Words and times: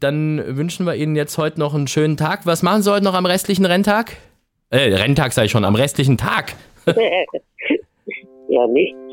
dann 0.00 0.56
wünschen 0.56 0.86
wir 0.86 0.94
Ihnen 0.94 1.16
jetzt 1.16 1.38
heute 1.38 1.60
noch 1.60 1.74
einen 1.74 1.86
schönen 1.88 2.16
Tag. 2.16 2.46
Was 2.46 2.62
machen 2.62 2.82
Sie 2.82 2.90
heute 2.90 3.04
noch 3.04 3.14
am 3.14 3.26
restlichen 3.26 3.64
Renntag? 3.64 4.16
Äh, 4.70 4.94
Renntag 4.94 5.32
sei 5.32 5.44
ich 5.44 5.50
schon, 5.50 5.64
am 5.64 5.74
restlichen 5.74 6.16
Tag. 6.16 6.54
ja, 8.48 8.66
nichts. 8.66 9.11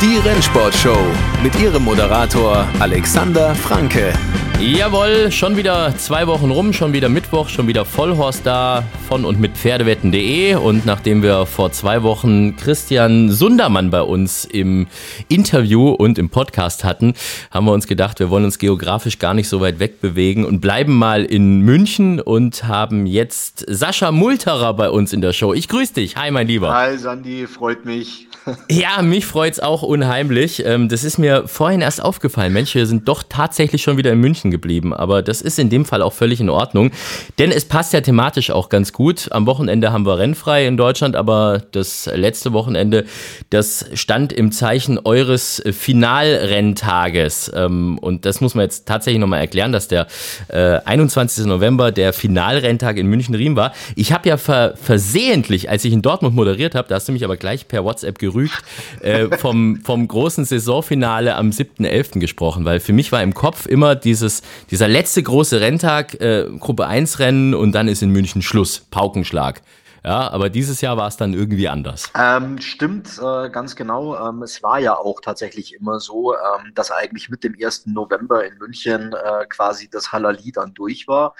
Die 0.00 0.18
Rennsportshow 0.18 0.98
mit 1.42 1.58
ihrem 1.58 1.84
Moderator 1.84 2.68
Alexander 2.78 3.54
Franke. 3.54 4.12
Jawohl, 4.60 5.30
schon 5.30 5.56
wieder 5.56 5.96
zwei 5.98 6.26
Wochen 6.26 6.50
rum, 6.50 6.72
schon 6.72 6.92
wieder 6.92 7.08
Mittwoch, 7.08 7.48
schon 7.48 7.68
wieder 7.68 7.84
Vollhorst 7.84 8.44
da 8.44 8.82
von 9.06 9.24
und 9.24 9.38
mit 9.38 9.56
Pferdewetten.de. 9.56 10.56
Und 10.56 10.84
nachdem 10.84 11.22
wir 11.22 11.46
vor 11.46 11.70
zwei 11.70 12.02
Wochen 12.02 12.56
Christian 12.56 13.30
Sundermann 13.30 13.90
bei 13.90 14.02
uns 14.02 14.44
im 14.44 14.88
Interview 15.28 15.90
und 15.90 16.18
im 16.18 16.28
Podcast 16.28 16.82
hatten, 16.82 17.14
haben 17.52 17.66
wir 17.66 17.72
uns 17.72 17.86
gedacht, 17.86 18.18
wir 18.18 18.30
wollen 18.30 18.44
uns 18.44 18.58
geografisch 18.58 19.20
gar 19.20 19.32
nicht 19.32 19.48
so 19.48 19.60
weit 19.60 19.78
wegbewegen 19.78 20.44
und 20.44 20.60
bleiben 20.60 20.98
mal 20.98 21.24
in 21.24 21.60
München 21.60 22.20
und 22.20 22.64
haben 22.64 23.06
jetzt 23.06 23.64
Sascha 23.68 24.10
Multerer 24.10 24.74
bei 24.74 24.90
uns 24.90 25.12
in 25.12 25.20
der 25.20 25.32
Show. 25.32 25.54
Ich 25.54 25.68
grüße 25.68 25.94
dich. 25.94 26.16
Hi, 26.16 26.32
mein 26.32 26.48
Lieber. 26.48 26.74
Hi, 26.74 26.98
Sandy, 26.98 27.46
freut 27.46 27.84
mich. 27.84 28.26
Ja, 28.70 29.02
mich 29.02 29.26
freut's 29.26 29.60
auch 29.60 29.82
unheimlich. 29.82 30.64
Ähm, 30.64 30.88
das 30.88 31.04
ist 31.04 31.18
mir 31.18 31.46
vorhin 31.48 31.80
erst 31.80 32.02
aufgefallen. 32.02 32.52
Mensch, 32.52 32.74
wir 32.74 32.86
sind 32.86 33.08
doch 33.08 33.22
tatsächlich 33.28 33.82
schon 33.82 33.96
wieder 33.96 34.12
in 34.12 34.20
München 34.20 34.47
geblieben. 34.50 34.94
Aber 34.94 35.22
das 35.22 35.42
ist 35.42 35.58
in 35.58 35.70
dem 35.70 35.84
Fall 35.84 36.02
auch 36.02 36.12
völlig 36.12 36.40
in 36.40 36.50
Ordnung. 36.50 36.90
Denn 37.38 37.50
es 37.50 37.64
passt 37.64 37.92
ja 37.92 38.00
thematisch 38.00 38.50
auch 38.50 38.68
ganz 38.68 38.92
gut. 38.92 39.28
Am 39.30 39.46
Wochenende 39.46 39.92
haben 39.92 40.06
wir 40.06 40.18
rennfrei 40.18 40.66
in 40.66 40.76
Deutschland, 40.76 41.16
aber 41.16 41.62
das 41.72 42.10
letzte 42.12 42.52
Wochenende, 42.52 43.04
das 43.50 43.86
stand 43.94 44.32
im 44.32 44.52
Zeichen 44.52 44.98
eures 44.98 45.62
Finalrenntages. 45.70 47.50
Ähm, 47.54 47.98
und 47.98 48.24
das 48.24 48.40
muss 48.40 48.54
man 48.54 48.64
jetzt 48.64 48.86
tatsächlich 48.86 49.20
nochmal 49.20 49.40
erklären, 49.40 49.72
dass 49.72 49.88
der 49.88 50.06
21. 50.48 51.44
Äh, 51.44 51.48
November 51.48 51.92
der 51.92 52.12
Finalrenntag 52.12 52.96
in 52.96 53.06
München-Riem 53.06 53.56
war. 53.56 53.72
Ich 53.96 54.12
habe 54.12 54.28
ja 54.28 54.36
versehentlich, 54.36 55.70
als 55.70 55.84
ich 55.84 55.92
in 55.92 56.02
Dortmund 56.02 56.34
moderiert 56.34 56.74
habe, 56.74 56.88
da 56.88 56.96
hast 56.96 57.08
du 57.08 57.12
mich 57.12 57.24
aber 57.24 57.36
gleich 57.36 57.68
per 57.68 57.84
WhatsApp 57.84 58.18
gerügt, 58.18 58.62
äh, 59.00 59.36
vom, 59.38 59.80
vom 59.84 60.06
großen 60.06 60.44
Saisonfinale 60.44 61.36
am 61.36 61.50
7.11. 61.50 62.20
gesprochen, 62.20 62.64
weil 62.64 62.80
für 62.80 62.92
mich 62.92 63.12
war 63.12 63.22
im 63.22 63.34
Kopf 63.34 63.66
immer 63.66 63.94
dieses, 63.94 64.37
dieser 64.70 64.88
letzte 64.88 65.22
große 65.22 65.60
Renntag, 65.60 66.14
äh, 66.20 66.46
Gruppe 66.58 66.86
1 66.86 67.18
Rennen 67.18 67.54
und 67.54 67.72
dann 67.72 67.88
ist 67.88 68.02
in 68.02 68.10
München 68.10 68.42
Schluss, 68.42 68.80
Paukenschlag. 68.90 69.62
Ja, 70.04 70.30
aber 70.30 70.48
dieses 70.48 70.80
Jahr 70.80 70.96
war 70.96 71.08
es 71.08 71.16
dann 71.16 71.34
irgendwie 71.34 71.68
anders. 71.68 72.10
Ähm, 72.16 72.58
stimmt, 72.60 73.18
äh, 73.18 73.50
ganz 73.50 73.74
genau. 73.76 74.16
Ähm, 74.28 74.42
es 74.42 74.62
war 74.62 74.78
ja 74.78 74.96
auch 74.96 75.20
tatsächlich 75.20 75.74
immer 75.74 76.00
so, 76.00 76.34
ähm, 76.34 76.72
dass 76.74 76.90
eigentlich 76.90 77.28
mit 77.28 77.42
dem 77.44 77.54
1. 77.60 77.86
November 77.86 78.46
in 78.46 78.56
München 78.58 79.12
äh, 79.12 79.46
quasi 79.46 79.90
das 79.90 80.12
Halali 80.12 80.52
dann 80.52 80.72
durch 80.74 81.08
war. 81.08 81.34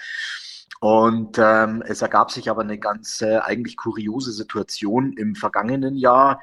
Und 0.81 1.37
ähm, 1.37 1.83
es 1.85 2.01
ergab 2.01 2.31
sich 2.31 2.49
aber 2.49 2.61
eine 2.61 2.77
ganz 2.77 3.21
äh, 3.21 3.37
eigentlich 3.37 3.75
kuriose 3.75 4.31
Situation 4.31 5.13
im 5.13 5.35
vergangenen 5.35 5.95
Jahr. 5.95 6.41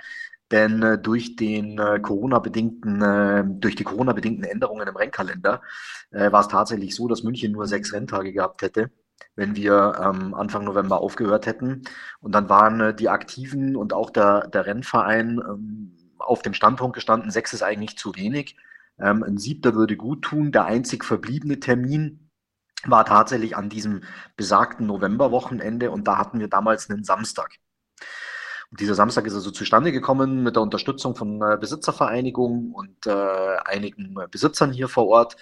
Denn 0.52 0.83
äh, 0.83 0.98
durch 0.98 1.36
den 1.36 1.78
äh, 1.78 1.98
Corona-bedingten, 2.00 3.02
äh, 3.02 3.44
durch 3.47 3.75
die 3.75 3.84
Corona-bedingten 3.84 4.44
Änderungen 4.44 4.86
im 4.86 4.97
Rennkalender 4.97 5.61
äh, 6.12 6.30
war 6.30 6.41
es 6.41 6.48
tatsächlich 6.48 6.94
so, 6.94 7.08
dass 7.08 7.25
München 7.25 7.53
nur 7.53 7.66
sechs 7.66 7.92
Renntage 7.92 8.33
gehabt 8.33 8.62
hätte, 8.62 8.91
wenn 9.34 9.56
wir 9.56 10.00
ähm, 10.00 10.34
Anfang 10.34 10.64
November 10.64 11.00
aufgehört 11.00 11.47
hätten. 11.47 11.83
Und 12.20 12.33
dann 12.33 12.48
waren 12.48 12.80
äh, 12.80 12.94
die 12.94 13.08
Aktiven 13.08 13.77
und 13.77 13.92
auch 13.92 14.11
der, 14.11 14.47
der 14.48 14.66
Rennverein 14.66 15.41
ähm, 15.41 15.97
auf 16.19 16.43
dem 16.43 16.54
Standpunkt 16.54 16.94
gestanden, 16.94 17.31
sechs 17.31 17.53
ist 17.53 17.62
eigentlich 17.62 17.98
zu 17.98 18.15
wenig. 18.15 18.56
Ähm, 18.98 19.22
ein 19.25 19.38
siebter 19.38 19.75
würde 19.75 19.97
gut 19.97 20.22
tun. 20.22 20.53
Der 20.53 20.65
einzig 20.66 21.04
verbliebene 21.04 21.60
Termin 21.60 22.31
war 22.84 23.04
tatsächlich 23.04 23.56
an 23.56 23.69
diesem 23.69 24.03
besagten 24.37 24.87
Novemberwochenende 24.87 25.91
und 25.91 26.06
da 26.06 26.19
hatten 26.19 26.38
wir 26.38 26.48
damals 26.48 26.88
einen 26.88 27.04
Samstag. 27.04 27.56
Dieser 28.78 28.94
Samstag 28.94 29.26
ist 29.26 29.34
also 29.34 29.50
zustande 29.50 29.92
gekommen 29.92 30.42
mit 30.42 30.56
der 30.56 30.62
Unterstützung 30.62 31.14
von 31.14 31.41
äh, 31.42 31.56
Besitzervereinigungen 31.59 32.72
und 32.72 33.06
äh, 33.06 33.56
einigen 33.64 34.16
Besitzern 34.31 34.72
hier 34.72 34.88
vor 34.88 35.06
Ort. 35.06 35.37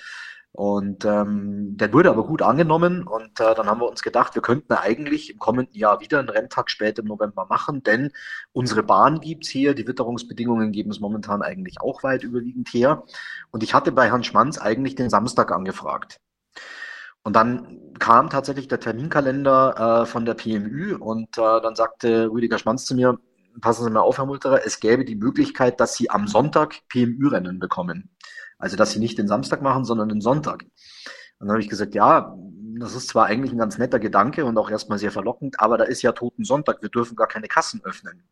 Und 0.56 1.04
ähm, 1.04 1.76
der 1.76 1.92
wurde 1.92 2.10
aber 2.10 2.24
gut 2.24 2.40
angenommen 2.40 3.08
und 3.08 3.40
äh, 3.40 3.56
dann 3.56 3.66
haben 3.66 3.80
wir 3.80 3.88
uns 3.88 4.02
gedacht, 4.02 4.36
wir 4.36 4.42
könnten 4.42 4.72
eigentlich 4.72 5.30
im 5.30 5.40
kommenden 5.40 5.74
Jahr 5.74 6.00
wieder 6.00 6.20
einen 6.20 6.28
Renntag 6.28 6.70
spät 6.70 6.96
im 7.00 7.06
November 7.06 7.46
machen, 7.46 7.82
denn 7.82 8.12
unsere 8.52 8.84
Bahn 8.84 9.18
gibt's 9.18 9.48
hier, 9.48 9.74
die 9.74 9.88
Witterungsbedingungen 9.88 10.70
geben 10.70 10.92
es 10.92 11.00
momentan 11.00 11.42
eigentlich 11.42 11.80
auch 11.80 12.04
weit 12.04 12.22
überwiegend 12.22 12.68
her. 12.68 13.02
Und 13.50 13.64
ich 13.64 13.74
hatte 13.74 13.90
bei 13.90 14.06
Herrn 14.10 14.22
Schmanz 14.22 14.56
eigentlich 14.58 14.94
den 14.94 15.10
Samstag 15.10 15.50
angefragt. 15.50 16.20
Und 17.24 17.34
dann 17.34 17.80
kam 17.98 18.30
tatsächlich 18.30 18.68
der 18.68 18.80
Terminkalender 18.80 20.02
äh, 20.02 20.06
von 20.06 20.24
der 20.26 20.34
PMÜ 20.34 20.94
und 20.96 21.38
äh, 21.38 21.60
dann 21.60 21.74
sagte 21.74 22.30
Rüdiger 22.30 22.58
Schmanz 22.58 22.84
zu 22.84 22.94
mir, 22.94 23.18
passen 23.60 23.84
Sie 23.84 23.90
mal 23.90 24.00
auf, 24.00 24.18
Herr 24.18 24.26
Multerer, 24.26 24.66
es 24.66 24.78
gäbe 24.78 25.04
die 25.04 25.16
Möglichkeit, 25.16 25.80
dass 25.80 25.96
Sie 25.96 26.10
am 26.10 26.28
Sonntag 26.28 26.86
PMÜ-Rennen 26.88 27.58
bekommen. 27.58 28.10
Also, 28.58 28.76
dass 28.76 28.92
Sie 28.92 28.98
nicht 28.98 29.18
den 29.18 29.26
Samstag 29.26 29.62
machen, 29.62 29.84
sondern 29.84 30.10
den 30.10 30.20
Sonntag. 30.20 30.64
Und 31.38 31.48
dann 31.48 31.50
habe 31.50 31.62
ich 31.62 31.68
gesagt, 31.68 31.94
ja, 31.94 32.36
das 32.78 32.94
ist 32.94 33.08
zwar 33.08 33.26
eigentlich 33.26 33.52
ein 33.52 33.58
ganz 33.58 33.78
netter 33.78 33.98
Gedanke 33.98 34.44
und 34.44 34.58
auch 34.58 34.70
erstmal 34.70 34.98
sehr 34.98 35.10
verlockend, 35.10 35.60
aber 35.60 35.78
da 35.78 35.84
ist 35.84 36.02
ja 36.02 36.12
Toten 36.12 36.44
Sonntag, 36.44 36.82
wir 36.82 36.88
dürfen 36.88 37.16
gar 37.16 37.28
keine 37.28 37.48
Kassen 37.48 37.80
öffnen. 37.84 38.24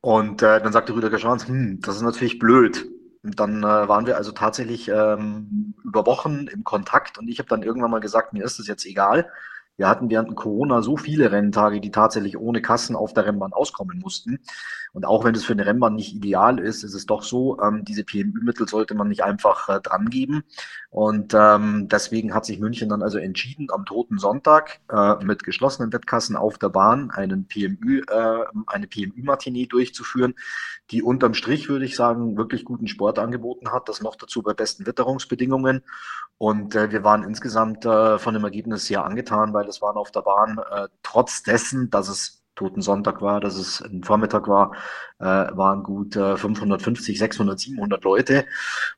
Und 0.00 0.42
äh, 0.42 0.60
dann 0.60 0.72
sagte 0.72 0.94
Rüdiger 0.94 1.18
Schwanz, 1.18 1.46
hm, 1.48 1.80
das 1.80 1.96
ist 1.96 2.02
natürlich 2.02 2.38
blöd. 2.38 2.88
Dann 3.22 3.62
äh, 3.62 3.88
waren 3.88 4.06
wir 4.06 4.16
also 4.16 4.32
tatsächlich 4.32 4.88
ähm, 4.88 5.74
über 5.84 6.06
Wochen 6.06 6.46
im 6.46 6.64
Kontakt 6.64 7.18
und 7.18 7.28
ich 7.28 7.38
habe 7.38 7.48
dann 7.48 7.62
irgendwann 7.62 7.90
mal 7.90 8.00
gesagt, 8.00 8.32
mir 8.32 8.44
ist 8.44 8.58
es 8.58 8.66
jetzt 8.66 8.86
egal. 8.86 9.30
Wir 9.78 9.88
hatten 9.88 10.10
während 10.10 10.34
Corona 10.34 10.82
so 10.82 10.96
viele 10.96 11.30
Renntage, 11.30 11.80
die 11.80 11.92
tatsächlich 11.92 12.36
ohne 12.36 12.60
Kassen 12.60 12.96
auf 12.96 13.14
der 13.14 13.26
Rennbahn 13.26 13.52
auskommen 13.52 14.00
mussten. 14.00 14.40
Und 14.92 15.06
auch 15.06 15.24
wenn 15.24 15.34
es 15.36 15.44
für 15.44 15.52
eine 15.52 15.66
Rennbahn 15.66 15.94
nicht 15.94 16.14
ideal 16.14 16.58
ist, 16.58 16.82
ist 16.82 16.94
es 16.94 17.06
doch 17.06 17.22
so, 17.22 17.60
ähm, 17.62 17.84
diese 17.84 18.02
PMÜ-Mittel 18.02 18.66
sollte 18.66 18.96
man 18.96 19.06
nicht 19.06 19.22
einfach 19.22 19.68
äh, 19.68 19.80
dran 19.80 20.10
geben. 20.10 20.42
Und 20.90 21.32
ähm, 21.32 21.86
deswegen 21.88 22.34
hat 22.34 22.44
sich 22.44 22.58
München 22.58 22.88
dann 22.88 23.02
also 23.02 23.18
entschieden, 23.18 23.68
am 23.70 23.84
Toten 23.84 24.18
Sonntag 24.18 24.80
äh, 24.90 25.22
mit 25.24 25.44
geschlossenen 25.44 25.92
Wettkassen 25.92 26.34
auf 26.34 26.58
der 26.58 26.70
Bahn 26.70 27.12
einen 27.12 27.46
PMÜ, 27.46 28.02
äh, 28.08 28.44
eine 28.66 28.88
PMÜ-Matinee 28.88 29.66
durchzuführen, 29.66 30.34
die 30.90 31.02
unterm 31.02 31.34
Strich, 31.34 31.68
würde 31.68 31.84
ich 31.84 31.94
sagen, 31.94 32.36
wirklich 32.36 32.64
guten 32.64 32.88
Sport 32.88 33.20
angeboten 33.20 33.70
hat. 33.70 33.88
Das 33.88 34.00
noch 34.00 34.16
dazu 34.16 34.42
bei 34.42 34.54
besten 34.54 34.86
Witterungsbedingungen. 34.86 35.82
Und 36.38 36.76
äh, 36.76 36.90
wir 36.92 37.02
waren 37.04 37.24
insgesamt 37.24 37.84
äh, 37.84 38.18
von 38.18 38.32
dem 38.34 38.44
Ergebnis 38.44 38.86
sehr 38.86 39.04
angetan, 39.04 39.52
weil 39.52 39.68
es 39.68 39.82
waren 39.82 39.96
auf 39.96 40.12
der 40.12 40.22
Bahn, 40.22 40.58
äh, 40.70 40.88
trotz 41.02 41.42
dessen, 41.42 41.90
dass 41.90 42.08
es 42.08 42.38
Toten 42.54 42.82
Sonntag 42.82 43.22
war, 43.22 43.40
dass 43.40 43.54
es 43.54 43.80
ein 43.80 44.02
Vormittag 44.02 44.48
war, 44.48 44.72
äh, 45.20 45.24
waren 45.24 45.84
gut 45.84 46.16
äh, 46.16 46.36
550, 46.36 47.18
600, 47.18 47.58
700 47.58 48.04
Leute. 48.04 48.46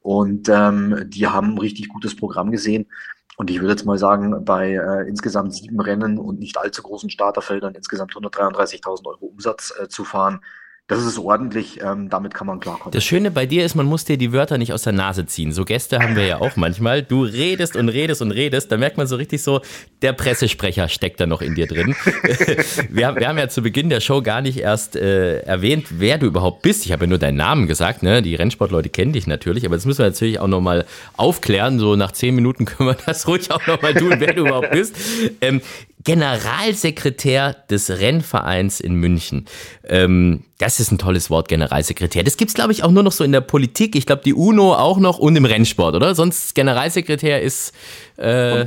Und 0.01 0.49
ähm, 0.49 1.05
die 1.09 1.27
haben 1.27 1.55
ein 1.55 1.59
richtig 1.59 1.89
gutes 1.89 2.17
Programm 2.17 2.51
gesehen. 2.51 2.87
Und 3.37 3.51
ich 3.51 3.61
würde 3.61 3.73
jetzt 3.73 3.87
mal 3.87 3.99
sagen, 3.99 4.45
bei 4.45 4.73
äh, 4.73 5.09
insgesamt 5.09 5.55
sieben 5.55 5.81
Rennen 5.81 6.19
und 6.19 6.39
nicht 6.39 6.59
allzu 6.59 6.83
großen 6.83 7.11
Starterfeldern 7.11 7.75
insgesamt 7.75 8.13
133.000 8.15 9.07
Euro 9.07 9.27
Umsatz 9.27 9.73
äh, 9.79 9.89
zu 9.89 10.05
fahren, 10.05 10.41
das 10.91 11.05
ist 11.05 11.21
ordentlich, 11.21 11.81
ähm, 11.83 12.09
damit 12.09 12.35
kann 12.35 12.49
man 12.49 12.59
klarkommen. 12.59 12.91
Das 12.91 13.05
Schöne 13.05 13.31
bei 13.31 13.47
dir 13.47 13.65
ist, 13.65 13.77
man 13.77 13.87
muss 13.87 14.05
dir 14.05 14.19
die 14.19 14.33
Wörter 14.33 14.59
nicht 14.59 14.73
aus 14.73 14.83
der 14.83 14.93
Nase 14.93 15.25
ziehen. 15.25 15.53
So 15.53 15.65
Gäste 15.65 16.01
haben 16.01 16.17
wir 16.17 16.27
ja 16.27 16.41
auch 16.41 16.57
manchmal. 16.57 17.05
Du 17.05 17.23
redest 17.23 17.77
und 17.77 17.89
redest 17.89 18.21
und 18.23 18.33
redest, 18.33 18.73
da 18.73 18.77
merkt 18.77 18.97
man 18.97 19.07
so 19.07 19.15
richtig 19.15 19.41
so, 19.41 19.61
der 20.03 20.13
Pressesprecher 20.15 20.89
steckt 20.89 21.21
da 21.21 21.27
noch 21.27 21.43
in 21.43 21.55
dir 21.55 21.69
drin. 21.69 21.95
wir, 22.91 23.07
haben, 23.07 23.21
wir 23.21 23.29
haben 23.29 23.39
ja 23.39 23.49
zu 23.49 23.63
Beginn 23.63 23.89
der 23.89 24.01
Show 24.01 24.21
gar 24.21 24.41
nicht 24.41 24.59
erst 24.59 24.97
äh, 24.97 25.43
erwähnt, 25.43 25.87
wer 25.91 26.19
du 26.19 26.27
überhaupt 26.27 26.63
bist. 26.63 26.85
Ich 26.85 26.91
habe 26.91 27.05
ja 27.05 27.09
nur 27.09 27.19
deinen 27.19 27.37
Namen 27.37 27.69
gesagt, 27.69 28.03
ne? 28.03 28.21
Die 28.21 28.35
Rennsportleute 28.35 28.89
kennen 28.89 29.13
dich 29.13 29.29
natürlich, 29.29 29.65
aber 29.65 29.77
das 29.77 29.87
müssen 29.87 29.99
wir 29.99 30.07
natürlich 30.07 30.41
auch 30.41 30.49
nochmal 30.49 30.87
aufklären. 31.17 31.79
So 31.79 31.95
nach 31.95 32.11
zehn 32.11 32.35
Minuten 32.35 32.65
können 32.65 32.89
wir 32.89 32.97
das 33.07 33.29
ruhig 33.29 33.49
auch 33.53 33.65
nochmal 33.69 33.95
tun, 33.95 34.15
wer 34.19 34.33
du 34.33 34.41
überhaupt 34.41 34.73
bist. 34.73 34.97
Ähm, 35.41 35.61
Generalsekretär 36.03 37.55
des 37.71 37.91
Rennvereins 37.91 38.81
in 38.81 38.95
München. 38.95 39.47
Ähm, 39.87 40.45
das 40.61 40.79
ist 40.79 40.93
ein 40.93 40.99
tolles 40.99 41.31
Wort, 41.31 41.49
Generalsekretär. 41.49 42.23
Das 42.23 42.37
gibt's 42.37 42.55
glaube 42.55 42.73
ich, 42.73 42.83
auch 42.85 42.91
nur 42.91 43.03
noch 43.03 43.13
so 43.13 43.25
in 43.25 43.33
der 43.33 43.41
Politik. 43.41 43.97
Ich 43.97 44.07
glaube, 44.07 44.23
die 44.25 44.35
UNO 44.35 44.75
auch 44.75 44.99
noch 44.99 45.19
und 45.19 45.35
im 45.37 45.45
Rennsport, 45.45 45.95
oder? 45.95 46.15
Sonst 46.15 46.55
Generalsekretär 46.55 47.41
ist. 47.41 47.73
Äh, 48.17 48.67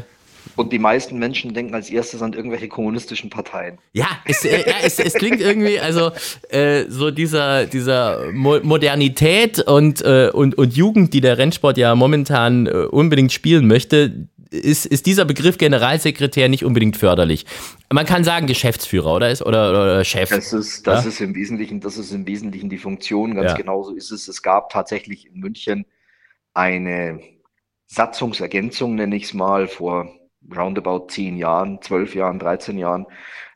Und 0.55 0.71
die 0.71 0.79
meisten 0.79 1.17
Menschen 1.17 1.53
denken 1.53 1.73
als 1.73 1.89
erstes 1.89 2.21
an 2.21 2.33
irgendwelche 2.33 2.67
kommunistischen 2.67 3.29
Parteien. 3.29 3.77
Ja, 3.93 4.07
es, 4.25 4.43
äh, 4.43 4.59
ja, 4.67 4.75
es, 4.83 4.99
es 4.99 5.13
klingt 5.13 5.39
irgendwie, 5.39 5.79
also 5.79 6.11
äh, 6.49 6.85
so 6.89 7.11
dieser, 7.11 7.65
dieser 7.65 8.31
Mo 8.31 8.59
Modernität 8.61 9.59
und, 9.59 10.01
äh, 10.01 10.29
und, 10.33 10.55
und 10.57 10.75
Jugend, 10.75 11.13
die 11.13 11.21
der 11.21 11.37
Rennsport 11.37 11.77
ja 11.77 11.95
momentan 11.95 12.67
äh, 12.67 12.71
unbedingt 12.71 13.31
spielen 13.31 13.67
möchte, 13.67 14.27
ist, 14.53 14.85
ist 14.85 15.05
dieser 15.05 15.25
Begriff 15.25 15.57
Generalsekretär 15.57 16.47
nicht 16.47 16.63
unbedingt 16.63 16.97
förderlich. 16.97 17.45
Man 17.91 18.05
kann 18.05 18.23
sagen 18.23 18.47
Geschäftsführer, 18.47 19.15
oder? 19.15 19.31
Ist, 19.31 19.41
oder, 19.41 19.71
oder 19.71 20.03
Chef. 20.03 20.29
Das 20.29 20.53
ist, 20.53 20.85
das 20.87 21.03
ja? 21.03 21.09
ist 21.09 21.21
im 21.21 21.35
Wesentlichen, 21.35 21.79
das 21.79 21.97
ist 21.97 22.11
im 22.11 22.27
Wesentlichen 22.27 22.69
die 22.69 22.77
Funktion. 22.77 23.35
Ganz 23.35 23.51
ja. 23.51 23.57
genauso 23.57 23.93
ist 23.95 24.11
es. 24.11 24.27
Es 24.27 24.41
gab 24.41 24.69
tatsächlich 24.69 25.27
in 25.27 25.39
München 25.39 25.85
eine 26.53 27.19
Satzungsergänzung, 27.87 28.95
nenne 28.95 29.15
ich 29.15 29.23
es 29.23 29.33
mal, 29.33 29.67
vor 29.67 30.13
roundabout 30.55 31.07
zehn 31.07 31.37
Jahren, 31.37 31.81
zwölf 31.81 32.15
Jahren, 32.15 32.39
13 32.39 32.77
Jahren, 32.77 33.05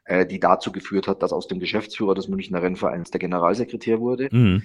äh, 0.05 0.25
die 0.25 0.39
dazu 0.39 0.71
geführt 0.71 1.07
hat, 1.07 1.21
dass 1.21 1.33
aus 1.33 1.47
dem 1.47 1.59
Geschäftsführer 1.59 2.15
des 2.15 2.27
Münchner 2.27 2.61
Rennvereins 2.61 3.11
der 3.11 3.19
Generalsekretär 3.19 3.99
wurde. 3.99 4.29
Mhm. 4.31 4.63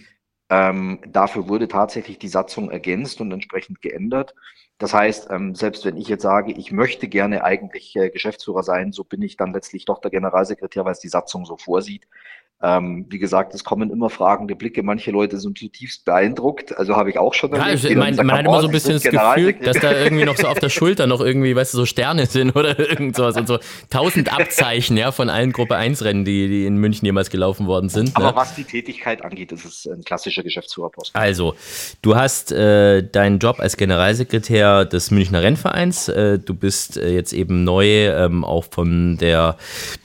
Ähm, 0.53 0.99
dafür 1.07 1.49
wurde 1.49 1.67
tatsächlich 1.67 2.19
die 2.19 2.29
Satzung 2.29 2.71
ergänzt 2.71 3.23
und 3.23 3.33
entsprechend 3.33 3.81
geändert. 3.81 4.35
Das 4.77 4.93
heißt, 4.93 5.31
ähm, 5.31 5.55
selbst 5.55 5.87
wenn 5.87 5.97
ich 5.97 6.09
jetzt 6.09 6.21
sage, 6.23 6.53
ich 6.53 6.73
möchte 6.73 7.09
gerne 7.09 7.43
eigentlich 7.43 7.97
äh, 7.97 8.11
Geschäftsführer 8.11 8.63
sein, 8.63 8.93
so 8.93 9.03
bin 9.03 9.23
ich 9.23 9.39
dann 9.39 9.55
letztlich 9.55 9.87
doch 9.87 9.99
der 9.99 10.11
Generalsekretär, 10.11 10.85
weil 10.85 10.93
es 10.93 10.99
die 10.99 11.09
Satzung 11.09 11.47
so 11.47 11.57
vorsieht. 11.57 12.07
Ähm, 12.63 13.07
wie 13.09 13.19
gesagt, 13.19 13.55
es 13.55 13.65
kommen 13.65 13.91
immer 13.91 14.09
fragende 14.09 14.55
Blicke. 14.55 14.85
Manche 14.85 15.11
Leute 15.11 15.39
sind 15.41 15.59
zutiefst 15.59 16.05
beeindruckt. 16.05 16.77
Also 16.79 16.95
habe 16.95 17.11
ich 17.11 17.19
auch 17.19 17.35
schon. 17.35 17.53
Ja, 17.55 17.71
ich 17.71 17.83
mein, 17.97 18.15
man 18.15 18.33
hat 18.33 18.47
immer 18.47 18.61
so 18.61 18.69
ein 18.69 18.73
bisschen 18.73 18.95
das 18.95 19.03
Gefühl, 19.03 19.53
dass 19.55 19.81
da 19.81 19.93
irgendwie 19.93 20.25
noch 20.25 20.37
so 20.37 20.47
auf 20.47 20.61
der 20.61 20.69
Schulter 20.69 21.09
noch 21.09 21.21
irgendwie, 21.21 21.57
weißt 21.57 21.75
du, 21.75 21.79
so 21.79 21.87
Sterne 21.87 22.27
sind 22.27 22.55
oder 22.55 22.79
irgend 22.93 23.17
sowas 23.17 23.37
und 23.37 23.49
so 23.49 23.59
tausend 23.91 24.33
Abzeichen 24.33 24.97
ja 24.97 25.11
von 25.11 25.29
allen 25.29 25.53
Gruppe 25.53 25.75
1 25.77 26.05
Rennen, 26.05 26.25
die, 26.25 26.47
die 26.47 26.67
in 26.67 26.77
München 26.77 27.05
jemals 27.05 27.31
gelaufen 27.31 27.67
worden 27.67 27.89
sind. 27.89 28.15
Aber 28.15 28.31
ne? 28.31 28.37
was 28.37 28.55
die 28.55 28.65
Tätigkeit 28.65 29.25
angeht, 29.25 29.51
ist 29.51 29.65
es 29.65 29.87
ein 29.87 30.05
klassischer 30.05 30.45
Geschäftsführerposten. 30.45 31.21
Also, 31.21 31.57
du 32.01 32.15
hast 32.15 32.53
äh, 32.53 33.03
deinen 33.03 33.41
Job 33.41 33.59
als 33.59 33.77
Generalsekretär 33.77 34.85
des 34.85 35.11
Münchner 35.11 35.43
Rennvereins. 35.43 36.09
Äh, 36.09 36.39
du 36.39 36.55
bist 36.55 36.97
äh, 36.97 37.13
jetzt 37.13 37.33
eben 37.33 37.65
neu 37.65 38.07
ähm, 38.07 38.45
auch 38.45 38.65
von 38.71 39.17
der 39.19 39.57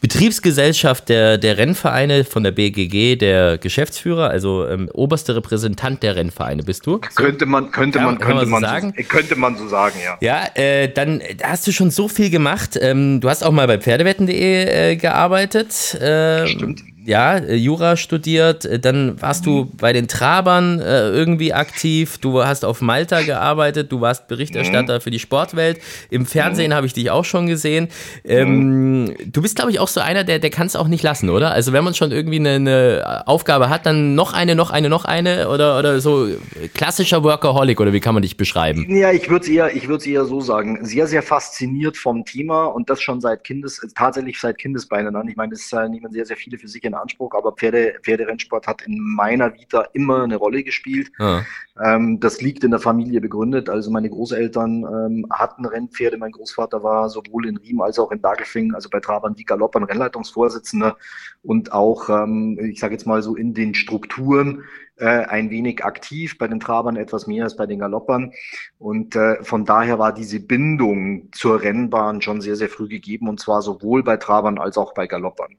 Betriebsgesellschaft 0.01 1.09
der, 1.09 1.37
der 1.37 1.57
Rennvereine, 1.57 2.23
von 2.23 2.43
der 2.43 2.46
BGG 2.51 3.17
der 3.17 3.57
Geschäftsführer, 3.57 4.29
also 4.29 4.67
ähm, 4.67 4.89
oberster 4.93 5.35
Repräsentant 5.35 6.03
der 6.03 6.15
Rennvereine 6.15 6.63
bist 6.63 6.85
du. 6.85 6.99
So? 7.09 7.23
Könnte 7.23 7.45
man, 7.45 7.71
könnte 7.71 7.99
man, 7.99 8.17
könnte 8.17 8.45
man, 8.45 8.61
so 8.61 8.67
sagen. 8.67 8.93
So, 8.97 9.03
könnte 9.03 9.35
man 9.35 9.57
so 9.57 9.67
sagen, 9.67 9.95
ja. 10.03 10.17
Ja, 10.21 10.61
äh, 10.61 10.89
dann 10.91 11.21
hast 11.43 11.67
du 11.67 11.71
schon 11.71 11.91
so 11.91 12.07
viel 12.07 12.29
gemacht. 12.29 12.77
Ähm, 12.81 13.21
du 13.21 13.29
hast 13.29 13.43
auch 13.43 13.51
mal 13.51 13.67
bei 13.67 13.77
Pferdewetten.de 13.77 14.91
äh, 14.91 14.95
gearbeitet. 14.95 15.93
Äh, 15.95 16.47
Stimmt 16.47 16.83
ja, 17.07 17.37
äh, 17.37 17.55
Jura 17.55 17.95
studiert, 17.95 18.65
äh, 18.65 18.79
dann 18.79 19.19
warst 19.21 19.45
du 19.45 19.63
mhm. 19.63 19.71
bei 19.77 19.93
den 19.93 20.09
Trabern 20.09 20.81
äh, 20.81 21.09
irgendwie 21.09 21.53
aktiv, 21.53 22.17
du 22.17 22.43
hast 22.43 22.65
auf 22.65 22.81
Malta 22.81 23.21
gearbeitet, 23.21 23.93
du 23.93 24.01
warst 24.01 24.27
Berichterstatter 24.27 24.95
mhm. 24.95 25.01
für 25.01 25.09
die 25.09 25.19
Sportwelt, 25.19 25.79
im 26.09 26.25
Fernsehen 26.25 26.71
mhm. 26.71 26.75
habe 26.75 26.85
ich 26.85 26.91
dich 26.91 27.09
auch 27.09 27.23
schon 27.23 27.47
gesehen. 27.47 27.87
Ähm, 28.25 29.05
mhm. 29.05 29.15
Du 29.31 29.41
bist, 29.41 29.55
glaube 29.55 29.71
ich, 29.71 29.79
auch 29.79 29.87
so 29.87 30.01
einer, 30.01 30.25
der, 30.25 30.39
der 30.39 30.49
kann 30.49 30.67
es 30.67 30.75
auch 30.75 30.89
nicht 30.89 31.01
lassen, 31.01 31.29
oder? 31.29 31.51
Also 31.51 31.71
wenn 31.71 31.85
man 31.85 31.93
schon 31.93 32.11
irgendwie 32.11 32.39
eine, 32.39 32.55
eine, 32.55 33.23
Aufgabe 33.25 33.69
hat, 33.69 33.85
dann 33.85 34.15
noch 34.15 34.33
eine, 34.33 34.55
noch 34.55 34.71
eine, 34.71 34.89
noch 34.89 35.05
eine 35.05 35.47
oder, 35.47 35.79
oder 35.79 36.01
so 36.01 36.27
klassischer 36.73 37.23
Workaholic 37.23 37.79
oder 37.79 37.93
wie 37.93 38.01
kann 38.01 38.15
man 38.15 38.23
dich 38.23 38.35
beschreiben? 38.35 38.85
Ja, 38.93 39.13
ich 39.13 39.29
würde 39.29 39.45
es 39.45 39.49
eher, 39.49 39.71
eher 39.71 40.25
so 40.25 40.41
sagen, 40.41 40.83
sehr, 40.83 41.07
sehr 41.07 41.23
fasziniert 41.23 41.95
vom 41.95 42.25
Thema 42.25 42.65
und 42.65 42.89
das 42.89 43.01
schon 43.01 43.21
seit 43.21 43.45
Kindes, 43.45 43.79
tatsächlich 43.95 44.41
seit 44.41 44.57
Kindesbeinen 44.57 45.15
an. 45.15 45.29
Ich 45.29 45.37
meine, 45.37 45.53
das 45.53 45.71
nehmen 45.89 46.11
sehr, 46.11 46.25
sehr 46.25 46.35
viele 46.35 46.57
für 46.57 46.67
sich 46.67 46.83
in 46.83 46.96
Anspruch, 47.01 47.33
aber 47.33 47.53
Pferde, 47.53 47.95
Pferderennsport 48.03 48.67
hat 48.67 48.81
in 48.81 48.99
meiner 48.99 49.53
Vita 49.53 49.85
immer 49.93 50.23
eine 50.23 50.35
Rolle 50.37 50.63
gespielt. 50.63 51.11
Ja. 51.19 51.45
Ähm, 51.81 52.19
das 52.19 52.41
liegt 52.41 52.63
in 52.63 52.71
der 52.71 52.79
Familie 52.79 53.21
begründet. 53.21 53.69
Also 53.69 53.91
meine 53.91 54.09
Großeltern 54.09 54.83
ähm, 54.83 55.27
hatten 55.31 55.65
Rennpferde. 55.65 56.17
Mein 56.17 56.31
Großvater 56.31 56.83
war 56.83 57.09
sowohl 57.09 57.47
in 57.47 57.57
Riem 57.57 57.81
als 57.81 57.99
auch 57.99 58.11
in 58.11 58.21
Dagelfing, 58.21 58.73
also 58.73 58.89
bei 58.89 58.99
Trabern 58.99 59.37
wie 59.37 59.43
Galoppern 59.43 59.83
Rennleitungsvorsitzender 59.83 60.97
und 61.43 61.71
auch, 61.71 62.09
ähm, 62.09 62.59
ich 62.59 62.79
sage 62.79 62.93
jetzt 62.93 63.05
mal 63.07 63.21
so 63.21 63.35
in 63.35 63.53
den 63.53 63.73
Strukturen 63.73 64.63
äh, 64.97 65.05
ein 65.05 65.49
wenig 65.49 65.85
aktiv, 65.85 66.37
bei 66.37 66.47
den 66.47 66.59
Trabern 66.59 66.95
etwas 66.95 67.27
mehr 67.27 67.43
als 67.43 67.55
bei 67.55 67.65
den 67.65 67.79
Galoppern. 67.79 68.33
Und 68.79 69.15
äh, 69.15 69.43
von 69.43 69.65
daher 69.65 69.99
war 69.99 70.13
diese 70.13 70.39
Bindung 70.39 71.29
zur 71.31 71.61
Rennbahn 71.61 72.21
schon 72.21 72.41
sehr, 72.41 72.55
sehr 72.55 72.69
früh 72.69 72.87
gegeben 72.87 73.29
und 73.29 73.39
zwar 73.39 73.61
sowohl 73.61 74.03
bei 74.03 74.17
Trabern 74.17 74.57
als 74.57 74.77
auch 74.77 74.93
bei 74.93 75.07
Galoppern. 75.07 75.57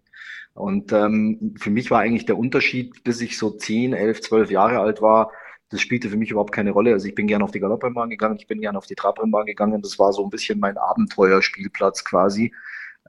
Und 0.58 0.92
ähm, 0.92 1.54
für 1.58 1.70
mich 1.70 1.90
war 1.90 2.00
eigentlich 2.00 2.26
der 2.26 2.38
Unterschied, 2.38 3.04
bis 3.04 3.20
ich 3.20 3.38
so 3.38 3.50
10, 3.50 3.92
11, 3.92 4.20
12 4.22 4.50
Jahre 4.50 4.80
alt 4.80 5.00
war, 5.00 5.30
das 5.70 5.80
spielte 5.80 6.08
für 6.08 6.16
mich 6.16 6.30
überhaupt 6.30 6.52
keine 6.52 6.70
Rolle. 6.70 6.92
Also 6.92 7.06
ich 7.06 7.14
bin 7.14 7.26
gerne 7.26 7.44
auf 7.44 7.50
die 7.50 7.60
Galopprennbahn 7.60 8.10
gegangen, 8.10 8.36
ich 8.38 8.46
bin 8.46 8.60
gerne 8.60 8.78
auf 8.78 8.86
die 8.86 8.94
Trabrennbahn 8.94 9.46
gegangen. 9.46 9.82
Das 9.82 9.98
war 9.98 10.12
so 10.12 10.24
ein 10.24 10.30
bisschen 10.30 10.58
mein 10.60 10.78
Abenteuerspielplatz 10.78 12.04
quasi 12.04 12.52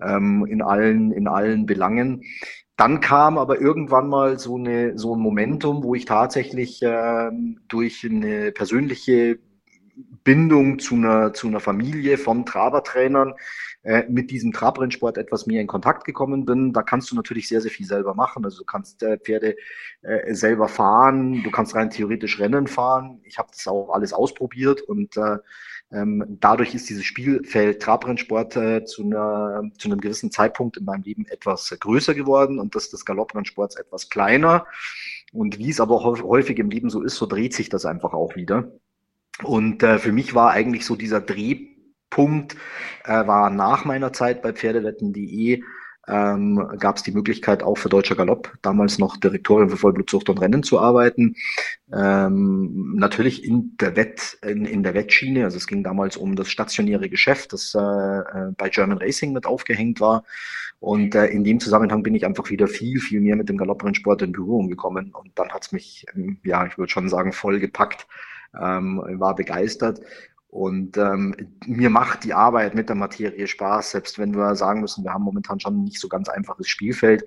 ähm, 0.01 0.45
in 0.45 0.61
allen 0.61 1.11
in 1.11 1.27
allen 1.27 1.65
Belangen. 1.65 2.23
Dann 2.75 3.01
kam 3.01 3.37
aber 3.37 3.59
irgendwann 3.59 4.07
mal 4.07 4.39
so 4.39 4.57
eine 4.57 4.97
so 4.97 5.15
ein 5.15 5.21
Momentum, 5.21 5.83
wo 5.83 5.95
ich 5.95 6.05
tatsächlich 6.05 6.81
ähm, 6.83 7.59
durch 7.67 8.05
eine 8.05 8.51
persönliche 8.51 9.39
Bindung 10.23 10.79
zu 10.79 10.95
einer 10.95 11.33
zu 11.33 11.47
einer 11.47 11.59
Familie 11.59 12.17
von 12.17 12.45
Trabertrainern 12.45 13.33
äh, 13.83 14.03
mit 14.09 14.29
diesem 14.31 14.51
Trabrennsport 14.51 15.17
etwas 15.17 15.45
mehr 15.45 15.61
in 15.61 15.67
Kontakt 15.67 16.03
gekommen 16.03 16.45
bin. 16.45 16.73
Da 16.73 16.83
kannst 16.83 17.11
du 17.11 17.15
natürlich 17.15 17.47
sehr, 17.47 17.61
sehr 17.61 17.71
viel 17.71 17.85
selber 17.85 18.13
machen. 18.13 18.43
Also 18.43 18.59
du 18.59 18.65
kannst 18.65 19.01
äh, 19.03 19.17
Pferde 19.17 19.55
äh, 20.01 20.33
selber 20.33 20.67
fahren, 20.67 21.43
du 21.43 21.51
kannst 21.51 21.75
rein 21.75 21.89
theoretisch 21.89 22.39
Rennen 22.39 22.67
fahren. 22.67 23.21
Ich 23.23 23.37
habe 23.37 23.49
das 23.51 23.67
auch 23.67 23.91
alles 23.91 24.11
ausprobiert 24.11 24.81
und 24.81 25.15
äh, 25.15 25.37
ähm, 25.91 26.37
dadurch 26.39 26.75
ist 26.75 26.89
dieses 26.89 27.05
Spielfeld 27.05 27.81
Trabrennsport 27.81 28.55
äh, 28.57 28.83
zu, 28.85 29.03
einer, 29.03 29.63
zu 29.77 29.87
einem 29.87 30.01
gewissen 30.01 30.31
Zeitpunkt 30.31 30.77
in 30.77 30.85
meinem 30.85 31.03
Leben 31.03 31.25
etwas 31.27 31.75
größer 31.79 32.13
geworden 32.13 32.59
und 32.59 32.75
das 32.75 32.89
des 32.89 33.05
Galopprennsports 33.05 33.75
etwas 33.75 34.09
kleiner. 34.09 34.67
Und 35.31 35.57
wie 35.57 35.69
es 35.69 35.79
aber 35.79 36.03
häufig 36.03 36.59
im 36.59 36.69
Leben 36.69 36.89
so 36.89 37.01
ist, 37.01 37.15
so 37.15 37.25
dreht 37.25 37.53
sich 37.53 37.69
das 37.69 37.85
einfach 37.85 38.13
auch 38.13 38.35
wieder. 38.35 38.71
Und 39.43 39.83
äh, 39.83 39.99
für 39.99 40.11
mich 40.11 40.35
war 40.35 40.51
eigentlich 40.51 40.85
so 40.85 40.95
dieser 40.95 41.21
Dreh 41.21 41.68
Punkt 42.09 42.55
äh, 43.05 43.27
war 43.27 43.49
nach 43.49 43.85
meiner 43.85 44.13
Zeit 44.13 44.41
bei 44.41 44.53
Pferdewetten.de 44.53 45.61
ähm, 46.09 46.67
gab 46.79 46.97
es 46.97 47.03
die 47.03 47.11
Möglichkeit 47.11 47.61
auch 47.61 47.77
für 47.77 47.89
Deutscher 47.89 48.15
Galopp, 48.15 48.57
damals 48.61 48.97
noch 48.97 49.17
Direktorin 49.17 49.69
für 49.69 49.77
Vollblutzucht 49.77 50.29
und 50.29 50.41
Rennen 50.41 50.63
zu 50.63 50.79
arbeiten. 50.79 51.35
Ähm, 51.93 52.95
natürlich 52.95 53.45
in 53.45 53.77
der 53.79 53.95
Wett, 53.95 54.37
in, 54.41 54.65
in, 54.65 54.81
der 54.81 54.95
Wettschiene, 54.95 55.43
also 55.43 55.57
es 55.57 55.67
ging 55.67 55.83
damals 55.83 56.17
um 56.17 56.35
das 56.35 56.49
stationäre 56.49 57.09
Geschäft, 57.09 57.53
das 57.53 57.75
äh, 57.75 57.79
äh, 57.79 58.51
bei 58.57 58.69
German 58.69 58.97
Racing 58.97 59.33
mit 59.33 59.45
aufgehängt 59.45 60.01
war. 60.01 60.23
Und 60.79 61.13
äh, 61.13 61.27
in 61.27 61.43
dem 61.43 61.59
Zusammenhang 61.59 62.01
bin 62.03 62.15
ich 62.15 62.25
einfach 62.25 62.49
wieder 62.49 62.67
viel, 62.67 62.99
viel 62.99 63.21
mehr 63.21 63.35
mit 63.35 63.49
dem 63.49 63.57
Galopprennsport 63.57 64.21
in 64.23 64.31
Berührung 64.31 64.69
gekommen. 64.69 65.11
Und 65.13 65.37
dann 65.37 65.49
hat's 65.49 65.71
mich, 65.71 66.05
ähm, 66.15 66.39
ja, 66.43 66.65
ich 66.65 66.77
würde 66.77 66.91
schon 66.91 67.09
sagen, 67.09 67.33
voll 67.33 67.59
gepackt, 67.59 68.07
ähm, 68.59 69.03
war 69.19 69.35
begeistert. 69.35 69.99
Und 70.49 70.97
ähm, 70.97 71.35
mir 71.67 71.91
macht 71.91 72.23
die 72.23 72.33
Arbeit 72.33 72.73
mit 72.73 72.89
der 72.89 72.95
Materie 72.95 73.47
Spaß, 73.47 73.91
selbst 73.91 74.17
wenn 74.17 74.35
wir 74.35 74.55
sagen 74.55 74.81
müssen, 74.81 75.03
wir 75.03 75.13
haben 75.13 75.23
momentan 75.23 75.59
schon 75.59 75.83
nicht 75.83 75.99
so 75.99 76.07
ganz 76.07 76.27
einfaches 76.27 76.67
Spielfeld. 76.67 77.23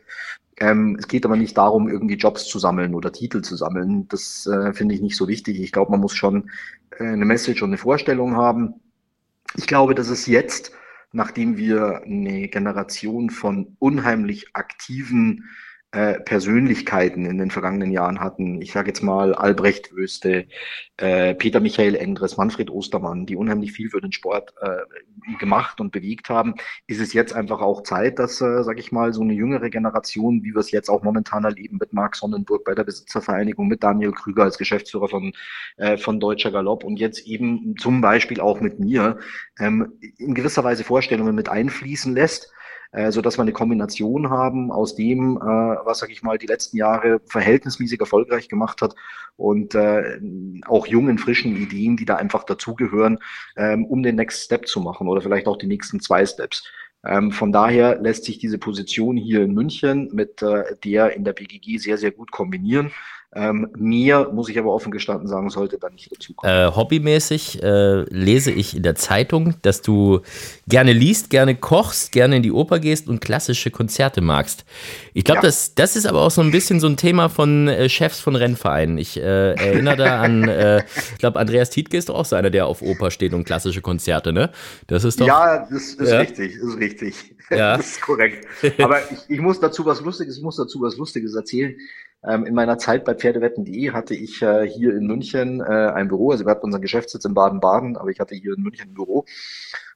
Ähm, 0.58 0.96
es 0.98 1.06
geht 1.06 1.24
aber 1.24 1.36
nicht 1.36 1.56
darum, 1.56 1.88
irgendwie 1.88 2.16
Jobs 2.16 2.46
zu 2.46 2.58
sammeln 2.58 2.94
oder 2.94 3.12
Titel 3.12 3.40
zu 3.42 3.54
sammeln. 3.54 4.08
Das 4.08 4.46
äh, 4.46 4.72
finde 4.72 4.96
ich 4.96 5.00
nicht 5.00 5.16
so 5.16 5.28
wichtig. 5.28 5.60
Ich 5.60 5.70
glaube, 5.70 5.92
man 5.92 6.00
muss 6.00 6.16
schon 6.16 6.50
äh, 6.98 7.04
eine 7.04 7.24
Message 7.24 7.62
und 7.62 7.70
eine 7.70 7.78
Vorstellung 7.78 8.36
haben. 8.36 8.74
Ich 9.56 9.68
glaube, 9.68 9.94
dass 9.94 10.08
es 10.08 10.26
jetzt, 10.26 10.72
nachdem 11.12 11.56
wir 11.56 12.02
eine 12.04 12.48
Generation 12.48 13.30
von 13.30 13.76
unheimlich 13.78 14.48
aktiven 14.54 15.48
äh, 15.92 16.20
Persönlichkeiten 16.20 17.26
in 17.26 17.36
den 17.36 17.50
vergangenen 17.50 17.90
Jahren 17.90 18.20
hatten. 18.20 18.62
Ich 18.62 18.72
sage 18.72 18.88
jetzt 18.88 19.02
mal 19.02 19.34
Albrecht 19.34 19.94
Wöste, 19.94 20.46
äh, 20.96 21.34
Peter 21.34 21.60
Michael 21.60 21.96
Endres, 21.96 22.38
Manfred 22.38 22.70
Ostermann, 22.70 23.26
die 23.26 23.36
unheimlich 23.36 23.72
viel 23.72 23.90
für 23.90 24.00
den 24.00 24.12
Sport 24.12 24.54
äh, 24.62 25.36
gemacht 25.38 25.80
und 25.82 25.92
bewegt 25.92 26.30
haben, 26.30 26.54
ist 26.86 27.00
es 27.00 27.12
jetzt 27.12 27.34
einfach 27.34 27.60
auch 27.60 27.82
Zeit, 27.82 28.18
dass, 28.18 28.40
äh, 28.40 28.62
sage 28.62 28.80
ich 28.80 28.90
mal, 28.90 29.12
so 29.12 29.20
eine 29.20 29.34
jüngere 29.34 29.68
Generation, 29.68 30.42
wie 30.42 30.54
wir 30.54 30.60
es 30.60 30.70
jetzt 30.70 30.88
auch 30.88 31.02
momentan 31.02 31.44
erleben 31.44 31.76
mit 31.78 31.92
Marc 31.92 32.16
Sonnenburg 32.16 32.64
bei 32.64 32.74
der 32.74 32.84
Besitzervereinigung, 32.84 33.68
mit 33.68 33.82
Daniel 33.82 34.12
Krüger 34.12 34.44
als 34.44 34.56
Geschäftsführer 34.56 35.08
von, 35.08 35.32
äh, 35.76 35.98
von 35.98 36.20
Deutscher 36.20 36.52
Galopp 36.52 36.84
und 36.84 36.98
jetzt 36.98 37.26
eben 37.26 37.76
zum 37.76 38.00
Beispiel 38.00 38.40
auch 38.40 38.60
mit 38.60 38.80
mir, 38.80 39.18
ähm, 39.58 39.92
in 40.16 40.34
gewisser 40.34 40.64
Weise 40.64 40.84
Vorstellungen 40.84 41.34
mit 41.34 41.50
einfließen 41.50 42.14
lässt 42.14 42.50
äh, 42.92 43.10
so 43.10 43.20
dass 43.20 43.38
wir 43.38 43.42
eine 43.42 43.52
Kombination 43.52 44.30
haben 44.30 44.70
aus 44.70 44.94
dem, 44.94 45.36
äh, 45.36 45.40
was, 45.40 45.98
sag 45.98 46.10
ich 46.10 46.22
mal, 46.22 46.38
die 46.38 46.46
letzten 46.46 46.76
Jahre 46.76 47.20
verhältnismäßig 47.26 48.00
erfolgreich 48.00 48.48
gemacht 48.48 48.82
hat 48.82 48.94
und 49.36 49.74
äh, 49.74 50.20
auch 50.66 50.86
jungen, 50.86 51.18
frischen 51.18 51.56
Ideen, 51.56 51.96
die 51.96 52.04
da 52.04 52.16
einfach 52.16 52.44
dazugehören, 52.44 53.18
ähm, 53.56 53.84
um 53.86 54.02
den 54.02 54.16
Next 54.16 54.44
Step 54.44 54.66
zu 54.68 54.80
machen 54.80 55.08
oder 55.08 55.20
vielleicht 55.20 55.48
auch 55.48 55.56
die 55.56 55.66
nächsten 55.66 56.00
zwei 56.00 56.24
Steps. 56.24 56.64
Ähm, 57.04 57.32
von 57.32 57.50
daher 57.50 58.00
lässt 58.00 58.24
sich 58.24 58.38
diese 58.38 58.58
Position 58.58 59.16
hier 59.16 59.42
in 59.42 59.54
München 59.54 60.08
mit 60.12 60.40
äh, 60.42 60.76
der 60.84 61.16
in 61.16 61.24
der 61.24 61.32
BGG 61.32 61.78
sehr, 61.78 61.98
sehr 61.98 62.12
gut 62.12 62.30
kombinieren. 62.30 62.92
Ähm, 63.34 63.68
mir, 63.74 64.28
muss 64.30 64.50
ich 64.50 64.58
aber 64.58 64.74
offen 64.74 64.92
gestanden 64.92 65.26
sagen, 65.26 65.48
sollte 65.48 65.78
da 65.78 65.88
nicht 65.88 66.12
dazu 66.12 66.34
kommen. 66.34 66.52
Äh, 66.52 66.70
hobbymäßig 66.70 67.62
äh, 67.62 68.02
lese 68.10 68.50
ich 68.50 68.76
in 68.76 68.82
der 68.82 68.94
Zeitung, 68.94 69.54
dass 69.62 69.80
du 69.80 70.20
gerne 70.68 70.92
liest, 70.92 71.30
gerne 71.30 71.54
kochst, 71.54 72.12
gerne 72.12 72.36
in 72.36 72.42
die 72.42 72.52
Oper 72.52 72.78
gehst 72.78 73.08
und 73.08 73.22
klassische 73.22 73.70
Konzerte 73.70 74.20
magst. 74.20 74.66
Ich 75.14 75.24
glaube, 75.24 75.38
ja. 75.38 75.42
das, 75.44 75.74
das 75.74 75.96
ist 75.96 76.04
aber 76.04 76.20
auch 76.20 76.30
so 76.30 76.42
ein 76.42 76.50
bisschen 76.50 76.78
so 76.78 76.86
ein 76.86 76.98
Thema 76.98 77.30
von 77.30 77.68
äh, 77.68 77.88
Chefs 77.88 78.20
von 78.20 78.36
Rennvereinen. 78.36 78.98
Ich 78.98 79.16
äh, 79.16 79.54
erinnere 79.54 79.96
da 79.96 80.20
an, 80.20 80.46
äh, 80.48 80.84
ich 81.12 81.18
glaube, 81.18 81.40
Andreas 81.40 81.70
Tietke 81.70 81.96
ist 81.96 82.10
doch 82.10 82.16
auch 82.16 82.26
so 82.26 82.36
einer, 82.36 82.50
der 82.50 82.66
auf 82.66 82.82
Oper 82.82 83.10
steht 83.10 83.32
und 83.32 83.44
klassische 83.44 83.80
Konzerte, 83.80 84.34
ne? 84.34 84.50
Das 84.88 85.04
ist 85.04 85.22
doch. 85.22 85.26
Ja, 85.26 85.66
das 85.70 85.94
ist 85.94 86.10
ja. 86.10 86.18
richtig, 86.18 86.54
ist 86.56 86.76
richtig. 86.78 87.14
Ja. 87.58 87.76
Das 87.76 87.86
ist 87.86 88.02
korrekt. 88.02 88.46
Aber 88.80 88.98
ich, 89.10 89.18
ich 89.28 89.40
muss 89.40 89.60
dazu 89.60 89.84
was 89.86 90.00
Lustiges, 90.00 90.36
ich 90.36 90.42
muss 90.42 90.56
dazu 90.56 90.80
was 90.82 90.96
Lustiges 90.96 91.34
erzählen. 91.34 91.76
Ähm, 92.24 92.46
in 92.46 92.54
meiner 92.54 92.78
Zeit 92.78 93.04
bei 93.04 93.14
Pferdewetten.de 93.14 93.90
hatte 93.92 94.14
ich 94.14 94.42
äh, 94.42 94.68
hier 94.68 94.94
in 94.94 95.06
München 95.06 95.60
äh, 95.60 95.64
ein 95.64 96.08
Büro. 96.08 96.30
Also 96.30 96.44
wir 96.44 96.50
hatten 96.50 96.66
unseren 96.66 96.82
Geschäftssitz 96.82 97.24
in 97.24 97.34
Baden-Baden, 97.34 97.96
aber 97.96 98.10
ich 98.10 98.20
hatte 98.20 98.34
hier 98.34 98.54
in 98.56 98.62
München 98.62 98.90
ein 98.90 98.94
Büro. 98.94 99.24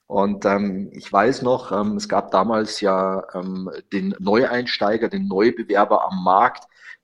Und 0.07 0.45
ähm, 0.45 0.89
ich 0.93 1.11
weiß 1.11 1.41
noch, 1.41 1.71
ähm, 1.71 1.97
es 1.97 2.07
gab 2.07 2.31
damals 2.31 2.79
ja 2.81 3.23
ähm, 3.33 3.69
den 3.91 4.15
Neueinsteiger, 4.19 5.09
den 5.09 5.27
Neubewerber 5.27 6.05
am 6.05 6.23
Markt, 6.23 6.63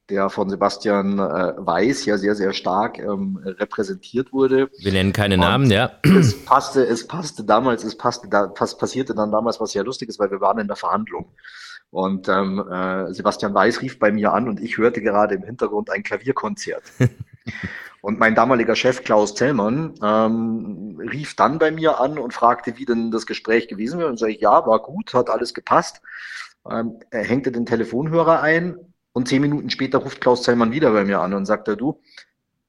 der 0.09 0.29
von 0.29 0.49
Sebastian 0.49 1.17
äh, 1.17 1.53
Weiß 1.57 2.05
ja 2.05 2.17
sehr, 2.17 2.35
sehr 2.35 2.53
stark 2.53 2.99
ähm, 2.99 3.39
repräsentiert 3.43 4.33
wurde. 4.33 4.69
Wir 4.79 4.91
nennen 4.91 5.13
keine 5.13 5.37
Namen, 5.37 5.71
ja. 5.71 5.91
Es 6.03 6.43
passte, 6.45 6.83
es 6.83 7.07
passte 7.07 7.43
damals, 7.43 7.83
es 7.83 7.97
passte, 7.97 8.27
da, 8.27 8.47
pass, 8.47 8.77
passierte 8.77 9.15
dann 9.15 9.31
damals 9.31 9.59
was 9.61 9.71
sehr 9.71 9.83
Lustiges, 9.83 10.19
weil 10.19 10.31
wir 10.31 10.41
waren 10.41 10.59
in 10.59 10.67
der 10.67 10.75
Verhandlung. 10.75 11.31
Und 11.89 12.27
ähm, 12.27 12.59
äh, 12.69 13.13
Sebastian 13.13 13.53
Weiß 13.53 13.81
rief 13.81 13.99
bei 13.99 14.11
mir 14.11 14.33
an 14.33 14.49
und 14.49 14.59
ich 14.59 14.77
hörte 14.77 15.01
gerade 15.01 15.35
im 15.35 15.43
Hintergrund 15.43 15.89
ein 15.89 16.03
Klavierkonzert. 16.03 16.83
und 18.01 18.19
mein 18.19 18.35
damaliger 18.35 18.75
Chef 18.75 19.03
Klaus 19.03 19.35
Zellmann 19.35 19.93
ähm, 20.03 20.99
rief 21.11 21.35
dann 21.35 21.59
bei 21.59 21.71
mir 21.71 22.01
an 22.01 22.17
und 22.17 22.33
fragte, 22.33 22.77
wie 22.77 22.85
denn 22.85 23.11
das 23.11 23.25
Gespräch 23.25 23.67
gewesen 23.67 23.99
wäre. 23.99 24.09
Und 24.09 24.17
sage 24.17 24.33
ich, 24.33 24.41
ja, 24.41 24.65
war 24.65 24.79
gut, 24.79 25.13
hat 25.13 25.29
alles 25.29 25.53
gepasst. 25.53 26.01
Ähm, 26.69 26.99
er 27.11 27.23
hängte 27.23 27.51
den 27.51 27.65
Telefonhörer 27.65 28.41
ein 28.41 28.92
und 29.13 29.27
zehn 29.27 29.41
Minuten 29.41 29.69
später 29.69 29.99
ruft 29.99 30.19
Klaus 30.21 30.43
Zellmann 30.43 30.71
wieder 30.71 30.91
bei 30.91 31.05
mir 31.05 31.21
an 31.21 31.33
und 31.33 31.45
sagt, 31.45 31.67
du, 31.67 32.01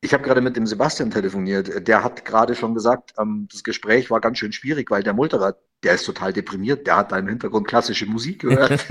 ich 0.04 0.12
habe 0.12 0.22
gerade 0.22 0.42
mit 0.42 0.56
dem 0.56 0.66
Sebastian 0.66 1.10
telefoniert. 1.10 1.88
Der 1.88 2.04
hat 2.04 2.26
gerade 2.26 2.54
schon 2.54 2.74
gesagt, 2.74 3.14
ähm, 3.18 3.48
das 3.50 3.64
Gespräch 3.64 4.10
war 4.10 4.20
ganz 4.20 4.38
schön 4.38 4.52
schwierig, 4.52 4.90
weil 4.90 5.02
der 5.02 5.14
Multerer, 5.14 5.56
der 5.82 5.94
ist 5.94 6.04
total 6.04 6.34
deprimiert. 6.34 6.86
Der 6.86 6.96
hat 6.96 7.10
da 7.10 7.18
im 7.18 7.28
Hintergrund 7.28 7.66
klassische 7.66 8.04
Musik 8.04 8.42
gehört. 8.42 8.86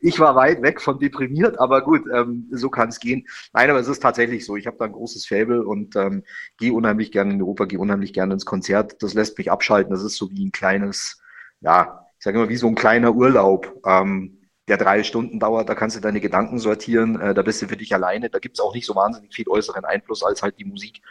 ich 0.00 0.18
war 0.18 0.34
weit 0.34 0.60
weg 0.62 0.80
von 0.80 0.98
deprimiert, 0.98 1.56
aber 1.60 1.82
gut, 1.82 2.02
ähm, 2.12 2.48
so 2.50 2.68
kann 2.68 2.88
es 2.88 2.98
gehen. 2.98 3.28
Nein, 3.52 3.70
aber 3.70 3.78
es 3.78 3.86
ist 3.86 4.02
tatsächlich 4.02 4.44
so. 4.44 4.56
Ich 4.56 4.66
habe 4.66 4.76
da 4.76 4.86
ein 4.86 4.92
großes 4.92 5.24
Fable 5.26 5.64
und 5.64 5.94
ähm, 5.94 6.24
gehe 6.58 6.72
unheimlich 6.72 7.12
gerne 7.12 7.30
in 7.32 7.38
die 7.38 7.44
Oper, 7.44 7.66
gehe 7.66 7.78
unheimlich 7.78 8.12
gerne 8.12 8.34
ins 8.34 8.44
Konzert. 8.44 9.00
Das 9.04 9.14
lässt 9.14 9.38
mich 9.38 9.52
abschalten. 9.52 9.92
Das 9.92 10.02
ist 10.02 10.16
so 10.16 10.32
wie 10.32 10.44
ein 10.44 10.50
kleines, 10.50 11.22
ja, 11.60 12.03
sage 12.24 12.38
immer, 12.38 12.48
wie 12.48 12.56
so 12.56 12.66
ein 12.66 12.74
kleiner 12.74 13.14
Urlaub. 13.14 13.80
Ähm, 13.86 14.40
der 14.66 14.78
drei 14.78 15.02
Stunden 15.02 15.38
dauert, 15.38 15.68
da 15.68 15.74
kannst 15.74 15.96
du 15.96 16.00
deine 16.00 16.20
Gedanken 16.20 16.58
sortieren, 16.58 17.20
äh, 17.20 17.34
da 17.34 17.42
bist 17.42 17.60
du 17.60 17.68
für 17.68 17.76
dich 17.76 17.94
alleine, 17.94 18.30
da 18.30 18.38
gibt's 18.38 18.60
auch 18.60 18.74
nicht 18.74 18.86
so 18.86 18.94
wahnsinnig 18.94 19.34
viel 19.34 19.46
äußeren 19.46 19.84
Einfluss 19.84 20.22
als 20.22 20.42
halt 20.42 20.58
die 20.58 20.64
Musik. 20.64 21.02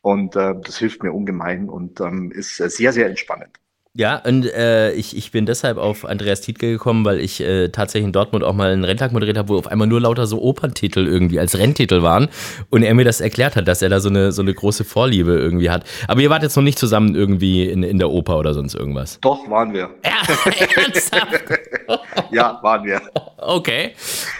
Und 0.00 0.36
äh, 0.36 0.54
das 0.62 0.78
hilft 0.78 1.02
mir 1.02 1.12
ungemein 1.12 1.68
und 1.68 2.00
ähm, 2.00 2.30
ist 2.30 2.56
sehr, 2.56 2.92
sehr 2.92 3.06
entspannend. 3.06 3.58
Ja, 4.00 4.16
und 4.16 4.50
äh, 4.50 4.92
ich, 4.92 5.14
ich 5.14 5.30
bin 5.30 5.44
deshalb 5.44 5.76
auf 5.76 6.06
Andreas 6.06 6.40
Tietke 6.40 6.70
gekommen, 6.70 7.04
weil 7.04 7.20
ich 7.20 7.42
äh, 7.42 7.68
tatsächlich 7.68 8.06
in 8.06 8.14
Dortmund 8.14 8.42
auch 8.42 8.54
mal 8.54 8.72
einen 8.72 8.82
Renntag 8.82 9.12
moderiert 9.12 9.36
habe, 9.36 9.50
wo 9.50 9.58
auf 9.58 9.66
einmal 9.66 9.88
nur 9.88 10.00
lauter 10.00 10.26
so 10.26 10.40
Operntitel 10.40 11.06
irgendwie 11.06 11.38
als 11.38 11.58
Renntitel 11.58 12.00
waren 12.00 12.30
und 12.70 12.82
er 12.82 12.94
mir 12.94 13.04
das 13.04 13.20
erklärt 13.20 13.56
hat, 13.56 13.68
dass 13.68 13.82
er 13.82 13.90
da 13.90 14.00
so 14.00 14.08
eine, 14.08 14.32
so 14.32 14.40
eine 14.40 14.54
große 14.54 14.84
Vorliebe 14.84 15.32
irgendwie 15.32 15.68
hat. 15.68 15.84
Aber 16.08 16.22
ihr 16.22 16.30
wart 16.30 16.42
jetzt 16.42 16.56
noch 16.56 16.62
nicht 16.62 16.78
zusammen 16.78 17.14
irgendwie 17.14 17.68
in, 17.68 17.82
in 17.82 17.98
der 17.98 18.08
Oper 18.08 18.38
oder 18.38 18.54
sonst 18.54 18.74
irgendwas? 18.74 19.20
Doch, 19.20 19.46
waren 19.50 19.74
wir. 19.74 19.90
Ja, 22.30 22.58
waren 22.62 22.86
wir. 22.86 23.02
Okay, 23.36 23.90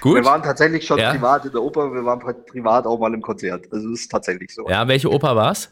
gut. 0.01 0.15
Wir 0.15 0.25
waren 0.25 0.43
tatsächlich 0.43 0.87
schon 0.87 0.99
ja. 0.99 1.11
privat 1.11 1.45
in 1.45 1.53
der 1.53 1.61
Oper, 1.63 1.93
wir 1.93 2.03
waren 2.03 2.21
privat 2.47 2.87
auch 2.87 2.99
mal 2.99 3.13
im 3.13 3.21
Konzert. 3.21 3.67
Also 3.71 3.91
es 3.91 4.01
ist 4.01 4.11
tatsächlich 4.11 4.55
so. 4.55 4.67
Ja, 4.71 4.89
welche 4.89 5.13
Oper 5.13 5.37
war's? 5.37 5.71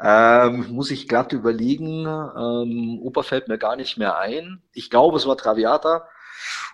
Ähm, 0.00 0.66
muss 0.70 0.90
ich 0.90 1.08
glatt 1.08 1.32
überlegen. 1.32 2.06
Ähm, 2.06 2.98
Oper 3.02 3.22
fällt 3.22 3.48
mir 3.48 3.58
gar 3.58 3.76
nicht 3.76 3.98
mehr 3.98 4.18
ein. 4.18 4.62
Ich 4.72 4.90
glaube, 4.90 5.16
es 5.16 5.26
war 5.26 5.36
Traviata. 5.36 6.06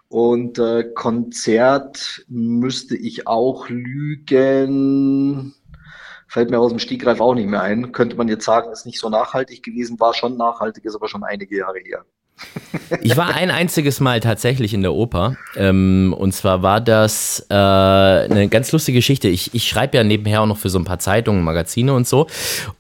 Und 0.09 0.59
äh, 0.59 0.85
Konzert 0.95 2.25
müsste 2.29 2.97
ich 2.97 3.27
auch 3.27 3.69
lügen. 3.69 5.55
Fällt 6.27 6.51
mir 6.51 6.59
aus 6.61 6.71
dem 6.71 6.79
Stegreif 6.79 7.21
auch 7.21 7.35
nicht 7.35 7.49
mehr 7.49 7.63
ein. 7.63 7.93
Könnte 7.93 8.17
man 8.17 8.29
jetzt 8.29 8.45
sagen, 8.45 8.71
ist 8.73 8.87
nicht 8.87 9.01
so 9.01 9.09
nachhaltig 9.11 9.63
gewesen, 9.63 10.01
war 10.01 10.15
schon 10.15 10.37
nachhaltig, 10.37 10.85
ist 10.85 10.95
aber 10.95 11.09
schon 11.09 11.25
einige 11.25 11.57
Jahre 11.57 11.79
her. 11.79 12.05
Ich 13.01 13.17
war 13.17 13.35
ein 13.35 13.51
einziges 13.51 14.01
Mal 14.01 14.21
tatsächlich 14.21 14.75
in 14.75 14.83
der 14.83 14.93
Oper. 14.93 15.37
Ähm, 15.57 16.15
und 16.17 16.33
zwar 16.33 16.63
war 16.63 16.81
das 16.81 17.47
äh, 17.51 17.55
eine 17.55 18.49
ganz 18.49 18.73
lustige 18.73 18.99
Geschichte. 18.99 19.29
Ich, 19.29 19.55
ich 19.55 19.69
schreibe 19.69 19.97
ja 19.97 20.05
nebenher 20.05 20.43
auch 20.43 20.47
noch 20.47 20.59
für 20.59 20.71
so 20.71 20.79
ein 20.79 20.85
paar 20.85 20.99
Zeitungen, 20.99 21.43
Magazine 21.43 21.93
und 21.95 22.07
so. 22.07 22.27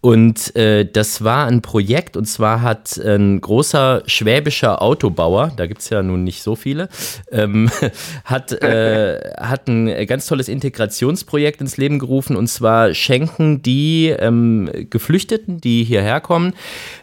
Und 0.01 0.55
äh, 0.57 0.85
das 0.85 1.25
war 1.25 1.47
ein 1.47 1.63
Projekt. 1.63 2.17
Und 2.17 2.27
zwar 2.27 2.63
hat 2.63 2.97
ein 2.97 3.41
großer 3.41 4.03
schwäbischer 4.07 4.83
Autobauer, 4.83 5.53
da 5.57 5.67
gibt 5.67 5.81
es 5.81 5.91
ja 5.91 6.03
nun 6.03 6.25
nicht 6.25 6.43
so 6.43 6.55
viele, 6.57 6.89
ähm, 7.31 7.71
hat, 8.25 8.53
äh, 8.53 9.33
hat 9.39 9.69
ein 9.69 10.07
ganz 10.07 10.27
tolles 10.27 10.49
Integrationsprojekt 10.49 11.61
ins 11.61 11.77
Leben 11.77 11.99
gerufen. 11.99 12.37
Und 12.37 12.49
zwar 12.49 12.95
schenken 12.95 13.63
die 13.63 14.09
ähm, 14.09 14.71
Geflüchteten, 14.91 15.61
die 15.61 15.85
hierher 15.85 16.21
kommen, 16.21 16.55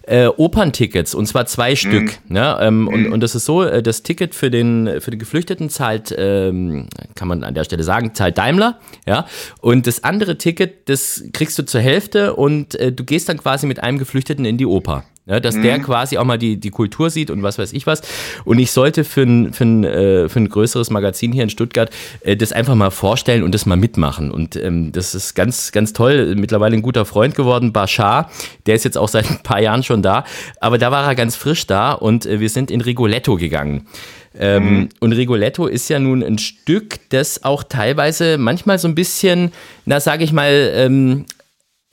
äh, 0.03 0.27
Operntickets. 0.27 1.15
Und 1.15 1.27
zwar 1.27 1.45
zwei 1.45 1.71
mhm. 1.71 1.75
Stück. 1.75 2.19
Ne? 2.27 2.44
Ähm, 2.45 2.81
mhm. 2.81 2.87
und, 2.87 3.13
und 3.13 3.19
das 3.21 3.35
ist 3.35 3.45
so, 3.45 3.63
äh, 3.63 3.81
das 3.81 4.03
Ticket 4.03 4.35
für 4.35 4.49
den, 4.49 5.01
für 5.01 5.11
den 5.11 5.19
Geflüchteten 5.19 5.69
zahlt, 5.69 6.13
ähm, 6.17 6.87
kann 7.15 7.27
man 7.27 7.43
an 7.43 7.53
der 7.53 7.63
Stelle 7.63 7.83
sagen, 7.83 8.13
zahlt 8.13 8.37
Daimler, 8.37 8.79
ja. 9.05 9.25
Und 9.61 9.87
das 9.87 10.03
andere 10.03 10.37
Ticket, 10.37 10.89
das 10.89 11.23
kriegst 11.33 11.57
du 11.59 11.65
zur 11.65 11.81
Hälfte 11.81 12.35
und 12.35 12.75
äh, 12.75 12.91
du 12.91 13.03
gehst 13.03 13.29
dann 13.29 13.37
quasi 13.37 13.67
mit 13.67 13.81
einem 13.81 13.97
Geflüchteten 13.97 14.45
in 14.45 14.57
die 14.57 14.65
Oper. 14.65 15.03
Ja, 15.27 15.39
dass 15.39 15.55
mhm. 15.55 15.63
der 15.63 15.79
quasi 15.79 16.19
auch 16.19 16.23
mal 16.23 16.37
die, 16.37 16.57
die 16.57 16.69
Kultur 16.69 17.09
sieht 17.09 17.31
und 17.31 17.41
was 17.41 17.57
weiß 17.57 17.73
ich 17.73 17.87
was. 17.87 18.01
Und 18.43 18.59
ich 18.59 18.71
sollte 18.71 19.03
für 19.03 19.23
ein, 19.23 19.53
für 19.53 19.65
ein, 19.65 19.83
äh, 19.83 20.29
für 20.29 20.39
ein 20.39 20.49
größeres 20.49 20.91
Magazin 20.91 21.31
hier 21.31 21.41
in 21.41 21.49
Stuttgart 21.49 21.89
äh, 22.21 22.37
das 22.37 22.51
einfach 22.51 22.75
mal 22.75 22.91
vorstellen 22.91 23.41
und 23.41 23.51
das 23.53 23.65
mal 23.65 23.75
mitmachen. 23.75 24.29
Und 24.29 24.55
ähm, 24.55 24.91
das 24.91 25.15
ist 25.15 25.33
ganz, 25.33 25.71
ganz 25.71 25.93
toll. 25.93 26.35
Mittlerweile 26.35 26.75
ein 26.75 26.83
guter 26.83 27.05
Freund 27.05 27.33
geworden, 27.33 27.73
Bashar. 27.73 28.29
Der 28.67 28.75
ist 28.75 28.85
jetzt 28.85 28.99
auch 28.99 29.07
seit 29.15 29.29
ein 29.29 29.39
paar 29.41 29.59
Jahren 29.59 29.81
schon 29.81 30.03
da. 30.03 30.25
Aber 30.59 30.77
da 30.77 30.91
war 30.91 31.07
er 31.07 31.15
ganz 31.15 31.35
frisch 31.35 31.65
da 31.65 31.93
und 31.93 32.27
äh, 32.27 32.39
wir 32.39 32.49
sind 32.49 32.69
in 32.69 32.81
Rigoletto 32.81 33.35
gegangen. 33.35 33.87
Ähm, 34.37 34.63
mhm. 34.63 34.89
Und 34.99 35.13
Rigoletto 35.13 35.65
ist 35.65 35.89
ja 35.89 35.97
nun 35.97 36.21
ein 36.21 36.37
Stück, 36.37 36.99
das 37.09 37.43
auch 37.43 37.63
teilweise 37.63 38.37
manchmal 38.37 38.77
so 38.79 38.87
ein 38.87 38.95
bisschen, 38.95 39.51
na 39.85 39.99
sage 39.99 40.23
ich 40.23 40.33
mal, 40.33 40.71
ähm, 40.75 41.25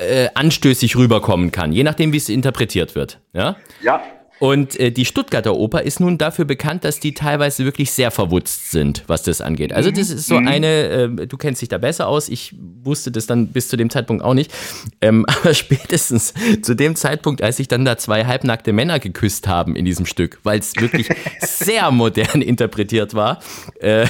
äh, 0.02 0.28
anstößig 0.34 0.96
rüberkommen 0.96 1.52
kann, 1.52 1.72
je 1.72 1.84
nachdem, 1.84 2.12
wie 2.12 2.18
es 2.18 2.28
interpretiert 2.28 2.94
wird. 2.94 3.20
Ja. 3.32 3.56
Ja. 3.82 4.02
Und 4.42 4.74
äh, 4.80 4.90
die 4.90 5.04
Stuttgarter 5.04 5.54
Oper 5.54 5.82
ist 5.82 6.00
nun 6.00 6.18
dafür 6.18 6.44
bekannt, 6.44 6.82
dass 6.82 6.98
die 6.98 7.14
teilweise 7.14 7.64
wirklich 7.64 7.92
sehr 7.92 8.10
verwutzt 8.10 8.72
sind, 8.72 9.04
was 9.06 9.22
das 9.22 9.40
angeht. 9.40 9.72
Also 9.72 9.92
das 9.92 10.10
ist 10.10 10.26
so 10.26 10.40
mhm. 10.40 10.48
eine, 10.48 10.66
äh, 10.66 11.26
du 11.28 11.36
kennst 11.36 11.62
dich 11.62 11.68
da 11.68 11.78
besser 11.78 12.08
aus, 12.08 12.28
ich 12.28 12.52
wusste 12.82 13.12
das 13.12 13.28
dann 13.28 13.52
bis 13.52 13.68
zu 13.68 13.76
dem 13.76 13.88
Zeitpunkt 13.88 14.24
auch 14.24 14.34
nicht. 14.34 14.52
Ähm, 15.00 15.26
aber 15.28 15.54
spätestens 15.54 16.34
zu 16.60 16.74
dem 16.74 16.96
Zeitpunkt, 16.96 17.40
als 17.40 17.58
sich 17.58 17.68
dann 17.68 17.84
da 17.84 17.98
zwei 17.98 18.24
halbnackte 18.24 18.72
Männer 18.72 18.98
geküsst 18.98 19.46
haben 19.46 19.76
in 19.76 19.84
diesem 19.84 20.06
Stück, 20.06 20.40
weil 20.42 20.58
es 20.58 20.74
wirklich 20.74 21.08
sehr 21.40 21.92
modern 21.92 22.42
interpretiert 22.42 23.14
war, 23.14 23.38
äh, 23.78 24.08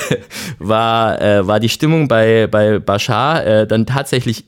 war, 0.59 1.21
äh, 1.21 1.47
war 1.47 1.61
die 1.61 1.69
Stimmung 1.69 2.09
bei, 2.09 2.47
bei 2.47 2.79
Bashar 2.79 3.45
äh, 3.45 3.67
dann 3.67 3.85
tatsächlich 3.85 4.47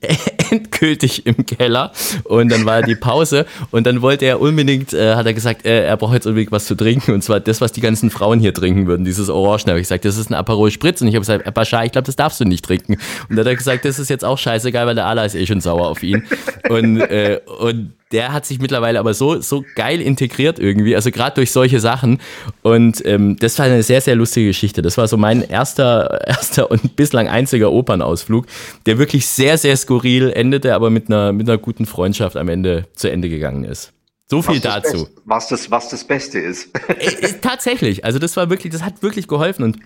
endgültig 0.51 1.27
im 1.27 1.47
Keller. 1.47 1.93
Und 2.25 2.51
dann 2.51 2.65
war 2.65 2.83
die 2.83 2.95
Pause 2.95 3.47
und 3.71 3.87
dann 3.87 4.03
wollte 4.03 4.27
er 4.27 4.41
unbedingt, 4.41 4.93
äh, 4.93 5.15
hat 5.15 5.27
er 5.27 5.35
gesagt, 5.35 5.65
äh, 5.65 5.85
er 5.87 5.97
braucht 5.97 6.15
jetzt 6.15 6.27
unbedingt 6.27 6.53
was 6.53 6.67
zu 6.67 6.75
trinken. 6.75 7.13
Und 7.13 7.23
zwar 7.23 7.41
das, 7.41 7.61
was 7.61 7.73
die 7.73 7.81
ganzen 7.81 8.11
Frauen 8.11 8.41
hier 8.41 8.55
trinken 8.55 8.87
würden, 8.87 9.05
dieses 9.05 9.29
Orange. 9.29 9.65
Da 9.65 9.71
habe 9.71 9.81
ich 9.81 9.85
gesagt, 9.85 10.05
das 10.05 10.17
ist 10.17 10.31
ein 10.31 10.35
Aperol 10.35 10.71
Spritz. 10.71 11.01
Und 11.01 11.09
ich 11.09 11.15
habe 11.15 11.23
gesagt, 11.23 11.53
Bashar, 11.55 11.85
ich 11.85 11.93
glaube, 11.93 12.07
das 12.07 12.17
darfst 12.17 12.41
du 12.41 12.45
nicht 12.45 12.65
trinken. 12.65 12.95
Und 13.29 13.37
dann 13.37 13.41
hat 13.41 13.47
er 13.47 13.57
gesagt, 13.57 13.85
das 13.85 13.99
ist 13.99 14.11
jetzt 14.11 14.25
auch 14.25 14.39
scheißegal, 14.39 14.87
weil 14.87 14.95
der 14.95 15.07
Allah 15.07 15.25
ist 15.25 15.35
eh 15.35 15.47
schon 15.47 15.61
sauer 15.61 15.89
auf 15.89 16.03
ihn. 16.03 16.25
Und, 16.69 17.01
äh, 17.01 17.41
und 17.59 17.93
der 18.15 18.33
hat 18.33 18.47
sich 18.47 18.61
mittlerweile 18.61 19.01
aber 19.01 19.13
so, 19.13 19.41
so 19.41 19.65
geil 19.75 20.01
integriert 20.01 20.61
irgendwie, 20.61 20.95
also 20.95 21.11
gerade 21.11 21.35
durch 21.35 21.51
solche 21.51 21.81
Sachen. 21.81 22.21
Und 22.63 23.05
ähm, 23.05 23.37
das 23.37 23.59
war 23.59 23.67
eine 23.67 23.83
sehr, 23.83 24.01
sehr 24.01 24.15
lustige 24.15 24.47
Geschichte. 24.47 24.83
Das 24.83 24.97
war 24.97 25.09
so 25.09 25.17
mein 25.17 25.43
erster, 25.43 26.21
erster 26.27 26.71
und 26.71 26.95
bislang 26.95 27.29
einziger 27.29 27.73
Opernausflug, 27.73 28.47
der 28.87 28.99
wirklich 28.99 29.27
sehr, 29.27 29.59
sehr 29.59 29.77
skurril 29.77 30.31
endete, 30.31 30.75
aber 30.75 30.91
mit 30.91 31.09
einer, 31.09 31.33
mit 31.33 31.49
einer 31.49 31.59
guten 31.59 31.87
Freundschaft 31.87 32.37
am 32.37 32.49
Ende 32.49 32.87
zu 32.95 33.11
Ende 33.11 33.29
gegangen 33.29 33.65
ist. 33.65 33.93
So 34.27 34.41
viel 34.41 34.63
was 34.65 34.83
dazu. 34.83 35.09
was, 35.25 35.49
das, 35.49 35.71
was 35.71 35.89
das 35.89 36.05
Beste 36.05 36.39
ist. 36.39 36.71
Äh, 36.89 37.35
tatsächlich. 37.43 38.05
Also 38.05 38.19
das 38.19 38.37
war 38.37 38.49
wirklich, 38.49 38.73
das 38.73 38.83
hat 38.83 39.03
wirklich 39.03 39.27
geholfen. 39.29 39.65
Und 39.65 39.79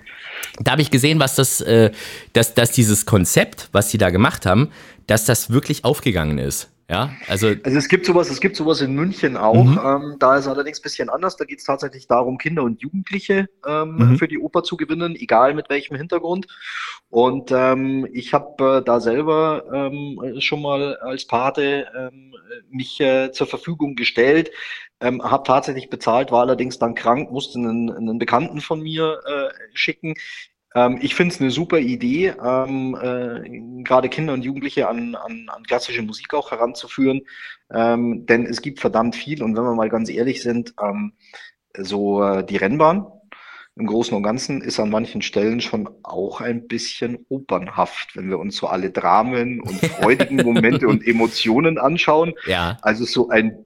da 0.60 0.72
habe 0.72 0.82
ich 0.82 0.90
gesehen, 0.90 1.18
was 1.18 1.34
das, 1.34 1.62
äh, 1.62 1.90
dass, 2.34 2.54
dass 2.54 2.70
dieses 2.72 3.06
Konzept, 3.06 3.68
was 3.72 3.90
sie 3.90 3.98
da 3.98 4.10
gemacht 4.10 4.44
haben, 4.44 4.68
dass 5.06 5.24
das 5.24 5.50
wirklich 5.50 5.84
aufgegangen 5.84 6.38
ist. 6.38 6.68
Ja, 6.90 7.12
also, 7.26 7.48
also 7.48 7.78
es 7.78 7.86
gibt 7.88 8.06
sowas, 8.06 8.30
es 8.30 8.40
gibt 8.40 8.56
sowas 8.56 8.80
in 8.80 8.94
München 8.94 9.36
auch. 9.36 9.64
Mhm. 9.64 9.80
Ähm, 9.84 10.16
da 10.18 10.38
ist 10.38 10.48
allerdings 10.48 10.78
ein 10.78 10.82
bisschen 10.82 11.10
anders. 11.10 11.36
Da 11.36 11.44
geht 11.44 11.58
es 11.58 11.64
tatsächlich 11.64 12.06
darum, 12.06 12.38
Kinder 12.38 12.62
und 12.62 12.80
Jugendliche 12.80 13.50
ähm, 13.66 13.96
mhm. 13.96 14.16
für 14.16 14.26
die 14.26 14.38
Oper 14.38 14.62
zu 14.62 14.78
gewinnen, 14.78 15.14
egal 15.14 15.52
mit 15.52 15.68
welchem 15.68 15.96
Hintergrund. 15.96 16.46
Und 17.10 17.50
ähm, 17.52 18.08
ich 18.12 18.32
habe 18.32 18.78
äh, 18.78 18.82
da 18.82 19.00
selber 19.00 19.64
ähm, 19.70 20.40
schon 20.40 20.62
mal 20.62 20.96
als 20.96 21.26
Pate 21.26 21.88
ähm, 21.94 22.34
mich 22.70 22.98
äh, 23.00 23.32
zur 23.32 23.46
Verfügung 23.46 23.94
gestellt, 23.94 24.50
ähm, 25.00 25.22
habe 25.22 25.44
tatsächlich 25.46 25.90
bezahlt, 25.90 26.32
war 26.32 26.40
allerdings 26.40 26.78
dann 26.78 26.94
krank, 26.94 27.30
musste 27.30 27.58
einen, 27.58 27.90
einen 27.90 28.18
Bekannten 28.18 28.62
von 28.62 28.80
mir 28.80 29.20
äh, 29.26 29.48
schicken. 29.74 30.14
Ähm, 30.74 30.98
ich 31.00 31.14
finde 31.14 31.34
es 31.34 31.40
eine 31.40 31.50
super 31.50 31.78
Idee, 31.78 32.34
ähm, 32.42 32.96
äh, 33.00 33.82
gerade 33.82 34.08
Kinder 34.08 34.34
und 34.34 34.44
Jugendliche 34.44 34.88
an, 34.88 35.14
an, 35.14 35.48
an 35.48 35.62
klassische 35.64 36.02
Musik 36.02 36.34
auch 36.34 36.50
heranzuführen, 36.50 37.22
ähm, 37.72 38.26
denn 38.26 38.46
es 38.46 38.60
gibt 38.60 38.80
verdammt 38.80 39.16
viel 39.16 39.42
und 39.42 39.56
wenn 39.56 39.64
wir 39.64 39.74
mal 39.74 39.88
ganz 39.88 40.10
ehrlich 40.10 40.42
sind, 40.42 40.74
ähm, 40.82 41.12
so 41.76 42.22
äh, 42.22 42.44
die 42.44 42.56
Rennbahn 42.56 43.06
im 43.78 43.86
Großen 43.86 44.14
und 44.16 44.24
Ganzen 44.24 44.60
ist 44.60 44.80
an 44.80 44.90
manchen 44.90 45.22
Stellen 45.22 45.60
schon 45.60 45.88
auch 46.02 46.40
ein 46.40 46.66
bisschen 46.66 47.24
opernhaft, 47.28 48.16
wenn 48.16 48.28
wir 48.28 48.38
uns 48.38 48.56
so 48.56 48.66
alle 48.66 48.90
Dramen 48.90 49.60
und 49.60 49.80
freudigen 49.80 50.36
Momente 50.44 50.88
und 50.88 51.06
Emotionen 51.06 51.78
anschauen. 51.78 52.34
Ja. 52.46 52.76
Also 52.82 53.04
so 53.04 53.28
ein 53.28 53.64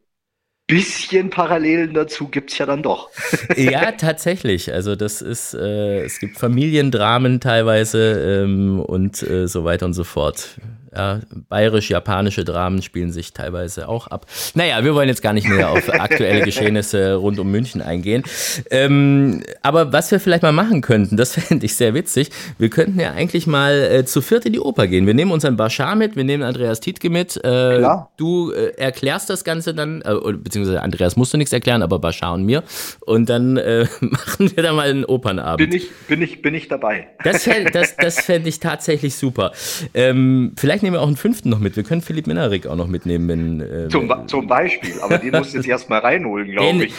bisschen 0.67 1.31
Parallelen 1.31 1.93
dazu 1.95 2.29
gibt 2.29 2.53
es 2.53 2.59
ja 2.59 2.67
dann 2.67 2.83
doch. 2.83 3.11
ja, 3.57 3.93
tatsächlich. 3.93 4.73
Also 4.73 4.97
das 4.97 5.21
ist, 5.21 5.55
äh, 5.55 6.05
es 6.05 6.19
gibt 6.19 6.39
Familiendramen 6.39 7.41
teilweise 7.41 8.43
ähm, 8.45 8.81
und 8.81 9.23
äh, 9.23 9.49
so 9.49 9.65
weiter 9.65 9.87
und 9.87 9.95
so 9.95 10.05
fort. 10.05 10.57
Ja, 10.95 11.21
bayerisch-japanische 11.49 12.45
Dramen 12.45 12.83
spielen 12.83 13.13
sich 13.13 13.33
teilweise 13.33 13.89
auch 13.89 14.09
ab. 14.09 14.27
Naja, 14.55 14.85
wir 14.85 14.95
wollen 14.95 15.09
jetzt 15.09 15.23
gar 15.23 15.33
nicht 15.33 15.49
mehr 15.49 15.71
auf 15.71 15.89
aktuelle 15.89 16.41
Geschehnisse 16.45 17.15
rund 17.15 17.39
um 17.39 17.51
München 17.51 17.81
eingehen. 17.81 18.25
Ähm, 18.71 19.43
aber 19.63 19.93
was 19.93 20.11
wir 20.11 20.21
vielleicht 20.21 20.43
mal 20.43 20.53
machen 20.53 20.83
könnten, 20.83 21.17
das 21.17 21.35
fände 21.41 21.65
ich 21.65 21.77
sehr 21.77 21.95
witzig. 21.95 22.29
Wir 22.59 22.69
könnten 22.69 23.01
ja 23.01 23.13
eigentlich 23.13 23.47
mal 23.47 23.73
äh, 23.73 24.05
zu 24.05 24.21
viert 24.21 24.45
in 24.45 24.53
die 24.53 24.61
Oper 24.61 24.87
gehen. 24.87 25.07
Wir 25.07 25.15
nehmen 25.15 25.31
unseren 25.31 25.57
Bashar 25.57 25.95
mit, 25.95 26.15
wir 26.15 26.25
nehmen 26.25 26.43
Andreas 26.43 26.81
Tietke 26.81 27.09
mit. 27.09 27.37
Äh, 27.39 27.41
Klar. 27.79 28.13
Du 28.19 28.53
äh, 28.53 28.73
erklärst 28.77 29.31
das 29.31 29.45
Ganze 29.45 29.73
dann, 29.73 30.03
äh, 30.03 30.33
beziehungsweise 30.35 30.83
Andreas 30.83 31.17
musst 31.17 31.33
du 31.33 31.39
nichts 31.39 31.55
erklären, 31.55 31.83
aber 31.83 32.01
Bashar 32.01 32.35
und 32.35 32.45
mir. 32.45 32.65
Und 33.01 33.31
dann 33.31 33.57
äh, 33.57 33.87
machen 34.01 34.55
wir 34.55 34.63
da 34.63 34.75
mal 34.75 34.91
einen 34.91 35.07
Opernabend. 35.07 35.71
Bin 35.71 35.79
ich, 35.79 35.91
bin 36.07 36.21
ich, 36.21 36.43
bin 36.43 36.55
ich 36.55 36.69
dabei. 36.69 37.09
Das, 37.25 37.49
das, 37.73 37.97
das 37.97 38.21
fände 38.21 38.51
ich 38.51 38.61
tatsächlich 38.61 39.15
super. 39.15 39.53
Ähm, 39.95 40.53
vielleicht 40.59 40.82
Vielleicht 40.83 40.95
nehmen 40.95 41.01
wir 41.01 41.03
auch 41.03 41.07
einen 41.07 41.17
fünften 41.17 41.49
noch 41.49 41.61
mit. 41.61 41.77
Wir 41.77 41.85
können 41.85 42.01
Philipp 42.01 42.27
Minarik 42.27 42.67
auch 42.67 42.75
noch 42.75 42.89
mitnehmen. 42.89 43.29
Wenn, 43.29 43.61
äh, 43.61 43.89
zum, 43.89 44.11
zum 44.27 44.49
Beispiel, 44.49 44.91
aber 45.01 45.19
den 45.19 45.31
musst 45.31 45.53
du 45.53 45.59
jetzt 45.59 45.69
erstmal 45.69 46.01
reinholen, 46.01 46.51
glaube 46.51 46.87
ich. 46.87 46.95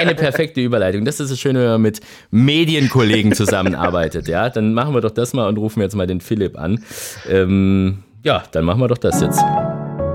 Eine 0.00 0.14
perfekte 0.14 0.60
Überleitung. 0.60 1.04
Das 1.04 1.18
ist 1.18 1.32
das 1.32 1.40
Schöne, 1.40 1.58
wenn 1.58 1.70
man 1.70 1.82
mit 1.82 2.00
Medienkollegen 2.30 3.32
zusammenarbeitet. 3.32 4.28
Ja, 4.28 4.50
dann 4.50 4.72
machen 4.72 4.94
wir 4.94 5.00
doch 5.00 5.10
das 5.10 5.34
mal 5.34 5.48
und 5.48 5.58
rufen 5.58 5.80
jetzt 5.80 5.96
mal 5.96 6.06
den 6.06 6.20
Philipp 6.20 6.56
an. 6.56 6.84
Ähm, 7.28 8.04
ja, 8.22 8.44
dann 8.52 8.64
machen 8.64 8.80
wir 8.80 8.86
doch 8.86 8.98
das 8.98 9.20
jetzt. 9.20 9.42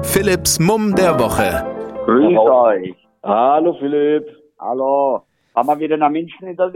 Philipps 0.04 0.58
Mumm 0.58 0.96
der 0.96 1.20
Woche. 1.20 1.66
Grüß 2.06 2.38
euch. 2.38 2.96
Hallo 3.22 3.76
Philipp. 3.82 4.28
Hallo. 4.58 5.24
Haben 5.56 5.68
wir 5.68 5.80
wieder 5.80 5.98
nach 5.98 6.10
München 6.10 6.48
in 6.48 6.56
dort? 6.56 6.74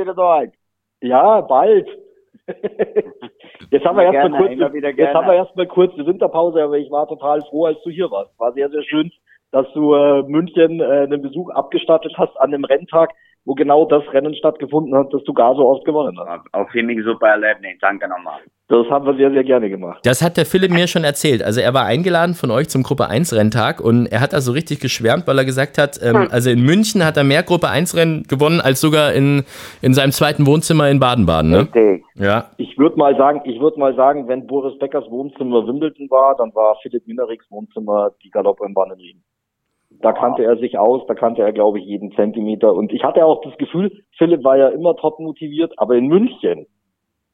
Ja, 0.99 1.39
bald. 1.39 1.87
Jetzt 3.71 3.85
haben 3.85 3.97
wir 3.97 4.11
erstmal 4.11 4.39
kurz, 4.39 4.73
jetzt 4.97 5.13
haben 5.13 5.27
wir 5.27 5.33
erstmal 5.33 5.67
kurz 5.67 5.93
eine 5.93 6.05
Winterpause, 6.05 6.63
aber 6.63 6.77
ich 6.77 6.91
war 6.91 7.07
total 7.07 7.41
froh, 7.41 7.65
als 7.65 7.81
du 7.83 7.89
hier 7.89 8.09
warst. 8.11 8.37
War 8.39 8.53
sehr, 8.53 8.69
sehr 8.69 8.83
schön, 8.83 9.11
dass 9.51 9.71
du 9.73 9.93
äh, 9.93 10.23
München 10.23 10.79
äh, 10.79 11.03
einen 11.03 11.21
Besuch 11.21 11.49
abgestattet 11.51 12.13
hast 12.17 12.35
an 12.39 12.53
einem 12.53 12.65
Renntag, 12.65 13.11
wo 13.45 13.53
genau 13.53 13.85
das 13.85 14.03
Rennen 14.13 14.35
stattgefunden 14.35 14.95
hat, 14.95 15.13
das 15.13 15.23
du 15.23 15.33
gar 15.33 15.55
so 15.55 15.67
oft 15.67 15.85
gewonnen 15.85 16.17
hast. 16.19 16.53
Auf 16.53 16.71
ziemlich 16.71 17.03
super 17.03 17.27
Erlebnis. 17.27 17.77
Danke 17.81 18.07
nochmal. 18.07 18.41
Das 18.69 18.89
haben 18.89 19.05
wir 19.05 19.13
sehr, 19.15 19.29
sehr 19.31 19.43
gerne 19.43 19.69
gemacht. 19.69 19.99
Das 20.05 20.21
hat 20.21 20.37
der 20.37 20.45
Philipp 20.45 20.71
mir 20.71 20.87
schon 20.87 21.03
erzählt. 21.03 21.43
Also 21.43 21.59
er 21.59 21.73
war 21.73 21.85
eingeladen 21.85 22.33
von 22.33 22.49
euch 22.49 22.69
zum 22.69 22.83
Gruppe 22.83 23.09
1 23.09 23.33
Renntag 23.35 23.81
und 23.81 24.05
er 24.05 24.21
hat 24.21 24.31
da 24.31 24.39
so 24.39 24.53
richtig 24.53 24.79
geschwärmt, 24.79 25.27
weil 25.27 25.37
er 25.37 25.43
gesagt 25.43 25.77
hat, 25.77 25.99
ähm, 26.01 26.15
hm. 26.15 26.27
also 26.31 26.49
in 26.49 26.61
München 26.63 27.05
hat 27.05 27.17
er 27.17 27.25
mehr 27.25 27.43
Gruppe 27.43 27.67
1 27.67 27.95
Rennen 27.97 28.23
gewonnen 28.23 28.61
als 28.61 28.79
sogar 28.79 29.13
in, 29.13 29.43
in 29.81 29.93
seinem 29.93 30.11
zweiten 30.11 30.47
Wohnzimmer 30.47 30.89
in 30.89 31.01
Baden-Baden. 31.01 31.51
Ne? 31.51 31.59
Richtig. 31.59 32.05
Ja. 32.15 32.51
Ich 32.57 32.77
würde 32.77 32.97
mal 32.97 33.17
sagen, 33.17 33.41
ich 33.43 33.59
würde 33.59 33.79
mal 33.79 33.95
sagen, 33.95 34.29
wenn 34.29 34.47
Boris 34.47 34.79
Beckers 34.79 35.09
Wohnzimmer 35.09 35.67
Wimbledon 35.67 36.09
war, 36.09 36.35
dann 36.37 36.55
war 36.55 36.77
Philipp 36.81 37.05
Mineriks 37.05 37.45
Wohnzimmer 37.51 38.11
die 38.23 38.29
Galopprennbahn 38.29 38.91
in 38.91 38.97
Wien. 38.97 39.23
Da 40.01 40.13
kannte 40.13 40.43
er 40.43 40.57
sich 40.57 40.77
aus, 40.77 41.01
da 41.07 41.15
kannte 41.15 41.41
er, 41.41 41.51
glaube 41.51 41.79
ich, 41.79 41.85
jeden 41.85 42.11
Zentimeter. 42.13 42.73
Und 42.73 42.93
ich 42.93 43.03
hatte 43.03 43.25
auch 43.25 43.41
das 43.41 43.57
Gefühl, 43.57 43.91
Philipp 44.17 44.43
war 44.43 44.57
ja 44.57 44.69
immer 44.69 44.95
top 44.95 45.19
motiviert, 45.19 45.73
aber 45.77 45.95
in 45.95 46.07
München, 46.07 46.65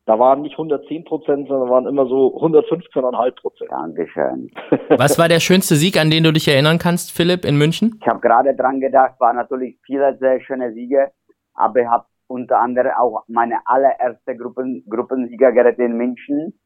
da 0.05 0.17
waren 0.17 0.41
nicht 0.41 0.53
110 0.53 1.03
Prozent, 1.03 1.47
sondern 1.47 1.69
waren 1.69 1.88
immer 1.88 2.07
so 2.07 2.35
115,5 2.38 3.41
Prozent. 3.41 3.71
Dankeschön. 3.71 4.51
Was 4.97 5.19
war 5.19 5.27
der 5.27 5.39
schönste 5.39 5.75
Sieg, 5.75 5.99
an 5.99 6.09
den 6.09 6.23
du 6.23 6.33
dich 6.33 6.47
erinnern 6.47 6.79
kannst, 6.79 7.12
Philipp, 7.12 7.45
in 7.45 7.57
München? 7.57 7.99
Ich 8.01 8.07
habe 8.07 8.19
gerade 8.19 8.55
dran 8.55 8.79
gedacht, 8.79 9.19
war 9.19 9.33
natürlich 9.33 9.77
viele 9.85 10.17
sehr 10.17 10.41
schöne 10.41 10.73
Siege, 10.73 11.12
aber 11.53 11.81
ich 11.81 11.88
habe 11.88 12.05
unter 12.27 12.59
anderem 12.59 12.91
auch 12.97 13.23
meine 13.27 13.59
allererste 13.65 14.35
Gruppen, 14.35 14.83
Gruppensieger 14.89 15.51
gerettet 15.51 15.79
in 15.79 15.97
München. 15.97 16.59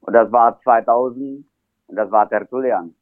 Und 0.00 0.12
das 0.12 0.30
war 0.32 0.60
2000 0.62 1.44
und 1.86 1.96
das 1.96 2.10
war 2.10 2.28
Tertullian. 2.28 2.94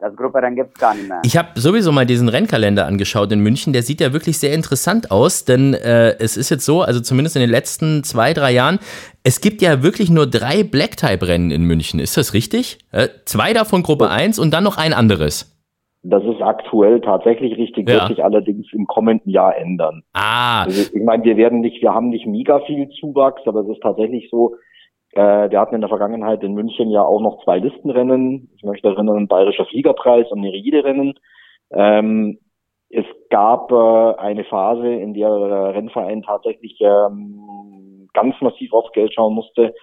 Das 0.00 0.14
Grupperennen 0.14 0.54
gibt 0.54 0.70
es 0.74 0.80
gar 0.80 0.94
nicht 0.94 1.08
mehr. 1.08 1.20
Ich 1.24 1.36
habe 1.36 1.48
sowieso 1.56 1.90
mal 1.90 2.06
diesen 2.06 2.28
Rennkalender 2.28 2.86
angeschaut 2.86 3.32
in 3.32 3.40
München. 3.40 3.72
Der 3.72 3.82
sieht 3.82 4.00
ja 4.00 4.12
wirklich 4.12 4.38
sehr 4.38 4.54
interessant 4.54 5.10
aus, 5.10 5.44
denn 5.44 5.74
äh, 5.74 6.14
es 6.20 6.36
ist 6.36 6.50
jetzt 6.50 6.64
so, 6.64 6.82
also 6.82 7.00
zumindest 7.00 7.34
in 7.34 7.40
den 7.40 7.50
letzten 7.50 8.04
zwei, 8.04 8.32
drei 8.32 8.52
Jahren, 8.52 8.78
es 9.24 9.40
gibt 9.40 9.60
ja 9.60 9.82
wirklich 9.82 10.08
nur 10.08 10.28
drei 10.28 10.62
Black-Type-Rennen 10.62 11.50
in 11.50 11.64
München. 11.64 11.98
Ist 11.98 12.16
das 12.16 12.32
richtig? 12.32 12.78
Äh, 12.92 13.08
zwei 13.24 13.52
davon 13.52 13.82
Gruppe 13.82 14.08
1 14.08 14.38
und 14.38 14.52
dann 14.54 14.62
noch 14.62 14.78
ein 14.78 14.92
anderes. 14.92 15.56
Das 16.04 16.22
ist 16.22 16.40
aktuell 16.40 17.00
tatsächlich 17.00 17.58
richtig, 17.58 17.88
ja. 17.88 17.96
wird 17.96 18.08
sich 18.08 18.24
allerdings 18.24 18.72
im 18.72 18.86
kommenden 18.86 19.32
Jahr 19.32 19.56
ändern. 19.56 20.04
Ah. 20.12 20.62
Also 20.62 20.94
ich 20.94 21.02
meine, 21.02 21.24
wir 21.24 21.36
werden 21.36 21.58
nicht, 21.58 21.82
wir 21.82 21.92
haben 21.92 22.10
nicht 22.10 22.24
mega 22.24 22.60
viel 22.60 22.88
Zuwachs, 23.00 23.42
aber 23.46 23.62
es 23.62 23.68
ist 23.68 23.82
tatsächlich 23.82 24.28
so, 24.30 24.54
äh, 25.12 25.50
wir 25.50 25.60
hatten 25.60 25.74
in 25.74 25.80
der 25.80 25.88
Vergangenheit 25.88 26.42
in 26.42 26.54
München 26.54 26.90
ja 26.90 27.02
auch 27.02 27.20
noch 27.20 27.42
zwei 27.44 27.58
Listenrennen. 27.58 28.50
Ich 28.56 28.62
möchte 28.62 28.88
erinnern, 28.88 29.28
Bayerischer 29.28 29.66
Fliegerpreis 29.66 30.30
und 30.30 30.40
Nereide-Rennen. 30.40 31.14
Ähm, 31.70 32.38
es 32.90 33.04
gab 33.30 33.70
äh, 33.70 34.14
eine 34.18 34.44
Phase, 34.44 34.88
in 34.88 35.14
der 35.14 35.28
der 35.28 35.74
Rennverein 35.74 36.22
tatsächlich 36.22 36.78
ähm, 36.80 38.08
ganz 38.14 38.34
massiv 38.40 38.72
aufs 38.72 38.92
Geld 38.92 39.12
schauen 39.14 39.34
musste. 39.34 39.74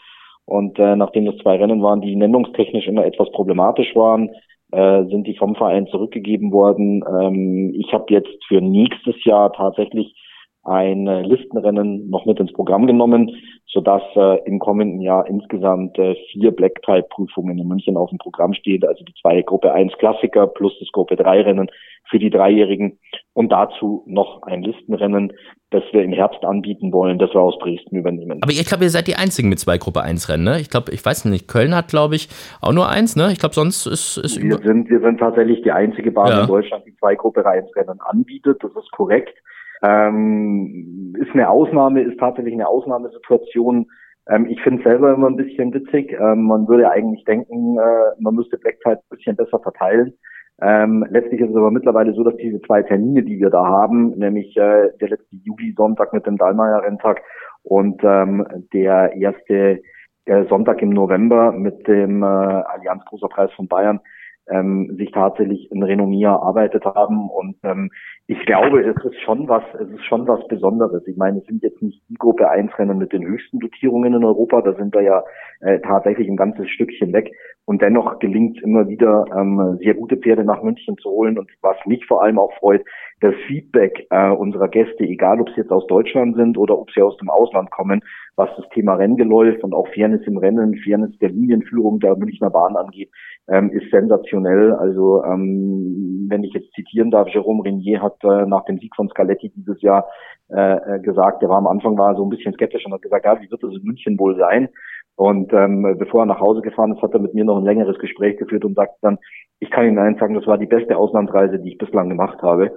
Und 0.46 0.78
äh, 0.80 0.96
nachdem 0.96 1.26
das 1.26 1.38
zwei 1.38 1.58
Rennen 1.58 1.82
waren, 1.82 2.02
die 2.02 2.16
nennungstechnisch 2.16 2.88
immer 2.88 3.06
etwas 3.06 3.32
problematisch 3.32 3.96
waren, 3.96 4.30
äh, 4.72 5.04
sind 5.06 5.26
die 5.26 5.38
vom 5.38 5.56
Verein 5.56 5.88
zurückgegeben 5.88 6.52
worden. 6.52 7.04
Ähm, 7.08 7.74
ich 7.76 7.94
habe 7.94 8.06
jetzt 8.10 8.44
für 8.48 8.62
nächstes 8.62 9.24
Jahr 9.24 9.52
tatsächlich 9.54 10.16
ein 10.66 11.08
äh, 11.08 11.22
Listenrennen 11.22 12.10
noch 12.10 12.26
mit 12.26 12.40
ins 12.40 12.52
Programm 12.54 12.88
genommen, 12.88 13.32
sodass 13.68 14.02
äh, 14.16 14.40
im 14.46 14.60
kommenden 14.60 15.00
Jahr 15.00 15.28
insgesamt 15.28 15.98
äh, 16.00 16.16
vier 16.32 16.52
Black-Type-Prüfungen 16.52 17.58
in 17.58 17.68
München 17.68 17.98
auf 17.98 18.10
dem 18.10 18.18
Programm 18.18 18.54
stehen, 18.54 18.84
also 18.86 19.04
die 19.04 19.14
zwei 19.22 19.42
Gruppe 19.42 19.72
1 19.74 19.94
Klassiker 19.98 20.48
plus 20.48 20.74
das 20.80 20.90
Gruppe 20.92 21.16
3 21.16 21.42
Rennen 21.42 21.70
für 22.10 22.20
die 22.20 22.30
Dreijährigen 22.30 23.00
und 23.34 23.52
dazu 23.52 24.04
noch 24.08 24.44
ein 24.44 24.62
Listenrennen, 24.62 25.34
das 25.72 25.84
wir 25.92 26.04
im 26.04 26.14
Herbst 26.14 26.44
anbieten 26.44 26.94
wollen, 26.94 27.20
das 27.20 27.32
wir 27.34 27.42
aus 27.42 27.58
Dresden 27.60 27.96
übernehmen. 27.96 28.40
Aber 28.42 28.52
ich 28.52 28.66
glaube, 28.66 28.84
ihr 28.84 28.90
seid 28.90 29.08
die 29.08 29.16
einzigen 29.16 29.50
mit 29.50 29.60
zwei 29.60 29.78
Gruppe 29.78 30.02
1 30.02 30.30
Rennen, 30.30 30.44
ne? 30.44 30.60
Ich 30.60 30.70
glaube, 30.70 30.92
ich 30.92 31.04
weiß 31.04 31.26
nicht, 31.26 31.48
Köln 31.48 31.76
hat, 31.76 31.90
glaube 31.90 32.16
ich, 32.16 32.30
auch 32.62 32.74
nur 32.74 32.90
eins, 32.90 33.16
ne? 33.16 33.32
Ich 33.32 33.40
glaube, 33.40 33.56
sonst 33.56 33.86
ist, 33.88 34.18
ist 34.18 34.42
wir 34.42 34.58
sind 34.60 34.90
Wir 34.90 35.02
sind 35.02 35.20
tatsächlich 35.20 35.62
die 35.64 35.72
einzige 35.72 36.12
Bahn 36.12 36.30
ja. 36.30 36.42
in 36.42 36.48
Deutschland, 36.48 36.86
die 36.86 36.96
zwei 36.96 37.16
Gruppe 37.16 37.46
1 37.46 37.76
Rennen 37.76 38.00
anbietet, 38.00 38.64
das 38.64 38.72
ist 38.72 38.92
korrekt. 38.92 39.38
Ähm, 39.84 41.16
ist 41.20 41.32
eine 41.34 41.50
Ausnahme, 41.50 42.02
ist 42.02 42.20
tatsächlich 42.20 42.54
eine 42.54 42.68
Ausnahmesituation. 42.68 43.88
Ähm, 44.30 44.48
ich 44.48 44.62
finde 44.62 44.80
es 44.80 44.86
selber 44.86 45.14
immer 45.14 45.28
ein 45.28 45.36
bisschen 45.36 45.74
witzig. 45.74 46.12
Ähm, 46.20 46.44
man 46.44 46.68
würde 46.68 46.90
eigentlich 46.90 47.24
denken, 47.26 47.78
äh, 47.78 48.22
man 48.22 48.36
müsste 48.36 48.58
Black 48.58 48.80
Tide 48.82 48.98
ein 48.98 49.18
bisschen 49.18 49.36
besser 49.36 49.60
verteilen. 49.60 50.14
Ähm, 50.62 51.06
letztlich 51.10 51.42
ist 51.42 51.50
es 51.50 51.56
aber 51.56 51.70
mittlerweile 51.70 52.14
so, 52.14 52.24
dass 52.24 52.36
diese 52.38 52.62
zwei 52.62 52.82
Termine, 52.82 53.24
die 53.24 53.40
wir 53.40 53.50
da 53.50 53.66
haben, 53.66 54.12
nämlich 54.18 54.56
äh, 54.56 54.90
der 55.02 55.10
letzte 55.10 55.36
Juli-Sonntag 55.44 56.14
mit 56.14 56.26
dem 56.26 56.38
Dallmayr-Renntag 56.38 57.22
und 57.64 58.02
ähm, 58.04 58.46
der 58.74 59.14
erste 59.18 59.82
äh, 60.26 60.46
Sonntag 60.48 60.82
im 60.82 60.92
November 60.92 61.52
mit 61.52 61.86
dem 61.88 62.24
äh, 62.24 62.26
Allianz 62.26 63.04
Großer 63.06 63.28
Preis 63.28 63.52
von 63.54 63.68
Bayern, 63.68 64.00
ähm, 64.50 64.96
sich 64.98 65.12
tatsächlich 65.12 65.72
ein 65.72 65.84
Renommee 65.84 66.24
erarbeitet 66.24 66.86
haben. 66.86 67.30
Und 67.30 67.58
ähm, 67.64 67.92
ich 68.28 68.40
glaube, 68.46 68.82
es 68.82 68.96
ist 69.04 69.20
schon 69.22 69.48
was, 69.48 69.64
es 69.80 69.90
ist 69.90 70.06
schon 70.06 70.28
was 70.28 70.48
Besonderes. 70.48 71.06
Ich 71.08 71.18
meine, 71.18 71.40
es 71.40 71.46
sind 71.46 71.64
jetzt 71.64 71.82
nicht 71.82 72.02
die 72.10 72.16
Gruppe 72.16 72.50
1 72.50 72.78
Rennen 72.78 72.98
mit 72.98 73.14
den 73.14 73.26
höchsten 73.26 73.60
Dotierungen 73.60 74.14
in 74.14 74.24
Europa, 74.24 74.62
da 74.62 74.74
sind 74.74 74.94
wir 74.94 75.02
ja 75.02 75.24
äh, 75.62 75.80
tatsächlich 75.80 76.28
ein 76.28 76.38
ganzes 76.38 76.70
Stückchen 76.70 77.14
weg. 77.14 77.32
Und 77.66 77.82
dennoch 77.82 78.20
gelingt 78.20 78.58
es 78.58 78.64
immer 78.64 78.88
wieder, 78.88 79.26
ähm, 79.36 79.78
sehr 79.82 79.96
gute 79.96 80.18
Pferde 80.18 80.44
nach 80.44 80.62
München 80.62 80.98
zu 80.98 81.10
holen. 81.10 81.40
Und 81.40 81.50
was 81.62 81.78
mich 81.86 82.06
vor 82.06 82.24
allem 82.24 82.38
auch 82.38 82.54
freut, 82.60 82.84
das 83.22 83.34
Feedback 83.48 84.06
äh, 84.10 84.30
unserer 84.30 84.68
Gäste, 84.68 85.04
egal 85.04 85.40
ob 85.40 85.50
sie 85.50 85.62
jetzt 85.62 85.72
aus 85.72 85.88
Deutschland 85.88 86.36
sind 86.36 86.58
oder 86.58 86.78
ob 86.78 86.92
sie 86.92 87.02
aus 87.02 87.16
dem 87.18 87.30
Ausland 87.30 87.72
kommen, 87.72 88.02
was 88.36 88.50
das 88.58 88.68
Thema 88.70 88.96
Renngeläuf 88.96 89.64
und 89.64 89.74
auch 89.74 89.88
Fairness 89.94 90.22
im 90.28 90.38
Rennen, 90.38 90.78
Fairness 90.84 91.18
der 91.20 91.30
Linienführung 91.30 92.00
der 92.00 92.18
Münchner 92.18 92.50
Bahn 92.50 92.76
angeht, 92.76 93.10
ähm, 93.48 93.70
ist 93.72 93.90
sensationell. 93.90 94.74
Also 94.74 95.24
ähm, 95.24 96.28
wenn 96.30 96.44
ich 96.44 96.54
jetzt 96.54 96.72
zitieren 96.74 97.10
darf, 97.10 97.30
Jerome 97.30 97.64
Renier 97.64 98.02
hat 98.02 98.18
äh, 98.24 98.46
nach 98.46 98.66
dem 98.66 98.80
Sieg 98.80 98.94
von 98.96 99.08
Scaletti 99.10 99.50
dieses 99.56 99.82
Jahr 99.82 100.06
äh, 100.50 100.96
äh 100.96 101.00
gesagt, 101.00 101.42
der 101.42 101.50
war 101.50 101.58
am 101.58 101.68
Anfang 101.68 101.98
war 101.98 102.16
so 102.16 102.26
ein 102.26 102.30
bisschen 102.30 102.54
skeptisch 102.54 102.86
und 102.86 102.94
hat 102.94 103.02
gesagt, 103.02 103.26
ja, 103.26 103.42
wie 103.42 103.50
wird 103.50 103.64
das 103.64 103.74
in 103.74 103.84
München 103.84 104.20
wohl 104.20 104.36
sein? 104.38 104.68
Und 105.16 105.54
ähm, 105.54 105.96
bevor 105.98 106.24
er 106.24 106.26
nach 106.26 106.42
Hause 106.42 106.62
gefahren 106.62 106.94
ist, 106.94 107.02
hat 107.02 107.14
er 107.14 107.20
mit 107.20 107.34
mir 107.34 107.46
noch 107.46 107.58
ein 107.58 107.64
längeres 107.64 107.98
Gespräch 108.00 108.38
geführt 108.38 108.66
und 108.66 108.76
sagt 108.76 108.98
dann, 109.02 109.18
ich 109.60 109.72
kann 109.72 109.86
Ihnen 109.88 109.98
eins 109.98 110.20
sagen, 110.20 110.34
das 110.34 110.46
war 110.46 110.58
die 110.58 110.66
beste 110.66 110.98
Auslandsreise, 110.98 111.60
die 111.60 111.72
ich 111.72 111.78
bislang 111.78 112.10
gemacht 112.10 112.42
habe. 112.42 112.72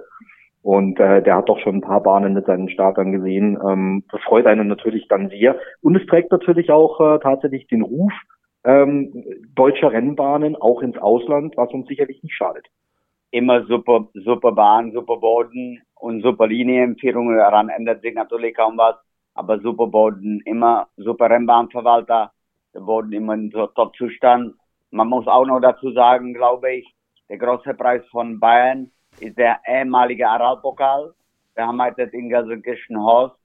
Und 0.61 0.99
äh, 0.99 1.23
der 1.23 1.37
hat 1.37 1.47
doch 1.47 1.59
schon 1.59 1.77
ein 1.77 1.81
paar 1.81 2.03
Bahnen 2.03 2.33
mit 2.33 2.45
seinen 2.45 2.69
Startern 2.69 3.11
gesehen. 3.11 3.57
Ähm, 3.65 4.03
das 4.11 4.21
freut 4.23 4.45
einen 4.45 4.67
natürlich 4.67 5.07
dann 5.07 5.29
sehr. 5.29 5.57
Und 5.81 5.95
es 5.95 6.05
trägt 6.05 6.31
natürlich 6.31 6.69
auch 6.69 6.99
äh, 6.99 7.19
tatsächlich 7.19 7.67
den 7.67 7.81
Ruf 7.81 8.11
ähm, 8.65 9.23
deutscher 9.55 9.91
Rennbahnen 9.91 10.55
auch 10.57 10.81
ins 10.81 10.97
Ausland, 10.97 11.55
was 11.55 11.71
uns 11.71 11.87
sicherlich 11.87 12.21
nicht 12.23 12.35
schadet. 12.35 12.67
Immer 13.31 13.65
super, 13.65 14.07
super 14.13 14.51
Bahn, 14.51 14.91
super 14.91 15.17
Boden 15.17 15.81
und 15.95 16.21
super 16.23 16.47
Linienführung. 16.47 17.35
Daran 17.35 17.69
ändert 17.69 18.01
sich 18.01 18.13
natürlich 18.13 18.55
kaum 18.55 18.77
was. 18.77 18.95
Aber 19.35 19.59
super 19.59 19.87
Boden, 19.87 20.41
immer 20.45 20.87
super 20.97 21.29
Rennbahnverwalter. 21.29 22.31
Der 22.73 22.79
Boden 22.81 23.13
immer 23.13 23.35
in 23.35 23.49
so 23.51 23.67
Top-Zustand. 23.67 24.55
Man 24.91 25.07
muss 25.07 25.27
auch 25.27 25.45
noch 25.45 25.61
dazu 25.61 25.91
sagen, 25.91 26.33
glaube 26.33 26.73
ich, 26.73 26.93
der 27.29 27.37
große 27.37 27.73
Preis 27.75 28.01
von 28.11 28.39
Bayern 28.39 28.91
ist 29.19 29.37
der 29.37 29.59
ehemalige 29.67 30.27
Aralpokal. 30.27 31.13
Heute 31.57 32.03
in 32.03 32.29
Gelsenkirchen 32.29 32.97
Horst. 32.97 33.35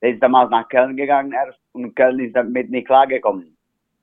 Der 0.00 0.10
ist 0.10 0.22
damals 0.22 0.50
nach 0.50 0.68
Köln 0.68 0.96
gegangen 0.96 1.32
erst 1.32 1.58
und 1.72 1.94
Köln 1.96 2.20
ist 2.20 2.36
damit 2.36 2.70
nicht 2.70 2.86
klargekommen. 2.86 3.56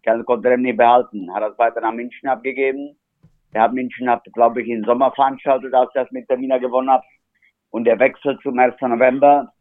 Köln 0.04 0.26
konnte 0.26 0.54
ihn 0.54 0.62
nicht 0.62 0.78
behalten, 0.78 1.34
hat 1.34 1.44
das 1.44 1.58
weiter 1.58 1.82
nach 1.82 1.94
München 1.94 2.28
abgegeben. 2.28 2.98
Der 3.54 3.62
hat 3.62 3.74
München, 3.74 4.10
glaube 4.34 4.62
ich, 4.62 4.68
im 4.68 4.84
Sommer 4.84 5.12
veranstaltet, 5.12 5.74
als 5.74 5.90
er 5.96 6.04
das 6.04 6.12
mit 6.12 6.28
Termina 6.28 6.58
gewonnen 6.58 6.92
hat. 6.92 7.04
Und 7.70 7.86
der 7.86 8.00
Wechsel 8.00 8.38
zum 8.44 8.60
1. 8.60 8.76
November, 8.82 9.54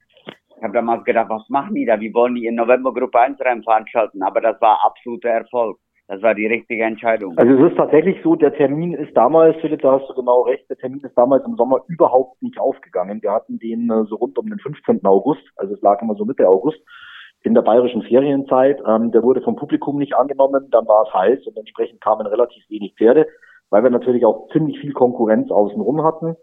ich 0.56 0.62
habe 0.62 0.72
damals 0.72 1.04
gedacht, 1.04 1.28
was 1.28 1.48
machen 1.48 1.74
die 1.74 1.86
da? 1.86 2.00
Wie 2.00 2.12
wollen 2.12 2.34
die 2.34 2.46
in 2.46 2.56
November 2.56 2.92
Gruppe 2.92 3.20
1 3.20 3.40
Rennen 3.40 3.62
veranstalten? 3.62 4.22
Aber 4.22 4.40
das 4.40 4.60
war 4.60 4.84
absoluter 4.84 5.28
Erfolg. 5.28 5.78
Das 6.08 6.22
war 6.22 6.34
die 6.34 6.46
richtige 6.46 6.84
Entscheidung. 6.84 7.36
Also 7.36 7.52
es 7.52 7.70
ist 7.70 7.76
tatsächlich 7.76 8.16
so, 8.24 8.34
der 8.34 8.54
Termin 8.54 8.94
ist 8.94 9.14
damals, 9.14 9.60
Philipp, 9.60 9.82
da 9.82 10.00
hast 10.00 10.08
du 10.08 10.14
genau 10.14 10.40
recht, 10.40 10.68
der 10.70 10.78
Termin 10.78 11.00
ist 11.00 11.16
damals 11.16 11.44
im 11.44 11.56
Sommer 11.56 11.82
überhaupt 11.86 12.42
nicht 12.42 12.58
aufgegangen. 12.58 13.20
Wir 13.20 13.30
hatten 13.30 13.58
den 13.58 13.90
äh, 13.90 14.04
so 14.04 14.16
rund 14.16 14.38
um 14.38 14.48
den 14.48 14.58
15. 14.58 15.04
August, 15.04 15.42
also 15.56 15.74
es 15.74 15.82
lag 15.82 16.00
immer 16.00 16.14
so 16.14 16.24
Mitte 16.24 16.48
August 16.48 16.78
in 17.42 17.52
der 17.52 17.60
bayerischen 17.60 18.02
Ferienzeit. 18.02 18.80
Ähm, 18.88 19.12
der 19.12 19.22
wurde 19.22 19.42
vom 19.42 19.56
Publikum 19.56 19.98
nicht 19.98 20.14
angenommen, 20.14 20.68
dann 20.70 20.88
war 20.88 21.04
es 21.06 21.12
heiß 21.12 21.46
und 21.46 21.58
entsprechend 21.58 22.00
kamen 22.00 22.26
relativ 22.26 22.64
wenig 22.70 22.94
Pferde, 22.96 23.26
weil 23.68 23.82
wir 23.82 23.90
natürlich 23.90 24.24
auch 24.24 24.48
ziemlich 24.50 24.80
viel 24.80 24.94
Konkurrenz 24.94 25.50
außenrum 25.50 26.02
hatten. 26.04 26.36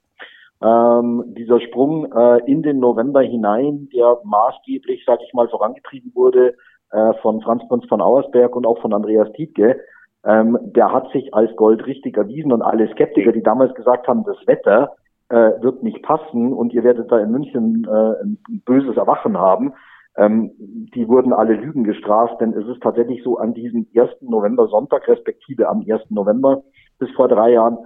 Ähm, 0.61 1.33
dieser 1.35 1.59
Sprung 1.59 2.11
äh, 2.13 2.39
in 2.45 2.61
den 2.61 2.79
November 2.79 3.21
hinein, 3.21 3.89
der 3.95 4.19
maßgeblich, 4.23 5.05
sage 5.05 5.23
ich 5.25 5.33
mal, 5.33 5.49
vorangetrieben 5.49 6.11
wurde 6.13 6.53
äh, 6.91 7.13
von 7.21 7.41
Franz 7.41 7.67
Prinz 7.67 7.85
von 7.87 8.01
Auersberg 8.01 8.55
und 8.55 8.65
auch 8.65 8.81
von 8.81 8.93
Andreas 8.93 9.31
Tietke, 9.33 9.79
ähm, 10.25 10.57
der 10.61 10.91
hat 10.91 11.11
sich 11.11 11.33
als 11.33 11.55
Gold 11.55 11.85
richtig 11.85 12.17
erwiesen 12.17 12.51
und 12.51 12.61
alle 12.61 12.89
Skeptiker, 12.91 13.31
die 13.31 13.43
damals 13.43 13.73
gesagt 13.75 14.07
haben, 14.07 14.23
das 14.23 14.37
Wetter 14.47 14.95
äh, 15.29 15.51
wird 15.61 15.83
nicht 15.83 16.01
passen 16.03 16.53
und 16.53 16.73
ihr 16.73 16.83
werdet 16.83 17.11
da 17.11 17.19
in 17.19 17.31
München 17.31 17.85
äh, 17.85 18.23
ein 18.23 18.61
böses 18.65 18.97
Erwachen 18.97 19.37
haben, 19.37 19.73
ähm, 20.17 20.51
die 20.57 21.07
wurden 21.07 21.33
alle 21.33 21.53
Lügen 21.53 21.83
gestraft, 21.83 22.39
denn 22.39 22.53
es 22.53 22.67
ist 22.67 22.81
tatsächlich 22.81 23.21
so, 23.23 23.37
an 23.37 23.53
diesem 23.53 23.85
1. 23.95 24.09
November 24.21 24.67
Sonntag, 24.67 25.07
respektive 25.07 25.67
am 25.67 25.83
1. 25.87 26.09
November 26.09 26.63
bis 26.99 27.11
vor 27.11 27.27
drei 27.27 27.51
Jahren, 27.51 27.77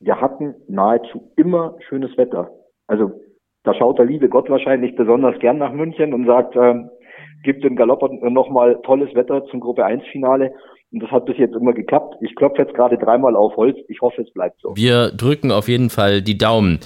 wir 0.00 0.20
hatten 0.20 0.54
nahezu 0.66 1.30
immer 1.36 1.76
schönes 1.88 2.16
Wetter. 2.16 2.50
Also 2.88 3.12
da 3.62 3.74
schaut 3.74 3.98
der 3.98 4.06
liebe 4.06 4.28
Gott 4.28 4.48
wahrscheinlich 4.50 4.96
besonders 4.96 5.38
gern 5.38 5.58
nach 5.58 5.72
München 5.72 6.12
und 6.14 6.26
sagt, 6.26 6.56
äh, 6.56 6.82
gibt 7.42 7.64
dem 7.64 7.76
Galopp 7.76 8.02
nochmal 8.22 8.80
tolles 8.82 9.14
Wetter 9.14 9.44
zum 9.46 9.60
Gruppe 9.60 9.84
1 9.84 10.02
Finale. 10.12 10.52
Und 10.92 11.04
das 11.04 11.10
hat 11.12 11.24
bis 11.24 11.38
jetzt 11.38 11.54
immer 11.54 11.72
geklappt. 11.72 12.16
Ich 12.20 12.34
klopfe 12.34 12.62
jetzt 12.62 12.74
gerade 12.74 12.98
dreimal 12.98 13.36
auf 13.36 13.56
Holz. 13.56 13.76
Ich 13.86 14.00
hoffe, 14.00 14.22
es 14.22 14.32
bleibt 14.32 14.60
so. 14.60 14.74
Wir 14.74 15.12
drücken 15.12 15.52
auf 15.52 15.68
jeden 15.68 15.88
Fall 15.88 16.20
die 16.20 16.36
Daumen. 16.36 16.80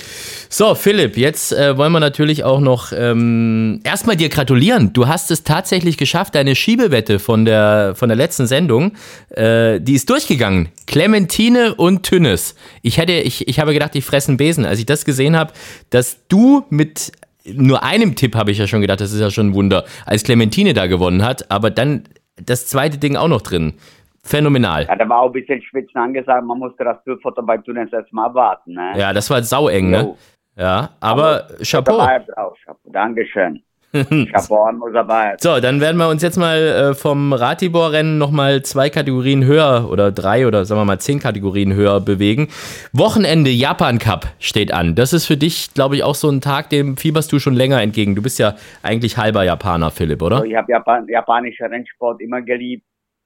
So, 0.50 0.74
Philipp, 0.74 1.16
jetzt 1.16 1.52
äh, 1.52 1.78
wollen 1.78 1.90
wir 1.90 2.00
natürlich 2.00 2.44
auch 2.44 2.60
noch 2.60 2.92
ähm, 2.94 3.80
erstmal 3.82 4.16
dir 4.16 4.28
gratulieren. 4.28 4.92
Du 4.92 5.08
hast 5.08 5.30
es 5.30 5.42
tatsächlich 5.42 5.96
geschafft, 5.96 6.34
deine 6.34 6.54
Schiebewette 6.54 7.18
von 7.18 7.46
der, 7.46 7.94
von 7.94 8.10
der 8.10 8.16
letzten 8.16 8.46
Sendung, 8.46 8.92
äh, 9.30 9.80
die 9.80 9.94
ist 9.94 10.10
durchgegangen. 10.10 10.68
Clementine 10.86 11.74
und 11.74 12.02
Tünnes. 12.02 12.56
Ich 12.82 12.98
hätte, 12.98 13.14
ich, 13.14 13.48
ich 13.48 13.58
habe 13.58 13.72
gedacht, 13.72 13.94
ich 13.94 14.04
fresse 14.04 14.28
einen 14.28 14.36
Besen. 14.36 14.66
Als 14.66 14.78
ich 14.78 14.86
das 14.86 15.06
gesehen 15.06 15.34
habe, 15.34 15.54
dass 15.88 16.28
du 16.28 16.64
mit 16.68 17.10
nur 17.52 17.82
einem 17.82 18.14
Tipp 18.14 18.34
habe 18.34 18.50
ich 18.50 18.58
ja 18.58 18.66
schon 18.66 18.80
gedacht, 18.80 19.00
das 19.00 19.12
ist 19.12 19.20
ja 19.20 19.30
schon 19.30 19.48
ein 19.48 19.54
Wunder, 19.54 19.84
als 20.06 20.24
Clementine 20.24 20.72
da 20.72 20.86
gewonnen 20.86 21.24
hat, 21.24 21.50
aber 21.50 21.70
dann 21.70 22.04
das 22.36 22.66
zweite 22.66 22.98
Ding 22.98 23.16
auch 23.16 23.28
noch 23.28 23.42
drin. 23.42 23.74
Phänomenal. 24.22 24.86
Ja, 24.86 24.96
da 24.96 25.06
war 25.08 25.20
auch 25.20 25.26
ein 25.26 25.32
bisschen 25.32 25.60
Schwitzen 25.62 26.00
angesagt, 26.00 26.44
man 26.46 26.58
musste 26.58 26.82
das 26.82 27.02
Bildfoto 27.04 27.42
bei 27.42 27.58
Tunis 27.58 27.92
erstmal 27.92 28.26
abwarten. 28.26 28.72
Ne? 28.72 28.92
Ja, 28.96 29.12
das 29.12 29.28
war 29.28 29.42
saueng, 29.42 29.90
ne? 29.90 30.16
Ja, 30.56 30.90
aber, 31.00 31.46
aber 31.46 31.48
Chapeau. 31.62 31.98
Chapeau. 31.98 32.54
Dankeschön. 32.84 33.62
Chapeau 34.32 34.64
an 34.64 34.78
Mosabal. 34.78 35.36
So, 35.38 35.60
dann 35.60 35.80
werden 35.80 35.96
wir 35.98 36.08
uns 36.08 36.20
jetzt 36.22 36.36
mal 36.36 36.56
äh, 36.58 36.94
vom 36.94 37.32
Ratibor-Rennen 37.32 38.18
nochmal 38.18 38.62
zwei 38.62 38.90
Kategorien 38.90 39.44
höher 39.44 39.88
oder 39.88 40.10
drei 40.10 40.46
oder 40.48 40.64
sagen 40.64 40.80
wir 40.80 40.84
mal 40.84 40.98
zehn 40.98 41.20
Kategorien 41.20 41.74
höher 41.74 42.00
bewegen. 42.00 42.48
Wochenende 42.92 43.50
Japan 43.50 43.98
Cup 44.00 44.26
steht 44.40 44.74
an. 44.74 44.96
Das 44.96 45.12
ist 45.12 45.26
für 45.26 45.36
dich, 45.36 45.72
glaube 45.74 45.94
ich, 45.94 46.02
auch 46.02 46.16
so 46.16 46.28
ein 46.28 46.40
Tag, 46.40 46.70
dem 46.70 46.96
fieberst 46.96 47.30
du 47.30 47.38
schon 47.38 47.54
länger 47.54 47.80
entgegen. 47.80 48.16
Du 48.16 48.22
bist 48.22 48.40
ja 48.40 48.54
eigentlich 48.82 49.16
halber 49.16 49.44
Japaner, 49.44 49.92
Philipp, 49.92 50.22
oder? 50.22 50.36
Also 50.36 50.48
ich 50.48 50.56
habe 50.56 50.72
Japan, 50.72 51.06
japanischer 51.08 51.70
Rennsport 51.70 52.20
immer 52.20 52.42
geliebt 52.42 52.84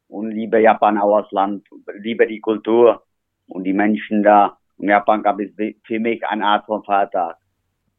und 0.09 0.31
liebe 0.31 0.61
Japan 0.61 0.99
auch 0.99 1.17
als 1.17 1.31
Land, 1.31 1.67
liebe 2.01 2.27
die 2.27 2.41
Kultur 2.41 3.03
und 3.47 3.65
die 3.65 3.73
Menschen 3.73 4.23
da. 4.23 4.59
Und 4.77 4.89
Japan 4.89 5.23
Cup 5.23 5.41
ist 5.41 5.55
für 5.87 5.99
mich 5.99 6.25
eine 6.27 6.45
Art 6.45 6.67
von 6.67 6.85
Feiertag 6.85 7.38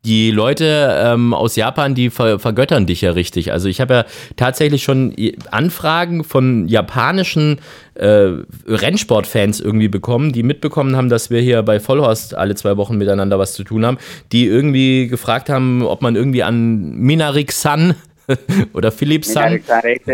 die 0.06 0.32
Leute 0.32 0.98
ähm, 1.04 1.34
aus 1.34 1.56
Japan, 1.58 1.94
die 1.94 2.10
ver 2.10 2.40
vergöttern 2.40 2.86
dich 2.86 3.02
ja 3.02 3.12
richtig. 3.12 3.52
Also 3.52 3.68
ich 3.68 3.82
habe 3.82 3.94
ja 3.94 4.06
tatsächlich 4.38 4.84
schon 4.84 5.14
Anfragen 5.52 6.24
von 6.24 6.68
japanischen 6.68 7.60
äh, 7.96 8.32
Rennsportfans 8.66 9.60
irgendwie 9.60 9.90
bekommen, 9.90 10.32
die 10.32 10.44
mitbekommen 10.44 10.96
haben, 10.96 11.10
dass 11.10 11.30
wir 11.30 11.42
hier 11.42 11.64
bei 11.64 11.82
Vollhorst 11.82 12.34
alle 12.34 12.56
zwei 12.56 12.78
Wochen 12.78 12.98
miteinander 12.98 13.40
was 13.40 13.54
zu 13.54 13.66
tun 13.66 13.86
haben, 13.86 13.98
die 14.32 14.46
irgendwie 14.46 15.08
gefragt 15.08 15.50
haben, 15.50 15.84
ob 15.84 16.02
man 16.02 16.16
irgendwie 16.16 16.44
an 16.44 16.92
Minarik 16.92 17.52
San 17.52 17.96
oder 18.74 18.92
Philipp 18.92 19.26
San, 19.26 19.60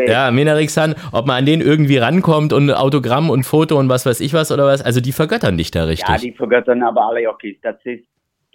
ja, 0.07 0.31
Minarik 0.31 0.71
San, 0.71 0.95
ob 1.11 1.27
man 1.27 1.37
an 1.37 1.45
den 1.45 1.61
irgendwie 1.61 1.97
rankommt 1.97 2.53
und 2.53 2.71
Autogramm 2.71 3.29
und 3.29 3.43
Foto 3.43 3.77
und 3.77 3.89
was 3.89 4.05
weiß 4.05 4.19
ich 4.21 4.33
was 4.33 4.51
oder 4.51 4.65
was. 4.65 4.81
Also 4.81 4.99
die 4.99 5.11
vergöttern 5.11 5.57
dich 5.57 5.69
da 5.69 5.83
richtig. 5.83 6.09
Ja, 6.09 6.17
die 6.17 6.31
vergöttern 6.31 6.81
aber 6.81 7.09
alle 7.09 7.23
Jockeys. 7.23 7.57
Das 7.61 7.75
ist 7.83 8.05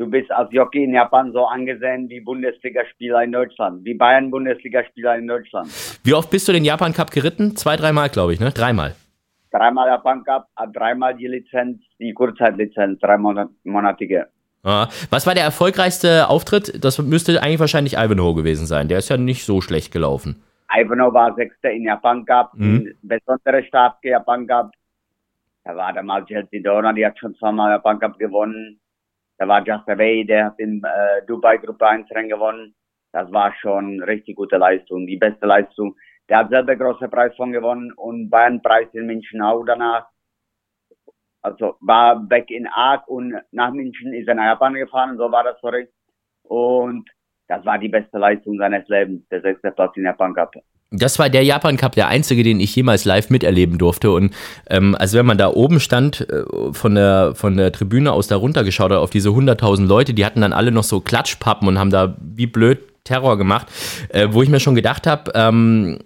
Du 0.01 0.07
bist 0.07 0.33
als 0.33 0.51
Jockey 0.51 0.85
in 0.85 0.95
Japan 0.95 1.31
so 1.31 1.45
angesehen 1.45 2.09
wie 2.09 2.21
Bundesligaspieler 2.21 3.23
in 3.23 3.33
Deutschland, 3.33 3.85
wie 3.85 3.93
Bayern-Bundesligaspieler 3.93 5.19
in 5.19 5.27
Deutschland. 5.27 5.69
Wie 6.03 6.15
oft 6.15 6.31
bist 6.31 6.49
du 6.49 6.53
den 6.53 6.65
Japan 6.65 6.95
Cup 6.95 7.11
geritten? 7.11 7.55
Zwei, 7.55 7.77
dreimal, 7.77 8.09
glaube 8.09 8.33
ich, 8.33 8.41
ne? 8.41 8.51
Dreimal. 8.51 8.97
Dreimal 9.53 9.89
Japan 9.89 10.25
Cup, 10.25 10.49
dreimal 10.73 11.15
die 11.15 11.27
Lizenz, 11.27 11.83
die 11.99 12.15
Kurzzeitlizenz, 12.15 12.99
dreimonatige. 13.01 14.29
Ah, 14.63 14.89
was 15.11 15.27
war 15.27 15.35
der 15.35 15.45
erfolgreichste 15.45 16.31
Auftritt? 16.31 16.83
Das 16.83 16.99
müsste 16.99 17.43
eigentlich 17.43 17.61
wahrscheinlich 17.61 17.99
Ivanhoe 17.99 18.35
gewesen 18.35 18.65
sein. 18.65 18.89
Der 18.89 18.97
ist 18.97 19.11
ja 19.11 19.19
nicht 19.19 19.45
so 19.45 19.61
schlecht 19.61 19.93
gelaufen. 19.93 20.43
Ivanhoe 20.75 21.13
war 21.13 21.35
Sechster 21.35 21.73
in 21.73 21.85
Japan 21.85 22.25
Cup, 22.25 22.53
mhm. 22.55 22.95
besondere 23.03 23.63
Stab 23.65 23.99
Japan 24.03 24.47
Cup. 24.47 24.71
Da 25.63 25.77
war 25.77 25.93
damals 25.93 26.27
Chelsea 26.27 26.63
Donner, 26.63 26.95
die 26.95 27.05
hat 27.05 27.19
schon 27.19 27.35
zweimal 27.35 27.73
Japan 27.73 27.99
Cup 27.99 28.19
gewonnen. 28.19 28.81
Da 29.40 29.48
war 29.48 29.66
Justin 29.66 29.96
Way, 29.98 30.26
der 30.26 30.44
hat 30.44 30.59
in 30.59 30.83
äh, 30.85 31.24
Dubai 31.26 31.57
Gruppe 31.57 31.88
1 31.88 32.11
Rennen 32.11 32.29
gewonnen. 32.29 32.74
Das 33.11 33.33
war 33.33 33.55
schon 33.55 34.03
richtig 34.03 34.37
gute 34.37 34.59
Leistung, 34.59 35.07
die 35.07 35.16
beste 35.16 35.46
Leistung. 35.46 35.96
Der 36.29 36.40
hat 36.40 36.50
selber 36.50 36.76
große 36.76 37.09
Preis 37.09 37.35
von 37.37 37.50
gewonnen 37.50 37.90
und 37.92 38.29
Bayern 38.29 38.61
Preis 38.61 38.88
in 38.92 39.07
München 39.07 39.40
auch 39.40 39.64
danach. 39.64 40.07
Also 41.40 41.76
war 41.81 42.29
weg 42.29 42.50
in 42.50 42.66
Arc 42.66 43.09
und 43.09 43.35
nach 43.50 43.72
München 43.72 44.12
ist 44.12 44.29
er 44.29 44.35
nach 44.35 44.44
Japan 44.44 44.74
gefahren, 44.74 45.16
so 45.16 45.33
war 45.33 45.42
das 45.42 45.59
sorry. 45.62 45.88
Und 46.42 47.09
das 47.48 47.64
war 47.64 47.79
die 47.79 47.88
beste 47.88 48.18
Leistung 48.18 48.59
seines 48.59 48.87
Lebens, 48.88 49.26
der 49.31 49.40
sechste 49.40 49.70
Platz 49.70 49.96
in 49.96 50.05
Japan 50.05 50.35
Cup. 50.35 50.55
Das 50.92 51.20
war 51.20 51.31
der 51.31 51.44
Japan 51.44 51.76
Cup, 51.76 51.94
der 51.94 52.09
einzige, 52.09 52.42
den 52.42 52.59
ich 52.59 52.74
jemals 52.74 53.05
live 53.05 53.31
miterleben 53.31 53.79
durfte. 53.79 54.11
Und 54.11 54.35
ähm, 54.68 54.96
also 54.98 55.18
wenn 55.18 55.26
man 55.26 55.38
da 55.38 55.48
oben 55.48 55.79
stand, 55.79 56.29
äh, 56.29 56.42
von, 56.72 56.96
der, 56.96 57.35
von 57.37 57.57
der 57.57 57.70
Tribüne 57.70 58.12
aus 58.12 58.26
da 58.26 58.37
runtergeschaut 58.37 58.90
hat 58.90 58.98
auf 58.98 59.11
diese 59.11 59.29
100.000 59.29 59.87
Leute, 59.87 60.14
die 60.14 60.26
hatten 60.26 60.40
dann 60.40 60.53
alle 60.53 60.72
noch 60.72 60.83
so 60.83 61.00
Klatschpappen 61.00 61.68
und 61.68 61.79
haben 61.79 61.90
da 61.90 62.16
wie 62.20 62.46
blöd 62.46 62.81
Terror 63.05 63.38
gemacht, 63.38 63.68
äh, 64.09 64.29
wo 64.31 64.42
ich 64.42 64.48
mir 64.48 64.61
schon 64.61 64.74
gedacht 64.74 65.07
habe, 65.07 65.31
ähm, 65.35 65.98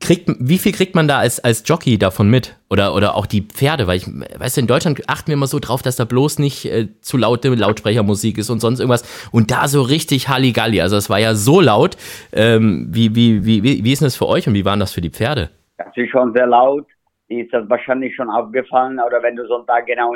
kriegt, 0.00 0.30
wie 0.38 0.58
viel 0.58 0.72
kriegt 0.72 0.94
man 0.94 1.08
da 1.08 1.18
als, 1.18 1.42
als 1.42 1.62
Jockey 1.66 1.98
davon 1.98 2.30
mit? 2.30 2.56
Oder, 2.68 2.94
oder 2.94 3.14
auch 3.14 3.26
die 3.26 3.42
Pferde? 3.42 3.86
Weil 3.86 3.98
ich, 3.98 4.06
weißt 4.06 4.56
du, 4.56 4.60
in 4.60 4.66
Deutschland 4.66 5.02
achten 5.08 5.28
wir 5.28 5.34
immer 5.34 5.46
so 5.46 5.58
drauf, 5.58 5.82
dass 5.82 5.96
da 5.96 6.04
bloß 6.04 6.38
nicht 6.38 6.64
äh, 6.66 6.88
zu 7.00 7.16
laute 7.16 7.48
Lautsprechermusik 7.48 8.38
ist 8.38 8.50
und 8.50 8.60
sonst 8.60 8.80
irgendwas. 8.80 9.28
Und 9.32 9.50
da 9.50 9.68
so 9.68 9.82
richtig 9.82 10.28
Halligalli. 10.28 10.80
Also 10.80 10.96
es 10.96 11.08
war 11.10 11.18
ja 11.18 11.34
so 11.34 11.60
laut. 11.60 11.96
Ähm, 12.32 12.88
wie, 12.90 13.14
wie, 13.14 13.44
wie, 13.44 13.62
wie, 13.62 13.84
wie 13.84 13.92
ist 13.92 14.00
denn 14.00 14.06
das 14.06 14.16
für 14.16 14.26
euch 14.26 14.46
und 14.46 14.54
wie 14.54 14.64
waren 14.64 14.80
das 14.80 14.92
für 14.92 15.00
die 15.00 15.10
Pferde? 15.10 15.50
Das 15.78 15.88
ist 15.96 16.10
schon 16.10 16.32
sehr 16.34 16.46
laut. 16.46 16.86
Ist 17.28 17.52
das 17.52 17.68
wahrscheinlich 17.68 18.14
schon 18.14 18.30
aufgefallen. 18.30 19.00
Oder 19.04 19.22
wenn 19.22 19.36
du 19.36 19.46
Sonntag 19.46 19.86
genau 19.86 20.12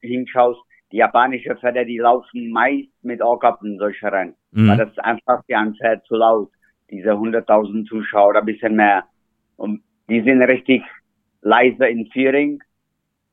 hinschaust, 0.00 0.60
die 0.90 0.96
japanischen 0.96 1.56
Pferde, 1.58 1.84
die 1.84 1.98
laufen 1.98 2.50
meist 2.50 2.88
mit 3.02 3.22
Ohrkappen 3.22 3.78
solche 3.78 4.10
Rennen. 4.10 4.34
Mhm. 4.52 4.68
Weil 4.68 4.76
das 4.78 4.90
ist 4.90 5.04
einfach 5.04 5.44
für 5.44 5.56
ein 5.56 5.74
Pferd 5.74 6.04
zu 6.06 6.16
laut. 6.16 6.50
Diese 6.90 7.10
100.000 7.10 7.86
Zuschauer, 7.86 8.36
ein 8.36 8.46
bisschen 8.46 8.74
mehr. 8.74 9.04
Und 9.58 9.82
die 10.08 10.22
sind 10.22 10.40
richtig 10.40 10.82
leise 11.42 11.86
in 11.86 12.06
Führing. 12.06 12.62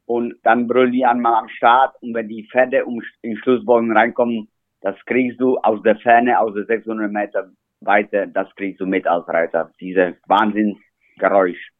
Und 0.06 0.36
dann 0.44 0.68
brüllen 0.68 0.92
die 0.92 1.06
einmal 1.06 1.36
am 1.36 1.50
Start. 1.50 1.96
Und 2.02 2.14
wenn 2.14 2.28
die 2.28 2.48
Pferde 2.52 2.86
um, 2.86 3.02
in 3.22 3.38
Schlussbogen 3.38 3.96
reinkommen, 3.96 4.50
das 4.82 4.96
kriegst 5.06 5.40
du 5.40 5.58
aus 5.60 5.82
der 5.84 5.96
Ferne, 5.98 6.40
aus 6.40 6.54
der 6.54 6.66
600 6.66 7.12
Meter 7.12 7.50
Weite, 7.82 8.28
das 8.34 8.48
kriegst 8.56 8.82
du 8.82 8.86
mit 8.86 9.08
als 9.08 9.28
Reiter. 9.28 9.72
Diese 9.80 10.16
Wahnsinnsgeräusch. 10.28 11.72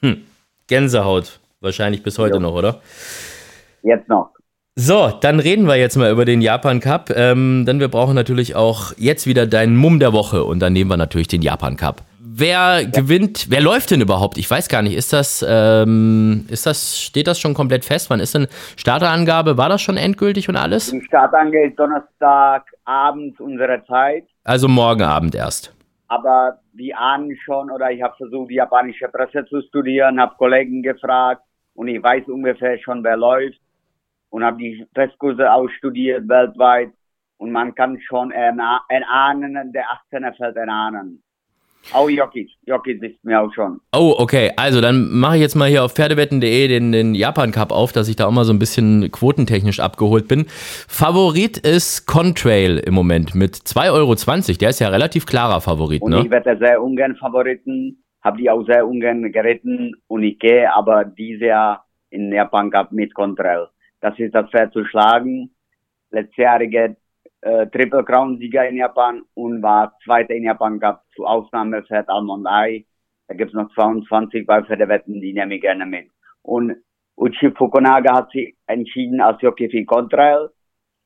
Hm. 0.00 0.24
Gänsehaut. 0.66 1.40
Wahrscheinlich 1.60 2.02
bis 2.02 2.18
heute 2.18 2.34
ja. 2.34 2.40
noch, 2.40 2.54
oder? 2.54 2.80
Jetzt 3.82 4.08
noch. 4.08 4.30
So, 4.76 5.10
dann 5.20 5.38
reden 5.38 5.66
wir 5.66 5.76
jetzt 5.76 5.96
mal 5.96 6.10
über 6.10 6.24
den 6.24 6.42
Japan 6.42 6.80
Cup, 6.80 7.10
ähm, 7.14 7.64
denn 7.64 7.78
wir 7.78 7.88
brauchen 7.88 8.16
natürlich 8.16 8.56
auch 8.56 8.92
jetzt 8.96 9.26
wieder 9.26 9.46
deinen 9.46 9.76
Mumm 9.76 10.00
der 10.00 10.12
Woche 10.12 10.42
und 10.42 10.58
dann 10.58 10.72
nehmen 10.72 10.90
wir 10.90 10.96
natürlich 10.96 11.28
den 11.28 11.42
Japan 11.42 11.76
Cup. 11.76 12.02
Wer 12.36 12.80
ja. 12.80 12.90
gewinnt, 12.90 13.46
wer 13.48 13.60
läuft 13.60 13.92
denn 13.92 14.00
überhaupt? 14.00 14.38
Ich 14.38 14.50
weiß 14.50 14.68
gar 14.68 14.82
nicht, 14.82 14.96
ist 14.96 15.12
das, 15.12 15.44
ähm, 15.48 16.46
ist 16.48 16.66
das, 16.66 17.00
steht 17.00 17.28
das 17.28 17.38
schon 17.38 17.54
komplett 17.54 17.84
fest? 17.84 18.10
Wann 18.10 18.18
ist 18.18 18.34
denn 18.34 18.48
Starterangabe? 18.76 19.56
War 19.56 19.68
das 19.68 19.82
schon 19.82 19.96
endgültig 19.96 20.48
und 20.48 20.56
alles? 20.56 20.90
Die 20.90 21.00
Startangabe 21.02 21.68
ist 21.68 21.78
Donnerstagabend 21.78 23.40
unserer 23.40 23.84
Zeit. 23.86 24.26
Also 24.42 24.66
morgen 24.66 25.02
Abend 25.02 25.36
erst. 25.36 25.72
Aber 26.08 26.58
wir 26.72 26.98
ahnen 26.98 27.36
schon, 27.44 27.70
oder 27.70 27.92
ich 27.92 28.02
habe 28.02 28.16
versucht, 28.16 28.50
die 28.50 28.56
japanische 28.56 29.06
Presse 29.08 29.46
zu 29.46 29.62
studieren, 29.62 30.20
habe 30.20 30.34
Kollegen 30.36 30.82
gefragt 30.82 31.42
und 31.74 31.86
ich 31.86 32.02
weiß 32.02 32.26
ungefähr 32.26 32.78
schon, 32.80 33.04
wer 33.04 33.16
läuft 33.16 33.60
und 34.30 34.42
habe 34.42 34.56
die 34.56 34.84
Testkurse 34.94 35.52
ausstudiert 35.52 36.28
weltweit 36.28 36.90
und 37.38 37.52
man 37.52 37.74
kann 37.74 38.00
schon 38.00 38.32
erahnen, 38.32 39.72
der 39.72 39.84
18er 40.12 40.36
fällt 40.36 40.56
erahnen. 40.56 41.23
Auch 41.92 42.08
Jokic. 42.08 42.50
Jokic 42.66 43.02
ist 43.02 43.24
mir 43.24 43.40
auch 43.40 43.52
schon. 43.52 43.80
Oh, 43.94 44.14
okay. 44.18 44.50
Also 44.56 44.80
dann 44.80 45.10
mache 45.10 45.36
ich 45.36 45.42
jetzt 45.42 45.54
mal 45.54 45.68
hier 45.68 45.84
auf 45.84 45.92
pferdewetten.de 45.92 46.68
den, 46.68 46.92
den 46.92 47.14
Japan 47.14 47.52
Cup 47.52 47.72
auf, 47.72 47.92
dass 47.92 48.08
ich 48.08 48.16
da 48.16 48.26
auch 48.26 48.30
mal 48.30 48.44
so 48.44 48.52
ein 48.52 48.58
bisschen 48.58 49.10
quotentechnisch 49.10 49.80
abgeholt 49.80 50.28
bin. 50.28 50.46
Favorit 50.48 51.58
ist 51.58 52.06
Contrail 52.06 52.78
im 52.78 52.94
Moment 52.94 53.34
mit 53.34 53.54
2,20 53.54 53.92
Euro. 53.92 54.14
Der 54.60 54.70
ist 54.70 54.80
ja 54.80 54.88
relativ 54.88 55.26
klarer 55.26 55.60
Favorit, 55.60 56.02
und 56.02 56.10
ne? 56.10 56.22
ich 56.24 56.30
werde 56.30 56.56
sehr 56.58 56.82
ungern 56.82 57.16
Favoriten, 57.16 58.02
habe 58.22 58.38
die 58.38 58.50
auch 58.50 58.64
sehr 58.66 58.86
ungern 58.86 59.30
geritten 59.30 59.94
und 60.06 60.22
ich 60.22 60.38
gehe 60.38 60.74
aber 60.74 61.04
dieses 61.04 61.42
Jahr 61.42 61.84
in 62.10 62.32
Japan 62.32 62.70
Cup 62.70 62.92
mit 62.92 63.14
Contrail. 63.14 63.66
Das 64.00 64.18
ist 64.18 64.34
das 64.34 64.48
Pferd 64.50 64.72
zu 64.72 64.84
schlagen. 64.84 65.50
Letztjährige 66.10 66.96
äh, 67.44 67.66
Triple 67.66 68.04
Crown 68.04 68.38
Sieger 68.38 68.66
in 68.68 68.76
Japan 68.76 69.22
und 69.34 69.62
war 69.62 69.96
Zweiter 70.02 70.34
in 70.34 70.44
Japan 70.44 70.78
gab 70.78 71.04
zu 71.14 71.26
Ausnahme 71.26 71.82
Pferd 71.82 72.08
Almond 72.08 72.46
Eye. 72.48 72.86
Da 73.28 73.34
gibt's 73.34 73.54
noch 73.54 73.72
22 73.74 74.48
Wetten, 74.48 75.20
die 75.20 75.34
nehme 75.34 75.56
ich 75.56 75.60
gerne 75.60 75.84
mit. 75.84 76.10
Und 76.42 76.76
Uchi 77.16 77.50
Fukunaga 77.50 78.16
hat 78.16 78.30
sich 78.30 78.56
entschieden 78.66 79.20
als 79.20 79.40
Jockey 79.42 79.68
für 79.68 79.84
Contrail 79.84 80.48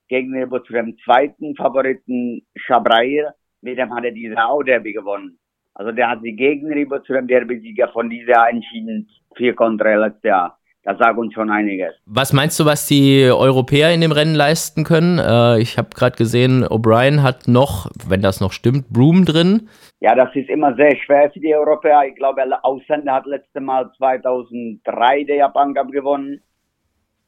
gegenüber 0.08 0.62
zu 0.62 0.72
dem 0.72 0.96
zweiten 1.04 1.54
Favoriten 1.56 2.46
Chabrair. 2.66 3.34
Mit 3.60 3.78
dem 3.78 3.92
hat 3.94 4.04
er 4.04 4.12
diese 4.12 4.36
auch 4.38 4.62
Derby 4.62 4.92
gewonnen. 4.92 5.38
Also 5.74 5.92
der 5.92 6.08
hat 6.08 6.22
sich 6.22 6.36
gegenüber 6.36 7.02
zu 7.02 7.12
dem 7.12 7.26
Derby-Sieger 7.26 7.88
von 7.88 8.08
dieser 8.08 8.48
entschieden 8.48 9.08
für 9.36 9.54
Contrail 9.54 10.00
letztes 10.00 10.22
Jahr. 10.22 10.58
Das 10.84 10.96
sagt 10.98 11.18
uns 11.18 11.34
schon 11.34 11.50
einiges. 11.50 11.94
Was 12.06 12.32
meinst 12.32 12.58
du, 12.58 12.64
was 12.64 12.86
die 12.86 13.24
Europäer 13.24 13.92
in 13.92 14.00
dem 14.00 14.12
Rennen 14.12 14.34
leisten 14.34 14.84
können? 14.84 15.18
Äh, 15.18 15.60
ich 15.60 15.76
habe 15.76 15.90
gerade 15.90 16.16
gesehen, 16.16 16.64
O'Brien 16.64 17.22
hat 17.22 17.48
noch, 17.48 17.90
wenn 18.08 18.22
das 18.22 18.40
noch 18.40 18.52
stimmt, 18.52 18.88
Broom 18.88 19.24
drin. 19.24 19.68
Ja, 20.00 20.14
das 20.14 20.34
ist 20.34 20.48
immer 20.48 20.74
sehr 20.76 20.96
schwer 20.96 21.30
für 21.30 21.40
die 21.40 21.54
Europäer. 21.54 22.04
Ich 22.08 22.14
glaube, 22.14 22.42
der 22.46 22.64
Ausländer 22.64 23.14
hat 23.14 23.26
letzte 23.26 23.60
Mal 23.60 23.90
2003 23.98 25.24
der 25.24 25.36
Japan 25.36 25.74
Cup 25.74 25.90
gewonnen. 25.90 26.40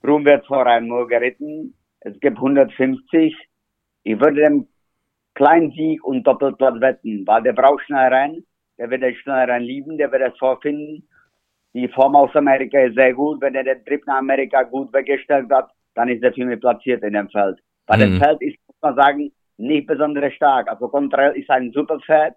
Broom 0.00 0.24
wird 0.24 0.46
vorher 0.46 0.80
nur 0.80 1.08
geritten. 1.08 1.74
Es 2.00 2.18
gibt 2.20 2.36
150. 2.36 3.36
Ich 4.04 4.20
würde 4.20 4.40
dem 4.40 4.68
kleinen 5.34 5.72
Sieg 5.72 6.02
und 6.04 6.26
Doppelplatz 6.26 6.80
wetten, 6.80 7.26
weil 7.26 7.42
der 7.42 7.52
braucht 7.52 7.82
schnell 7.84 8.12
rein. 8.12 8.44
Der 8.78 8.88
wird 8.88 9.02
den 9.02 9.14
schnell 9.16 9.50
rein 9.50 9.62
lieben, 9.62 9.98
der 9.98 10.10
wird 10.10 10.22
es 10.22 10.38
vorfinden 10.38 11.09
die 11.74 11.88
Form 11.88 12.16
aus 12.16 12.34
Amerika 12.34 12.80
ist 12.80 12.96
sehr 12.96 13.14
gut. 13.14 13.40
Wenn 13.40 13.54
er 13.54 13.64
den 13.64 13.84
Trip 13.84 14.04
nach 14.06 14.18
Amerika 14.18 14.62
gut 14.62 14.92
weggestellt 14.92 15.50
hat, 15.50 15.70
dann 15.94 16.08
ist 16.08 16.22
er 16.22 16.32
für 16.32 16.44
mich 16.44 16.60
platziert 16.60 17.02
in 17.02 17.12
dem 17.12 17.28
Feld. 17.30 17.58
Bei 17.86 17.96
mhm. 17.96 18.00
dem 18.00 18.20
Feld 18.20 18.42
ist, 18.42 18.58
muss 18.66 18.76
man 18.82 18.96
sagen, 18.96 19.32
nicht 19.56 19.86
besonders 19.86 20.32
stark. 20.34 20.68
Also 20.68 20.88
Contrail 20.88 21.36
ist 21.36 21.50
ein 21.50 21.70
super 21.72 21.98
Pferd, 22.00 22.34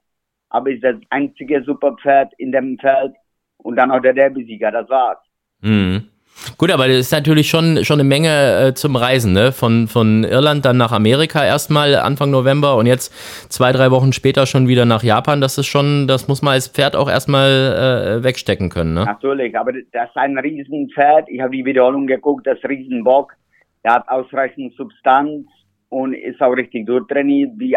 aber 0.50 0.70
ist 0.70 0.84
das 0.84 0.96
einzige 1.10 1.64
super 1.64 1.96
Pferd 2.02 2.34
in 2.38 2.52
dem 2.52 2.78
Feld 2.78 3.14
und 3.58 3.76
dann 3.76 3.92
auch 3.92 4.02
der 4.02 4.14
Derby-Sieger, 4.14 4.72
das 4.72 4.90
war's. 4.90 5.20
Mhm. 5.62 6.10
Gut, 6.64 6.72
aber 6.72 6.88
das 6.88 6.96
ist 6.96 7.12
natürlich 7.12 7.50
schon, 7.50 7.84
schon 7.84 8.00
eine 8.00 8.08
Menge 8.08 8.68
äh, 8.70 8.74
zum 8.74 8.96
Reisen, 8.96 9.34
ne? 9.34 9.52
Von, 9.52 9.90
von 9.90 10.24
Irland 10.24 10.64
dann 10.64 10.78
nach 10.78 10.94
Amerika 10.94 11.44
erstmal 11.44 11.94
Anfang 11.94 12.32
November 12.32 12.78
und 12.78 12.86
jetzt 12.86 13.14
zwei, 13.52 13.74
drei 13.74 13.92
Wochen 13.92 14.14
später 14.14 14.46
schon 14.46 14.70
wieder 14.70 14.86
nach 14.86 15.04
Japan. 15.04 15.42
Das 15.42 15.58
ist 15.58 15.66
schon, 15.68 16.08
das 16.08 16.30
muss 16.30 16.42
man 16.42 16.54
als 16.54 16.70
Pferd 16.70 16.96
auch 16.96 17.10
erstmal 17.10 17.50
äh, 17.50 18.24
wegstecken 18.24 18.70
können, 18.70 18.94
ne? 18.94 19.04
Natürlich, 19.04 19.58
aber 19.58 19.74
das 19.74 20.08
ist 20.08 20.16
ein 20.16 20.38
Riesenpferd. 20.38 21.28
Ich 21.28 21.42
habe 21.42 21.52
die 21.52 21.66
Wiederholung 21.66 22.08
geguckt, 22.08 22.48
das 22.48 22.60
Riesenbock. 22.64 23.34
Der 23.84 23.96
hat 23.96 24.08
ausreichend 24.08 24.74
Substanz 24.78 25.46
und 25.90 26.14
ist 26.14 26.42
auch 26.42 26.54
richtig 26.54 26.86
durchtrainiert, 26.86 27.52
wie 27.58 27.76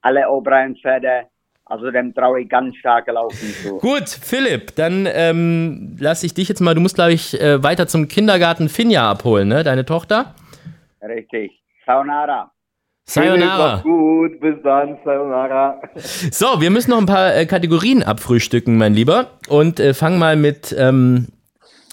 alle 0.00 0.26
O'Brien-Pferde. 0.26 1.26
Also 1.64 1.90
dem 1.90 2.12
traue 2.14 2.42
ich 2.42 2.48
ganz 2.48 2.76
stark 2.76 3.06
laufen 3.06 3.54
zu. 3.62 3.78
Gut, 3.78 4.08
Philipp, 4.08 4.74
dann 4.76 5.08
ähm, 5.10 5.96
lasse 5.98 6.26
ich 6.26 6.34
dich 6.34 6.48
jetzt 6.48 6.60
mal, 6.60 6.74
du 6.74 6.80
musst 6.80 6.96
glaube 6.96 7.12
ich 7.12 7.40
äh, 7.40 7.62
weiter 7.62 7.86
zum 7.86 8.08
Kindergarten 8.08 8.68
Finja 8.68 9.08
abholen, 9.08 9.48
ne? 9.48 9.62
Deine 9.62 9.84
Tochter? 9.84 10.34
Richtig. 11.00 11.52
Sayonara. 11.86 12.50
Sayonara. 13.04 13.80
Gut, 13.82 14.40
bis 14.40 14.54
dann, 14.62 14.96
Sayonara. 15.04 15.80
So, 15.96 16.60
wir 16.60 16.70
müssen 16.70 16.90
noch 16.90 16.98
ein 16.98 17.06
paar 17.06 17.34
äh, 17.34 17.46
Kategorien 17.46 18.02
abfrühstücken, 18.02 18.78
mein 18.78 18.94
Lieber. 18.94 19.26
Und 19.48 19.80
äh, 19.80 19.94
fang 19.94 20.18
mal 20.18 20.36
mit, 20.36 20.74
ähm, 20.78 21.28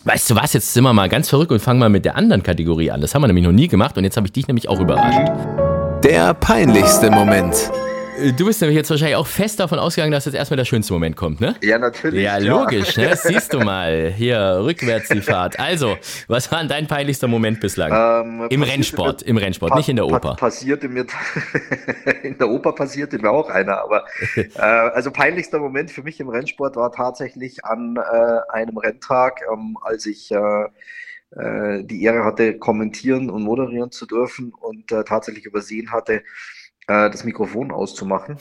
weißt 0.03 0.29
du 0.29 0.35
was, 0.35 0.53
jetzt 0.53 0.73
sind 0.73 0.83
wir 0.83 0.93
mal 0.93 1.09
ganz 1.09 1.29
verrückt 1.29 1.51
und 1.51 1.59
fangen 1.59 1.79
mal 1.79 1.89
mit 1.89 2.05
der 2.05 2.15
anderen 2.15 2.43
Kategorie 2.43 2.91
an. 2.91 3.01
Das 3.01 3.15
haben 3.15 3.23
wir 3.23 3.27
nämlich 3.27 3.45
noch 3.45 3.51
nie 3.51 3.67
gemacht 3.67 3.97
und 3.97 4.03
jetzt 4.03 4.17
habe 4.17 4.27
ich 4.27 4.33
dich 4.33 4.47
nämlich 4.47 4.69
auch 4.69 4.79
überrascht. 4.79 5.31
Der 6.03 6.33
peinlichste 6.33 7.09
Moment. 7.11 7.71
Du 8.37 8.45
bist 8.45 8.59
nämlich 8.61 8.75
jetzt 8.75 8.89
wahrscheinlich 8.89 9.15
auch 9.15 9.27
fest 9.27 9.59
davon 9.59 9.79
ausgegangen, 9.79 10.11
dass 10.11 10.25
jetzt 10.25 10.35
erstmal 10.35 10.57
der 10.57 10.65
schönste 10.65 10.93
Moment 10.93 11.15
kommt, 11.15 11.39
ne? 11.39 11.55
Ja, 11.61 11.77
natürlich. 11.77 12.23
Ja, 12.23 12.37
logisch, 12.37 12.97
ne? 12.97 13.15
Siehst 13.23 13.53
du 13.53 13.59
mal. 13.59 14.11
Hier, 14.11 14.59
rückwärts 14.61 15.09
die 15.09 15.21
Fahrt. 15.21 15.59
Also, 15.59 15.97
was 16.27 16.51
war 16.51 16.59
denn 16.59 16.67
dein 16.67 16.87
peinlichster 16.87 17.27
Moment 17.27 17.59
bislang? 17.59 17.91
Ähm, 17.93 18.47
Im 18.49 18.63
Rennsport, 18.63 19.21
im 19.21 19.37
Rennsport, 19.37 19.75
nicht 19.75 19.89
in 19.89 19.95
der 19.95 20.07
Oper. 20.07 20.35
passierte 20.35 20.89
mir, 20.89 21.05
in 22.23 22.37
der 22.37 22.49
Oper 22.49 22.73
passierte 22.73 23.19
mir 23.19 23.29
auch 23.29 23.49
einer, 23.49 23.81
aber 23.81 24.05
äh, 24.35 24.59
also 24.59 25.11
peinlichster 25.11 25.59
Moment 25.59 25.91
für 25.91 26.03
mich 26.03 26.19
im 26.19 26.29
Rennsport 26.29 26.75
war 26.75 26.91
tatsächlich 26.91 27.63
an 27.63 27.97
äh, 27.97 28.51
einem 28.51 28.77
Renntag, 28.77 29.41
ähm, 29.51 29.77
als 29.81 30.05
ich 30.05 30.31
äh, 30.31 30.65
äh, 31.31 31.83
die 31.83 32.03
Ehre 32.03 32.25
hatte, 32.25 32.57
kommentieren 32.57 33.29
und 33.29 33.43
moderieren 33.43 33.91
zu 33.91 34.05
dürfen 34.05 34.51
und 34.51 34.91
äh, 34.91 35.03
tatsächlich 35.03 35.45
übersehen 35.45 35.91
hatte, 35.91 36.23
äh, 36.89 37.09
das 37.11 37.23
Mikrofon 37.23 37.71
auszumachen. 37.71 38.37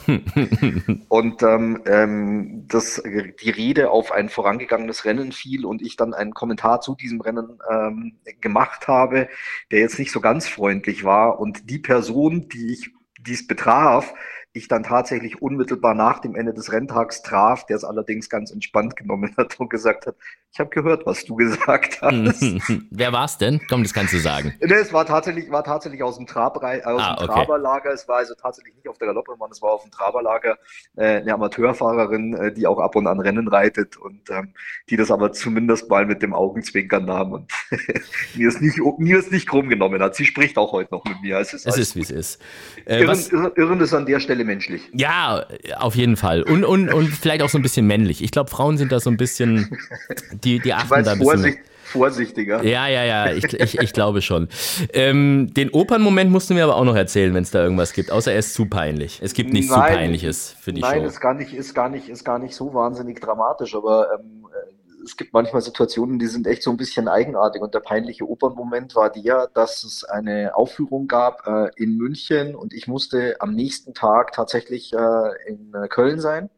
und 1.07 1.43
ähm, 1.43 1.83
ähm, 1.85 2.65
das, 2.67 3.01
die 3.43 3.49
Rede 3.49 3.91
auf 3.91 4.11
ein 4.11 4.27
vorangegangenes 4.27 5.05
Rennen 5.05 5.31
fiel 5.31 5.65
und 5.65 5.83
ich 5.83 5.95
dann 5.95 6.15
einen 6.15 6.33
Kommentar 6.33 6.81
zu 6.81 6.95
diesem 6.95 7.21
Rennen 7.21 7.59
ähm, 7.71 8.17
gemacht 8.41 8.87
habe, 8.87 9.29
der 9.71 9.79
jetzt 9.79 9.99
nicht 9.99 10.11
so 10.11 10.19
ganz 10.19 10.47
freundlich 10.47 11.03
war. 11.03 11.39
Und 11.39 11.69
die 11.69 11.77
Person, 11.77 12.49
die 12.49 12.73
ich 12.73 12.91
dies 13.21 13.45
betraf, 13.45 14.13
ich 14.51 14.67
dann 14.67 14.83
tatsächlich 14.83 15.41
unmittelbar 15.41 15.93
nach 15.93 16.19
dem 16.19 16.35
Ende 16.35 16.53
des 16.53 16.71
Renntags 16.71 17.21
traf, 17.21 17.65
der 17.67 17.77
es 17.77 17.83
allerdings 17.83 18.29
ganz 18.29 18.51
entspannt 18.51 18.95
genommen 18.95 19.33
hat 19.37 19.59
und 19.59 19.69
gesagt 19.69 20.07
hat, 20.07 20.15
ich 20.51 20.59
habe 20.59 20.71
gehört, 20.71 21.05
was 21.05 21.23
du 21.25 21.35
gesagt 21.35 22.01
hast. 22.01 22.41
Wer 22.89 23.13
war 23.13 23.25
es 23.25 23.37
denn? 23.37 23.61
Komm, 23.69 23.83
das 23.83 23.93
kannst 23.93 24.13
du 24.13 24.17
sagen. 24.17 24.55
Nee, 24.59 24.73
es 24.73 24.91
war 24.91 25.05
tatsächlich, 25.05 25.51
war 25.51 25.63
tatsächlich 25.63 26.01
aus 26.01 26.17
dem, 26.17 26.25
Trabrei, 26.25 26.83
aus 26.85 27.01
ah, 27.01 27.15
dem 27.15 27.29
okay. 27.29 27.33
Traberlager. 27.33 27.91
Es 27.91 28.07
war 28.07 28.17
also 28.17 28.33
tatsächlich 28.33 28.75
nicht 28.75 28.87
auf 28.87 28.97
der 28.97 29.07
Galopprennbahn, 29.07 29.51
es 29.51 29.61
war 29.61 29.71
auf 29.71 29.83
dem 29.83 29.91
Traberlager 29.91 30.57
äh, 30.95 31.17
eine 31.17 31.33
Amateurfahrerin, 31.33 32.33
äh, 32.33 32.53
die 32.53 32.65
auch 32.65 32.79
ab 32.79 32.95
und 32.95 33.07
an 33.07 33.19
Rennen 33.19 33.47
reitet 33.47 33.97
und 33.97 34.29
ähm, 34.31 34.53
die 34.89 34.97
das 34.97 35.11
aber 35.11 35.31
zumindest 35.31 35.89
mal 35.89 36.05
mit 36.05 36.21
dem 36.23 36.33
Augenzwinkern 36.33 37.05
nahm 37.05 37.33
und 37.33 37.51
mir 38.35 38.49
es 38.49 38.59
nicht, 38.59 38.79
mir 38.97 39.19
es 39.19 39.29
nicht 39.29 39.47
krumm 39.47 39.69
genommen 39.69 40.01
hat. 40.01 40.15
Sie 40.15 40.25
spricht 40.25 40.57
auch 40.57 40.71
heute 40.71 40.93
noch 40.93 41.05
mit 41.05 41.21
mir. 41.21 41.37
Es 41.37 41.53
ist, 41.53 41.67
es 41.67 41.77
ist 41.77 41.95
wie 41.95 42.01
es 42.01 42.11
ist. 42.11 42.41
Äh, 42.85 43.01
irren, 43.01 43.19
irren, 43.31 43.51
irren 43.55 43.81
ist 43.81 43.93
an 43.93 44.05
der 44.05 44.19
Stelle 44.19 44.38
menschlich. 44.43 44.81
Ja, 44.93 45.45
auf 45.77 45.95
jeden 45.95 46.17
Fall. 46.17 46.43
Und, 46.43 46.63
und, 46.63 46.91
und 46.91 47.07
vielleicht 47.09 47.41
auch 47.41 47.49
so 47.49 47.57
ein 47.57 47.61
bisschen 47.61 47.87
männlich. 47.87 48.23
Ich 48.23 48.31
glaube, 48.31 48.49
Frauen 48.49 48.77
sind 48.77 48.91
da 48.91 48.99
so 48.99 49.09
ein 49.09 49.17
bisschen 49.17 49.77
die, 50.43 50.59
die 50.59 50.73
achten 50.73 50.89
da 50.89 51.11
ein 51.11 51.19
bisschen. 51.19 51.23
Vorsicht, 51.23 51.59
vorsichtiger. 51.89 52.63
Ja, 52.63 52.87
ja, 52.87 53.03
ja, 53.03 53.31
ich, 53.31 53.45
ich, 53.53 53.79
ich 53.79 53.93
glaube 53.93 54.21
schon. 54.21 54.47
Ähm, 54.93 55.53
den 55.53 55.71
Opernmoment 55.71 56.31
musst 56.31 56.49
du 56.49 56.53
mir 56.53 56.63
aber 56.63 56.75
auch 56.75 56.85
noch 56.85 56.95
erzählen, 56.95 57.33
wenn 57.33 57.43
es 57.43 57.51
da 57.51 57.63
irgendwas 57.63 57.93
gibt, 57.93 58.11
außer 58.11 58.31
er 58.31 58.39
ist 58.39 58.53
zu 58.53 58.65
peinlich. 58.65 59.19
Es 59.23 59.33
gibt 59.33 59.51
nichts 59.51 59.71
nein, 59.71 59.91
zu 59.91 59.97
Peinliches 59.97 60.55
für 60.59 60.73
die 60.73 60.81
nein, 60.81 60.91
Show. 60.91 60.97
Nein, 60.99 61.07
ist 61.07 61.19
gar 61.19 61.33
nicht, 61.33 61.53
ist 61.53 61.73
gar 61.73 61.89
nicht, 61.89 62.09
ist 62.09 62.23
gar 62.23 62.39
nicht 62.39 62.55
so 62.55 62.73
wahnsinnig 62.73 63.19
dramatisch, 63.19 63.75
aber 63.75 64.07
ähm, 64.19 64.47
äh, 64.47 64.78
es 65.03 65.17
gibt 65.17 65.33
manchmal 65.33 65.61
Situationen, 65.61 66.19
die 66.19 66.27
sind 66.27 66.47
echt 66.47 66.63
so 66.63 66.71
ein 66.71 66.77
bisschen 66.77 67.07
eigenartig. 67.07 67.61
Und 67.61 67.73
der 67.73 67.79
peinliche 67.79 68.27
Opernmoment 68.27 68.95
war 68.95 69.09
der, 69.09 69.47
dass 69.53 69.83
es 69.83 70.03
eine 70.03 70.55
Aufführung 70.55 71.07
gab 71.07 71.45
äh, 71.47 71.69
in 71.75 71.97
München 71.97 72.55
und 72.55 72.73
ich 72.73 72.87
musste 72.87 73.37
am 73.39 73.53
nächsten 73.53 73.93
Tag 73.93 74.33
tatsächlich 74.33 74.93
äh, 74.93 75.31
in 75.47 75.73
äh, 75.73 75.87
Köln 75.87 76.19
sein 76.19 76.49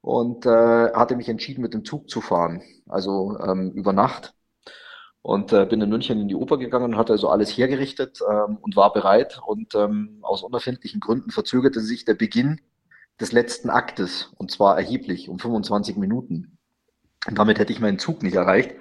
und 0.00 0.46
äh, 0.46 0.92
hatte 0.92 1.16
mich 1.16 1.28
entschieden, 1.28 1.62
mit 1.62 1.74
dem 1.74 1.84
Zug 1.84 2.08
zu 2.08 2.20
fahren, 2.20 2.62
also 2.88 3.38
ähm, 3.40 3.72
über 3.72 3.92
Nacht. 3.92 4.34
Und 5.20 5.52
äh, 5.52 5.66
bin 5.66 5.80
in 5.80 5.90
München 5.90 6.20
in 6.20 6.28
die 6.28 6.36
Oper 6.36 6.56
gegangen, 6.58 6.96
hatte 6.96 7.12
also 7.12 7.28
alles 7.28 7.50
hergerichtet 7.50 8.20
ähm, 8.30 8.56
und 8.60 8.76
war 8.76 8.92
bereit. 8.92 9.40
Und 9.44 9.74
ähm, 9.74 10.20
aus 10.22 10.42
unerfindlichen 10.42 11.00
Gründen 11.00 11.30
verzögerte 11.30 11.80
sich 11.80 12.04
der 12.04 12.14
Beginn 12.14 12.60
des 13.20 13.32
letzten 13.32 13.68
Aktes, 13.68 14.30
und 14.38 14.50
zwar 14.50 14.78
erheblich, 14.78 15.28
um 15.28 15.38
25 15.38 15.96
Minuten. 15.96 16.57
Und 17.28 17.38
damit 17.38 17.58
hätte 17.58 17.72
ich 17.72 17.80
meinen 17.80 17.98
Zug 17.98 18.22
nicht 18.22 18.36
erreicht. 18.36 18.72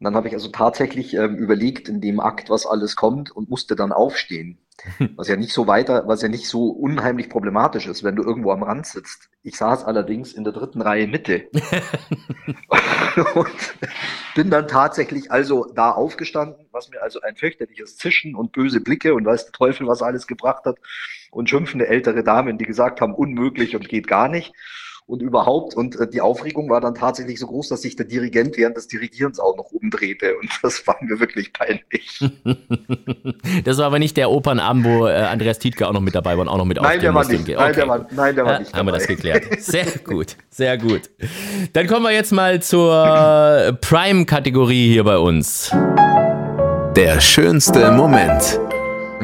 Und 0.00 0.04
dann 0.04 0.16
habe 0.16 0.28
ich 0.28 0.34
also 0.34 0.48
tatsächlich 0.48 1.14
ähm, 1.14 1.36
überlegt 1.36 1.88
in 1.88 2.00
dem 2.00 2.18
Akt, 2.18 2.50
was 2.50 2.66
alles 2.66 2.96
kommt 2.96 3.30
und 3.30 3.48
musste 3.48 3.76
dann 3.76 3.92
aufstehen. 3.92 4.58
Was 5.14 5.28
ja 5.28 5.36
nicht 5.36 5.52
so 5.52 5.68
weiter, 5.68 6.08
was 6.08 6.20
ja 6.20 6.28
nicht 6.28 6.48
so 6.48 6.66
unheimlich 6.66 7.28
problematisch 7.30 7.86
ist, 7.86 8.02
wenn 8.02 8.16
du 8.16 8.24
irgendwo 8.24 8.50
am 8.50 8.64
Rand 8.64 8.86
sitzt. 8.86 9.30
Ich 9.44 9.56
saß 9.56 9.84
allerdings 9.84 10.32
in 10.32 10.42
der 10.42 10.52
dritten 10.52 10.82
Reihe 10.82 11.06
Mitte. 11.06 11.48
und 13.34 13.74
bin 14.34 14.50
dann 14.50 14.66
tatsächlich 14.66 15.30
also 15.30 15.70
da 15.76 15.92
aufgestanden, 15.92 16.66
was 16.72 16.90
mir 16.90 17.00
also 17.00 17.20
ein 17.20 17.36
fürchterliches 17.36 17.96
Zischen 17.98 18.34
und 18.34 18.50
böse 18.50 18.80
Blicke 18.80 19.14
und 19.14 19.24
weiß 19.24 19.44
der 19.44 19.52
Teufel, 19.52 19.86
was 19.86 20.02
alles 20.02 20.26
gebracht 20.26 20.64
hat. 20.64 20.78
Und 21.30 21.48
schimpfende 21.48 21.86
ältere 21.86 22.24
Damen, 22.24 22.58
die 22.58 22.64
gesagt 22.64 23.00
haben, 23.00 23.14
unmöglich 23.14 23.76
und 23.76 23.88
geht 23.88 24.08
gar 24.08 24.28
nicht 24.28 24.54
und 25.06 25.22
überhaupt. 25.22 25.74
Und 25.74 25.98
äh, 26.00 26.08
die 26.08 26.20
Aufregung 26.20 26.70
war 26.70 26.80
dann 26.80 26.94
tatsächlich 26.94 27.38
so 27.38 27.46
groß, 27.46 27.68
dass 27.68 27.82
sich 27.82 27.96
der 27.96 28.06
Dirigent 28.06 28.56
während 28.56 28.76
des 28.76 28.88
Dirigierens 28.88 29.38
auch 29.38 29.56
noch 29.56 29.70
umdrehte. 29.72 30.36
Und 30.40 30.50
das 30.62 30.86
war 30.86 30.96
mir 31.00 31.20
wirklich 31.20 31.52
peinlich. 31.52 32.20
das 33.64 33.78
war 33.78 33.86
aber 33.86 33.98
nicht 33.98 34.16
der 34.16 34.30
Opernabend, 34.30 34.84
wo 34.84 35.06
äh, 35.06 35.12
Andreas 35.12 35.58
Tietke 35.58 35.86
auch 35.86 35.92
noch 35.92 36.00
mit 36.00 36.14
dabei 36.14 36.36
war 36.36 36.42
und 36.42 36.48
auch 36.48 36.58
noch 36.58 36.64
mit 36.64 36.80
nein, 36.80 37.00
der 37.00 37.14
war 37.14 37.26
nicht. 37.26 37.40
Okay. 37.42 37.54
Nein, 37.54 37.74
der 37.74 37.88
war, 37.88 38.06
nein, 38.10 38.34
der 38.34 38.44
war 38.44 38.58
nicht. 38.58 38.70
Dabei. 38.70 38.78
Haben 38.78 38.86
wir 38.86 38.92
das 38.92 39.06
geklärt. 39.06 39.44
Sehr 39.60 39.86
gut, 40.04 40.36
sehr 40.50 40.78
gut. 40.78 41.10
Dann 41.72 41.86
kommen 41.86 42.04
wir 42.04 42.12
jetzt 42.12 42.32
mal 42.32 42.62
zur 42.62 43.78
Prime-Kategorie 43.80 44.92
hier 44.92 45.04
bei 45.04 45.18
uns. 45.18 45.70
Der 46.96 47.20
schönste 47.20 47.90
Moment. 47.90 48.63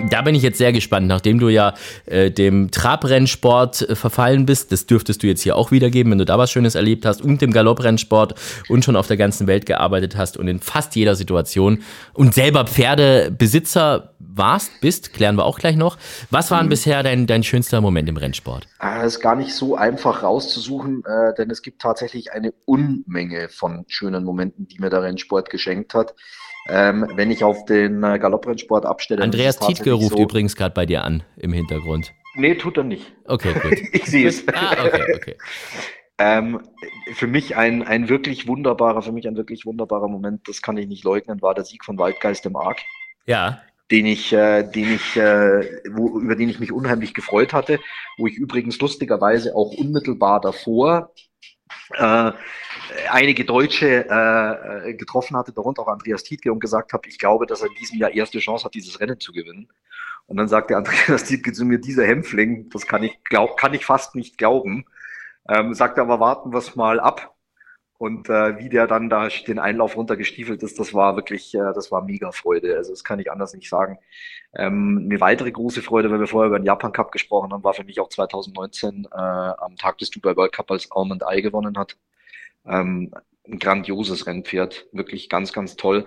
Da 0.08 0.22
bin 0.22 0.34
ich 0.34 0.42
jetzt 0.42 0.58
sehr 0.58 0.72
gespannt, 0.72 1.06
nachdem 1.06 1.38
du 1.38 1.48
ja 1.48 1.74
äh, 2.06 2.30
dem 2.30 2.70
Trabrennsport 2.70 3.82
äh, 3.82 3.94
verfallen 3.94 4.46
bist. 4.46 4.72
Das 4.72 4.86
dürftest 4.86 5.22
du 5.22 5.26
jetzt 5.26 5.42
hier 5.42 5.56
auch 5.56 5.70
wiedergeben, 5.70 6.12
wenn 6.12 6.18
du 6.18 6.24
da 6.24 6.38
was 6.38 6.50
Schönes 6.50 6.74
erlebt 6.74 7.04
hast 7.04 7.20
und 7.22 7.42
dem 7.42 7.52
Galopprennsport 7.52 8.34
und 8.68 8.84
schon 8.84 8.96
auf 8.96 9.06
der 9.06 9.16
ganzen 9.16 9.46
Welt 9.46 9.66
gearbeitet 9.66 10.16
hast 10.16 10.36
und 10.36 10.48
in 10.48 10.60
fast 10.60 10.96
jeder 10.96 11.14
Situation 11.14 11.82
und 12.14 12.34
selber 12.34 12.66
Pferdebesitzer 12.66 14.14
warst, 14.18 14.80
bist, 14.80 15.12
klären 15.12 15.36
wir 15.36 15.44
auch 15.44 15.58
gleich 15.58 15.76
noch. 15.76 15.98
Was 16.30 16.50
war 16.50 16.62
mhm. 16.62 16.68
bisher 16.68 17.02
dein, 17.02 17.26
dein 17.26 17.42
schönster 17.42 17.80
Moment 17.80 18.08
im 18.08 18.16
Rennsport? 18.16 18.66
Das 18.78 19.14
ist 19.14 19.20
gar 19.20 19.36
nicht 19.36 19.54
so 19.54 19.76
einfach 19.76 20.22
rauszusuchen, 20.22 21.02
äh, 21.04 21.34
denn 21.34 21.50
es 21.50 21.62
gibt 21.62 21.82
tatsächlich 21.82 22.32
eine 22.32 22.52
Unmenge 22.64 23.48
von 23.48 23.84
schönen 23.88 24.24
Momenten, 24.24 24.66
die 24.68 24.78
mir 24.78 24.90
der 24.90 25.02
Rennsport 25.02 25.50
geschenkt 25.50 25.94
hat. 25.94 26.14
Ähm, 26.68 27.08
wenn 27.14 27.30
ich 27.30 27.42
auf 27.42 27.64
den 27.64 28.02
äh, 28.02 28.18
Galopprennsport 28.18 28.84
abstelle. 28.86 29.22
Andreas 29.22 29.58
Tietke 29.58 29.92
ruft 29.92 30.16
so, 30.16 30.22
übrigens 30.22 30.56
gerade 30.56 30.74
bei 30.74 30.86
dir 30.86 31.04
an 31.04 31.22
im 31.36 31.52
Hintergrund. 31.52 32.12
Nee, 32.34 32.54
tut 32.54 32.76
er 32.76 32.84
nicht. 32.84 33.12
Okay, 33.24 33.54
gut. 33.62 33.78
ich 33.92 34.04
sehe 34.04 34.28
es. 34.28 34.46
Ah, 34.48 34.84
okay, 34.84 35.14
okay. 35.14 35.36
Ähm, 36.18 36.60
für 37.14 37.26
mich 37.26 37.56
ein, 37.56 37.82
ein 37.82 38.10
wirklich 38.10 38.46
wunderbarer, 38.46 39.00
für 39.00 39.12
mich 39.12 39.26
ein 39.26 39.36
wirklich 39.36 39.64
wunderbarer 39.64 40.06
Moment, 40.06 40.46
das 40.48 40.60
kann 40.60 40.76
ich 40.76 40.86
nicht 40.86 41.02
leugnen, 41.02 41.40
war 41.40 41.54
der 41.54 41.64
Sieg 41.64 41.82
von 41.82 41.98
Waldgeist 41.98 42.44
im 42.44 42.56
Arc. 42.56 42.78
Ja. 43.24 43.62
Den 43.90 44.04
ich, 44.04 44.32
äh, 44.32 44.62
den 44.62 44.94
ich, 44.94 45.16
äh, 45.16 45.80
wo, 45.90 46.20
über 46.20 46.36
den 46.36 46.50
ich 46.50 46.60
mich 46.60 46.72
unheimlich 46.72 47.14
gefreut 47.14 47.54
hatte, 47.54 47.80
wo 48.18 48.26
ich 48.26 48.36
übrigens 48.36 48.78
lustigerweise 48.78 49.56
auch 49.56 49.72
unmittelbar 49.72 50.42
davor 50.42 51.10
äh, 51.94 52.32
einige 53.10 53.44
Deutsche 53.44 54.06
äh, 54.08 54.94
getroffen 54.94 55.36
hatte, 55.36 55.52
darunter 55.52 55.82
auch 55.82 55.88
Andreas 55.88 56.22
Tietke, 56.22 56.52
und 56.52 56.60
gesagt 56.60 56.92
habe, 56.92 57.08
ich 57.08 57.18
glaube, 57.18 57.46
dass 57.46 57.62
er 57.62 57.68
in 57.68 57.74
diesem 57.74 57.98
Jahr 57.98 58.10
erste 58.10 58.38
Chance 58.38 58.64
hat, 58.64 58.74
dieses 58.74 59.00
Rennen 59.00 59.20
zu 59.20 59.32
gewinnen. 59.32 59.68
Und 60.26 60.36
dann 60.36 60.48
sagte 60.48 60.76
Andreas 60.76 61.24
Tietke 61.24 61.52
zu 61.52 61.64
mir, 61.64 61.78
dieser 61.78 62.06
Hämpfling, 62.06 62.70
das 62.70 62.86
kann 62.86 63.02
ich, 63.02 63.22
glaub, 63.24 63.56
kann 63.56 63.74
ich 63.74 63.84
fast 63.84 64.14
nicht 64.14 64.38
glauben. 64.38 64.86
Ähm, 65.48 65.74
sagte 65.74 66.00
aber, 66.00 66.20
warten 66.20 66.52
wir 66.52 66.58
es 66.58 66.76
mal 66.76 67.00
ab. 67.00 67.34
Und 68.00 68.30
äh, 68.30 68.58
wie 68.58 68.70
der 68.70 68.86
dann 68.86 69.10
da 69.10 69.28
den 69.28 69.58
Einlauf 69.58 69.94
runtergestiefelt 69.94 70.62
ist, 70.62 70.78
das 70.80 70.94
war 70.94 71.16
wirklich, 71.16 71.54
äh, 71.54 71.74
das 71.74 71.92
war 71.92 72.02
mega 72.02 72.32
Freude. 72.32 72.74
Also 72.78 72.92
das 72.92 73.04
kann 73.04 73.18
ich 73.18 73.30
anders 73.30 73.52
nicht 73.52 73.68
sagen. 73.68 73.98
Ähm, 74.54 75.02
eine 75.04 75.20
weitere 75.20 75.52
große 75.52 75.82
Freude, 75.82 76.10
weil 76.10 76.18
wir 76.18 76.26
vorher 76.26 76.48
über 76.48 76.58
den 76.58 76.64
Japan 76.64 76.92
Cup 76.92 77.12
gesprochen 77.12 77.52
haben, 77.52 77.62
war 77.62 77.74
für 77.74 77.84
mich 77.84 78.00
auch 78.00 78.08
2019 78.08 79.06
äh, 79.12 79.14
am 79.14 79.76
Tag 79.76 79.98
des 79.98 80.08
Dubai 80.08 80.34
World 80.34 80.52
Cup, 80.52 80.70
als 80.70 80.90
Almond 80.90 81.24
Eye 81.28 81.42
gewonnen 81.42 81.76
hat. 81.76 81.98
Ähm, 82.64 83.12
ein 83.46 83.58
grandioses 83.58 84.26
Rennpferd, 84.26 84.86
wirklich 84.92 85.28
ganz, 85.28 85.52
ganz 85.52 85.76
toll. 85.76 86.06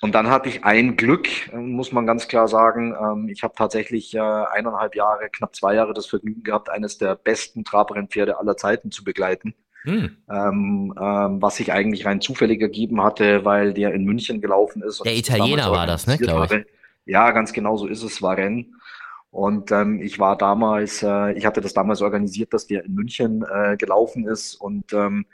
Und 0.00 0.14
dann 0.14 0.30
hatte 0.30 0.48
ich 0.48 0.64
ein 0.64 0.96
Glück, 0.96 1.28
muss 1.52 1.92
man 1.92 2.06
ganz 2.06 2.26
klar 2.26 2.48
sagen. 2.48 2.96
Ähm, 2.98 3.28
ich 3.28 3.42
habe 3.42 3.52
tatsächlich 3.54 4.14
äh, 4.14 4.18
eineinhalb 4.18 4.94
Jahre, 4.96 5.28
knapp 5.28 5.54
zwei 5.54 5.74
Jahre 5.74 5.92
das 5.92 6.06
Vergnügen 6.06 6.42
gehabt, 6.42 6.70
eines 6.70 6.96
der 6.96 7.16
besten 7.16 7.64
Trabrennpferde 7.64 8.38
aller 8.38 8.56
Zeiten 8.56 8.90
zu 8.90 9.04
begleiten. 9.04 9.54
Hm. 9.84 10.16
Ähm, 10.30 10.94
ähm, 11.00 11.42
was 11.42 11.56
sich 11.56 11.72
eigentlich 11.72 12.06
rein 12.06 12.20
zufällig 12.20 12.60
ergeben 12.60 13.02
hatte, 13.02 13.44
weil 13.44 13.74
der 13.74 13.92
in 13.94 14.04
München 14.04 14.40
gelaufen 14.40 14.82
ist. 14.82 15.04
der 15.04 15.16
Italiener 15.16 15.70
war 15.72 15.86
das, 15.86 16.06
ne, 16.06 16.18
glaube 16.18 16.58
ich. 16.58 16.66
Ja, 17.04 17.32
ganz 17.32 17.52
genau 17.52 17.76
so 17.76 17.88
ist 17.88 18.02
es, 18.02 18.22
war 18.22 18.36
Rennen. 18.36 18.76
Und 19.32 19.72
ähm, 19.72 20.00
ich 20.00 20.18
war 20.18 20.36
damals, 20.36 21.02
äh, 21.02 21.32
ich 21.32 21.46
hatte 21.46 21.60
das 21.60 21.72
damals 21.72 22.02
organisiert, 22.02 22.52
dass 22.52 22.66
der 22.66 22.84
in 22.84 22.94
München 22.94 23.44
äh, 23.50 23.76
gelaufen 23.76 24.28
ist 24.28 24.54
und 24.54 24.92
ähm, 24.92 25.24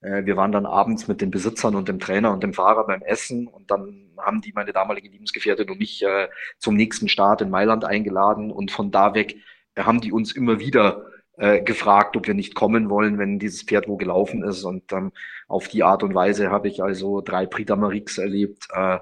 äh, 0.00 0.24
wir 0.24 0.36
waren 0.36 0.52
dann 0.52 0.64
abends 0.64 1.08
mit 1.08 1.20
den 1.20 1.32
Besitzern 1.32 1.74
und 1.74 1.88
dem 1.88 1.98
Trainer 1.98 2.32
und 2.32 2.42
dem 2.44 2.54
Fahrer 2.54 2.86
beim 2.86 3.02
Essen 3.02 3.48
und 3.48 3.70
dann 3.70 4.10
haben 4.16 4.40
die 4.40 4.52
meine 4.52 4.72
damalige 4.72 5.08
Lebensgefährtin 5.08 5.68
und 5.70 5.80
mich 5.80 6.04
äh, 6.04 6.28
zum 6.58 6.76
nächsten 6.76 7.08
Start 7.08 7.42
in 7.42 7.50
Mailand 7.50 7.84
eingeladen 7.84 8.52
und 8.52 8.70
von 8.70 8.92
da 8.92 9.14
weg 9.14 9.36
haben 9.76 10.00
die 10.00 10.12
uns 10.12 10.32
immer 10.32 10.60
wieder 10.60 11.06
äh, 11.38 11.62
gefragt, 11.62 12.16
ob 12.16 12.26
wir 12.26 12.34
nicht 12.34 12.54
kommen 12.54 12.90
wollen, 12.90 13.18
wenn 13.18 13.38
dieses 13.38 13.62
Pferd 13.62 13.88
wo 13.88 13.96
gelaufen 13.96 14.42
ist 14.44 14.64
und 14.64 14.92
ähm, 14.92 15.12
auf 15.48 15.68
die 15.68 15.82
Art 15.82 16.02
und 16.02 16.14
Weise 16.14 16.50
habe 16.50 16.68
ich 16.68 16.82
also 16.82 17.20
drei 17.20 17.46
Prix 17.46 17.70
d'Amérique 17.70 18.20
erlebt, 18.20 18.68
äh, 18.72 18.98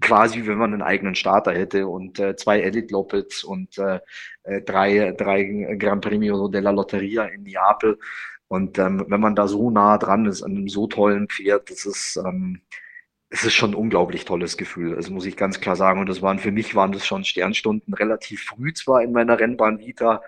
quasi 0.00 0.46
wenn 0.46 0.58
man 0.58 0.72
einen 0.72 0.82
eigenen 0.82 1.14
Starter 1.14 1.52
hätte 1.52 1.86
und 1.86 2.18
äh, 2.20 2.36
zwei 2.36 2.60
Elite 2.60 2.92
Lopez 2.92 3.44
und 3.44 3.76
äh, 3.78 4.00
äh, 4.44 4.62
drei, 4.62 5.12
drei 5.16 5.76
Gran 5.78 6.00
Premio 6.00 6.48
della 6.48 6.70
Lotteria 6.70 7.24
in 7.24 7.42
Neapel 7.42 7.98
und 8.50 8.80
ähm, 8.80 9.04
wenn 9.06 9.20
man 9.20 9.36
da 9.36 9.46
so 9.46 9.70
nah 9.70 9.96
dran 9.96 10.26
ist 10.26 10.42
an 10.42 10.56
einem 10.56 10.68
so 10.68 10.88
tollen 10.88 11.28
Pferd, 11.28 11.70
das 11.70 11.86
ist, 11.86 12.16
ähm, 12.16 12.62
es 13.28 13.44
ist 13.44 13.54
schon 13.54 13.70
ein 13.70 13.74
unglaublich 13.76 14.24
tolles 14.24 14.56
Gefühl. 14.56 14.96
Das 14.96 15.08
muss 15.08 15.24
ich 15.24 15.36
ganz 15.36 15.60
klar 15.60 15.76
sagen. 15.76 16.00
Und 16.00 16.08
das 16.08 16.20
waren 16.20 16.40
für 16.40 16.50
mich 16.50 16.74
waren 16.74 16.90
das 16.90 17.06
schon 17.06 17.22
Sternstunden 17.22 17.94
relativ 17.94 18.42
früh 18.42 18.72
zwar 18.74 19.02
in 19.04 19.12
meiner 19.12 19.38
Rennbahn 19.38 19.78
Vita, 19.78 20.22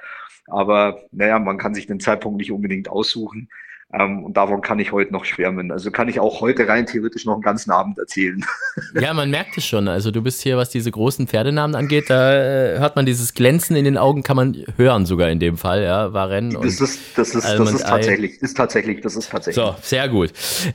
aber 0.47 1.01
naja, 1.13 1.39
man 1.39 1.59
kann 1.59 1.75
sich 1.75 1.87
den 1.87 2.01
Zeitpunkt 2.01 2.39
nicht 2.39 2.53
unbedingt 2.53 2.89
aussuchen. 2.89 3.49
Ähm, 3.95 4.25
und 4.25 4.37
davon 4.37 4.63
kann 4.63 4.79
ich 4.79 4.91
heute 4.93 5.13
noch 5.13 5.27
schwärmen. 5.27 5.71
Also 5.71 5.91
kann 5.91 6.09
ich 6.09 6.19
auch 6.19 6.41
heute 6.41 6.67
rein 6.67 6.87
theoretisch 6.87 7.27
noch 7.27 7.35
einen 7.35 7.43
ganzen 7.43 7.71
Abend 7.71 7.99
erzählen. 7.99 8.45
Ja, 8.99 9.13
man 9.13 9.31
merkt 9.31 9.57
es 9.59 9.67
schon. 9.67 9.87
Also 9.89 10.11
du 10.11 10.23
bist 10.23 10.43
hier, 10.43 10.57
was 10.57 10.71
diese 10.71 10.91
großen 10.91 11.27
Pferdenamen 11.27 11.75
angeht, 11.75 12.09
da 12.09 12.33
äh, 12.33 12.79
hört 12.79 12.97
man 12.97 13.05
dieses 13.05 13.35
Glänzen 13.35 13.77
in 13.77 13.85
den 13.85 13.99
Augen, 13.99 14.23
kann 14.23 14.37
man 14.37 14.57
hören 14.77 15.05
sogar 15.05 15.29
in 15.29 15.39
dem 15.41 15.59
Fall, 15.59 15.83
ja, 15.83 16.13
Waren. 16.13 16.51
Das 16.51 16.81
ist, 16.81 17.01
das 17.17 17.35
ist, 17.35 17.45
das 17.45 17.73
ist 17.73 17.83
tatsächlich, 17.83 18.41
ist 18.41 18.57
tatsächlich, 18.57 19.01
das 19.03 19.17
ist 19.17 19.31
tatsächlich. 19.31 19.63
So, 19.63 19.75
sehr 19.83 20.09
gut. 20.09 20.33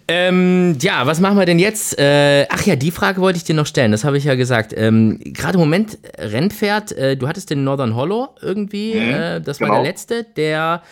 Ähm, 0.07 0.77
ja, 0.79 1.07
was 1.07 1.19
machen 1.19 1.37
wir 1.37 1.45
denn 1.45 1.59
jetzt? 1.59 1.97
Äh, 1.97 2.45
ach 2.49 2.63
ja, 2.63 2.75
die 2.75 2.91
Frage 2.91 3.19
wollte 3.21 3.37
ich 3.37 3.43
dir 3.43 3.55
noch 3.55 3.67
stellen, 3.67 3.91
das 3.91 4.03
habe 4.03 4.17
ich 4.17 4.25
ja 4.25 4.35
gesagt. 4.35 4.73
Ähm, 4.75 5.19
Gerade 5.23 5.55
im 5.55 5.61
Moment, 5.61 5.97
Rennpferd, 6.17 6.91
äh, 6.91 7.17
du 7.17 7.27
hattest 7.27 7.49
den 7.49 7.63
Northern 7.63 7.95
Hollow 7.95 8.29
irgendwie, 8.41 8.93
mhm, 8.95 9.13
äh, 9.13 9.41
das 9.41 9.57
genau. 9.57 9.71
war 9.71 9.81
der 9.81 9.91
letzte, 9.91 10.23
der 10.23 10.83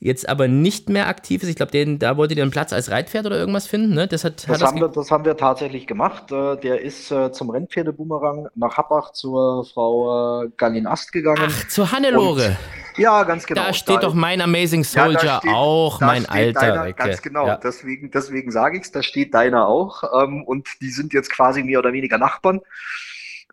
jetzt 0.00 0.28
aber 0.30 0.48
nicht 0.48 0.88
mehr 0.88 1.08
aktiv 1.08 1.42
ist. 1.42 1.50
Ich 1.50 1.56
glaube, 1.56 1.98
da 1.98 2.16
wolltet 2.16 2.38
ihr 2.38 2.42
einen 2.42 2.50
Platz 2.50 2.72
als 2.72 2.90
Reitpferd 2.90 3.26
oder 3.26 3.36
irgendwas 3.36 3.66
finden. 3.66 3.92
Ne? 3.92 4.08
Das, 4.08 4.24
hat, 4.24 4.48
das, 4.48 4.62
hat 4.62 4.68
haben 4.68 4.80
wir, 4.80 4.88
das 4.88 5.10
haben 5.10 5.26
wir 5.26 5.36
tatsächlich 5.36 5.86
gemacht. 5.86 6.32
Äh, 6.32 6.56
der 6.56 6.80
ist 6.80 7.10
äh, 7.10 7.30
zum 7.32 7.50
Rennpferdeboomerang 7.50 8.48
nach 8.54 8.78
Happach 8.78 9.12
zur 9.12 9.66
Frau 9.66 10.44
äh, 10.44 10.48
Gallin 10.56 10.86
Ast 10.86 11.12
gegangen. 11.12 11.42
Ach, 11.46 11.68
zur 11.68 11.92
Hannelore. 11.92 12.46
Und, 12.46 12.98
ja, 12.98 13.22
ganz 13.24 13.46
genau. 13.46 13.62
Da 13.62 13.74
steht 13.74 13.96
da 13.96 14.00
doch 14.00 14.14
mein 14.14 14.40
Amazing 14.40 14.84
Soldier 14.84 15.22
ja, 15.22 15.38
steht, 15.38 15.52
auch, 15.52 16.00
mein 16.00 16.24
alter 16.26 16.60
deiner, 16.60 16.84
Recke. 16.84 17.04
Ganz 17.04 17.20
genau, 17.20 17.46
ja. 17.46 17.56
deswegen, 17.58 18.10
deswegen 18.10 18.50
sage 18.50 18.78
ich 18.78 18.84
es, 18.84 18.92
da 18.92 19.02
steht 19.02 19.34
deiner 19.34 19.68
auch. 19.68 20.02
Ähm, 20.22 20.42
und 20.44 20.66
die 20.80 20.90
sind 20.90 21.12
jetzt 21.12 21.30
quasi 21.30 21.62
mehr 21.62 21.78
oder 21.78 21.92
weniger 21.92 22.16
Nachbarn. 22.16 22.62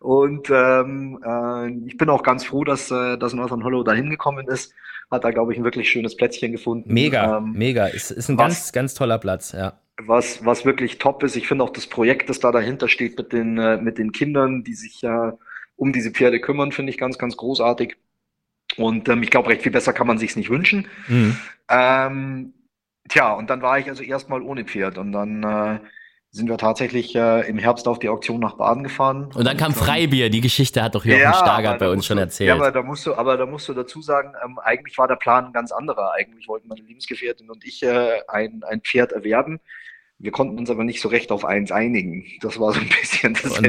Und 0.00 0.48
ähm, 0.48 1.22
äh, 1.22 1.88
ich 1.88 1.98
bin 1.98 2.08
auch 2.08 2.22
ganz 2.22 2.46
froh, 2.46 2.64
dass, 2.64 2.90
äh, 2.90 3.18
dass 3.18 3.34
Northern 3.34 3.64
Hollow 3.64 3.82
da 3.82 3.92
hingekommen 3.92 4.48
ist 4.48 4.72
hat 5.10 5.24
da, 5.24 5.30
glaube 5.30 5.52
ich, 5.52 5.58
ein 5.58 5.64
wirklich 5.64 5.90
schönes 5.90 6.16
Plätzchen 6.16 6.52
gefunden. 6.52 6.92
Mega, 6.92 7.38
ähm, 7.38 7.52
mega. 7.52 7.86
Ist, 7.86 8.10
ist 8.10 8.28
ein 8.28 8.38
was, 8.38 8.44
ganz, 8.44 8.72
ganz 8.72 8.94
toller 8.94 9.18
Platz, 9.18 9.52
ja. 9.52 9.80
Was, 10.00 10.44
was 10.44 10.64
wirklich 10.64 10.98
top 10.98 11.22
ist, 11.22 11.36
ich 11.36 11.48
finde 11.48 11.64
auch 11.64 11.70
das 11.70 11.86
Projekt, 11.86 12.28
das 12.28 12.40
da 12.40 12.52
dahinter 12.52 12.88
steht 12.88 13.18
mit 13.18 13.32
den, 13.32 13.58
äh, 13.58 13.78
mit 13.78 13.98
den 13.98 14.12
Kindern, 14.12 14.62
die 14.64 14.74
sich 14.74 15.02
ja 15.02 15.36
um 15.76 15.92
diese 15.92 16.10
Pferde 16.10 16.40
kümmern, 16.40 16.72
finde 16.72 16.90
ich 16.90 16.98
ganz, 16.98 17.18
ganz 17.18 17.36
großartig. 17.36 17.96
Und 18.76 19.08
ähm, 19.08 19.22
ich 19.22 19.30
glaube, 19.30 19.48
recht 19.48 19.62
viel 19.62 19.72
besser 19.72 19.92
kann 19.92 20.06
man 20.06 20.18
sich's 20.18 20.36
nicht 20.36 20.50
wünschen. 20.50 20.86
Mhm. 21.08 21.36
Ähm, 21.68 22.52
tja, 23.08 23.32
und 23.32 23.48
dann 23.50 23.62
war 23.62 23.78
ich 23.78 23.88
also 23.88 24.02
erstmal 24.02 24.42
ohne 24.42 24.64
Pferd 24.64 24.98
und 24.98 25.12
dann 25.12 25.42
äh, 25.42 25.80
sind 26.38 26.48
wir 26.48 26.56
tatsächlich 26.56 27.14
äh, 27.14 27.46
im 27.48 27.58
Herbst 27.58 27.86
auf 27.88 27.98
die 27.98 28.08
Auktion 28.08 28.40
nach 28.40 28.54
Baden 28.54 28.84
gefahren. 28.84 29.28
Und 29.34 29.44
dann 29.44 29.56
kam 29.56 29.74
Freibier, 29.74 30.30
die 30.30 30.40
Geschichte 30.40 30.82
hat 30.82 30.94
doch 30.94 31.04
Jochen 31.04 31.20
ja, 31.20 31.34
Stargard 31.34 31.78
bei 31.78 31.90
uns 31.90 32.06
schon 32.06 32.16
erzählt. 32.16 32.48
Ja, 32.48 32.54
aber 32.54 32.70
da 32.70 32.82
musst 32.82 33.04
du, 33.04 33.14
aber 33.14 33.36
da 33.36 33.44
musst 33.44 33.68
du 33.68 33.74
dazu 33.74 34.00
sagen, 34.00 34.32
ähm, 34.44 34.58
eigentlich 34.60 34.96
war 34.96 35.08
der 35.08 35.16
Plan 35.16 35.46
ein 35.46 35.52
ganz 35.52 35.72
anderer. 35.72 36.12
Eigentlich 36.14 36.48
wollten 36.48 36.68
meine 36.68 36.80
Lebensgefährtin 36.80 37.50
und 37.50 37.64
ich 37.64 37.82
äh, 37.82 38.20
ein, 38.28 38.62
ein 38.66 38.80
Pferd 38.80 39.12
erwerben. 39.12 39.60
Wir 40.20 40.32
konnten 40.32 40.58
uns 40.58 40.70
aber 40.70 40.82
nicht 40.84 41.00
so 41.00 41.08
recht 41.08 41.30
auf 41.30 41.44
eins 41.44 41.70
einigen. 41.70 42.24
Das 42.40 42.58
war 42.58 42.72
so 42.72 42.80
ein 42.80 42.88
bisschen 42.88 43.34
das 43.34 43.58
Und 43.58 43.68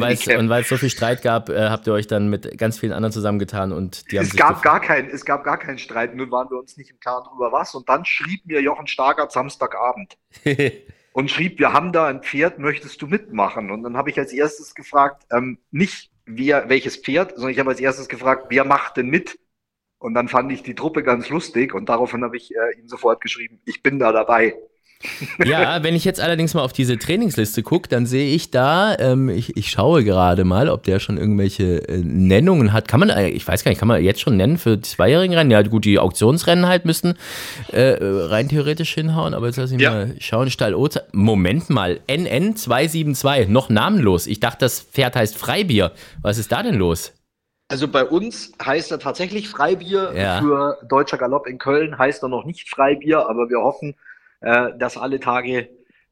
weil 0.49 0.61
es 0.61 0.69
so 0.69 0.77
viel 0.77 0.89
Streit 0.89 1.21
gab, 1.21 1.49
äh, 1.49 1.69
habt 1.69 1.87
ihr 1.87 1.93
euch 1.93 2.07
dann 2.07 2.29
mit 2.29 2.57
ganz 2.57 2.79
vielen 2.79 2.93
anderen 2.93 3.13
zusammengetan 3.13 3.71
und 3.71 4.11
die 4.11 4.19
haben 4.19 4.25
es 4.25 4.35
gab 4.35 4.61
gar 4.61 4.79
kein, 4.79 5.09
Es 5.09 5.25
gab 5.25 5.43
gar 5.43 5.57
keinen 5.57 5.79
Streit, 5.79 6.15
nur 6.15 6.29
waren 6.31 6.49
wir 6.49 6.59
uns 6.59 6.77
nicht 6.77 6.91
im 6.91 6.99
Klaren 6.99 7.23
drüber 7.23 7.51
was. 7.51 7.73
Und 7.73 7.89
dann 7.89 8.05
schrieb 8.05 8.45
mir 8.45 8.61
Jochen 8.61 8.85
Stargard 8.87 9.31
Samstagabend. 9.31 10.17
und 11.19 11.29
schrieb, 11.29 11.59
wir 11.59 11.73
haben 11.73 11.91
da 11.91 12.07
ein 12.07 12.23
Pferd, 12.23 12.59
möchtest 12.59 13.01
du 13.01 13.07
mitmachen? 13.07 13.71
Und 13.71 13.83
dann 13.83 13.97
habe 13.97 14.09
ich 14.09 14.17
als 14.17 14.31
erstes 14.31 14.73
gefragt, 14.73 15.25
ähm, 15.31 15.59
nicht 15.69 16.11
wer, 16.25 16.69
welches 16.69 16.95
Pferd, 16.95 17.35
sondern 17.35 17.51
ich 17.51 17.59
habe 17.59 17.71
als 17.71 17.81
erstes 17.81 18.07
gefragt, 18.07 18.45
wer 18.49 18.63
macht 18.63 18.95
denn 18.95 19.09
mit? 19.09 19.37
Und 19.97 20.13
dann 20.13 20.29
fand 20.29 20.49
ich 20.53 20.63
die 20.63 20.75
Truppe 20.75 21.03
ganz 21.03 21.27
lustig 21.27 21.73
und 21.73 21.89
daraufhin 21.89 22.23
habe 22.23 22.37
ich 22.37 22.55
äh, 22.55 22.79
ihm 22.79 22.87
sofort 22.87 23.19
geschrieben, 23.19 23.59
ich 23.65 23.83
bin 23.83 23.99
da 23.99 24.13
dabei. 24.13 24.55
Ja, 25.45 25.81
wenn 25.81 25.95
ich 25.95 26.03
jetzt 26.03 26.19
allerdings 26.19 26.53
mal 26.53 26.61
auf 26.61 26.73
diese 26.73 26.97
Trainingsliste 26.97 27.63
gucke, 27.63 27.87
dann 27.87 28.05
sehe 28.05 28.35
ich 28.35 28.51
da, 28.51 28.97
ähm, 28.99 29.29
ich, 29.29 29.55
ich 29.55 29.71
schaue 29.71 30.03
gerade 30.03 30.43
mal, 30.43 30.69
ob 30.69 30.83
der 30.83 30.99
schon 30.99 31.17
irgendwelche 31.17 31.87
äh, 31.87 31.99
Nennungen 31.99 32.73
hat. 32.73 32.89
Kann 32.89 32.99
man, 32.99 33.09
äh, 33.09 33.29
ich 33.29 33.47
weiß 33.47 33.63
gar 33.63 33.71
nicht, 33.71 33.79
kann 33.79 33.87
man 33.87 34.03
jetzt 34.03 34.19
schon 34.19 34.35
nennen 34.35 34.57
für 34.57 34.75
die 34.75 34.81
zweijährigen 34.81 35.35
Rennen? 35.35 35.51
Ja, 35.51 35.61
gut, 35.61 35.85
die 35.85 35.99
Auktionsrennen 35.99 36.67
halt 36.67 36.83
müssen 36.83 37.17
äh, 37.71 37.95
rein 38.01 38.49
theoretisch 38.49 38.93
hinhauen, 38.93 39.33
aber 39.33 39.45
jetzt 39.47 39.55
lass 39.55 39.71
ich 39.71 39.79
ja. 39.79 39.91
mal 39.91 40.15
schauen. 40.19 40.49
Stall 40.49 40.75
Ozer. 40.75 41.03
Moment 41.13 41.69
mal, 41.69 42.01
NN 42.07 42.57
272, 42.57 43.47
noch 43.47 43.69
namenlos. 43.69 44.27
Ich 44.27 44.41
dachte, 44.41 44.59
das 44.59 44.81
Pferd 44.81 45.15
heißt 45.15 45.37
Freibier. 45.37 45.93
Was 46.21 46.37
ist 46.37 46.51
da 46.51 46.61
denn 46.61 46.75
los? 46.75 47.13
Also 47.69 47.87
bei 47.87 48.03
uns 48.03 48.51
heißt 48.63 48.91
er 48.91 48.99
tatsächlich 48.99 49.47
Freibier. 49.47 50.11
Ja. 50.13 50.41
Für 50.41 50.79
Deutscher 50.89 51.17
Galopp 51.17 51.47
in 51.47 51.57
Köln 51.57 51.97
heißt 51.97 52.23
er 52.23 52.29
noch 52.29 52.43
nicht 52.43 52.67
Freibier, 52.67 53.29
aber 53.29 53.49
wir 53.49 53.59
hoffen, 53.59 53.95
äh, 54.41 54.69
dass 54.77 54.97
alle 54.97 55.19
Tage 55.19 55.69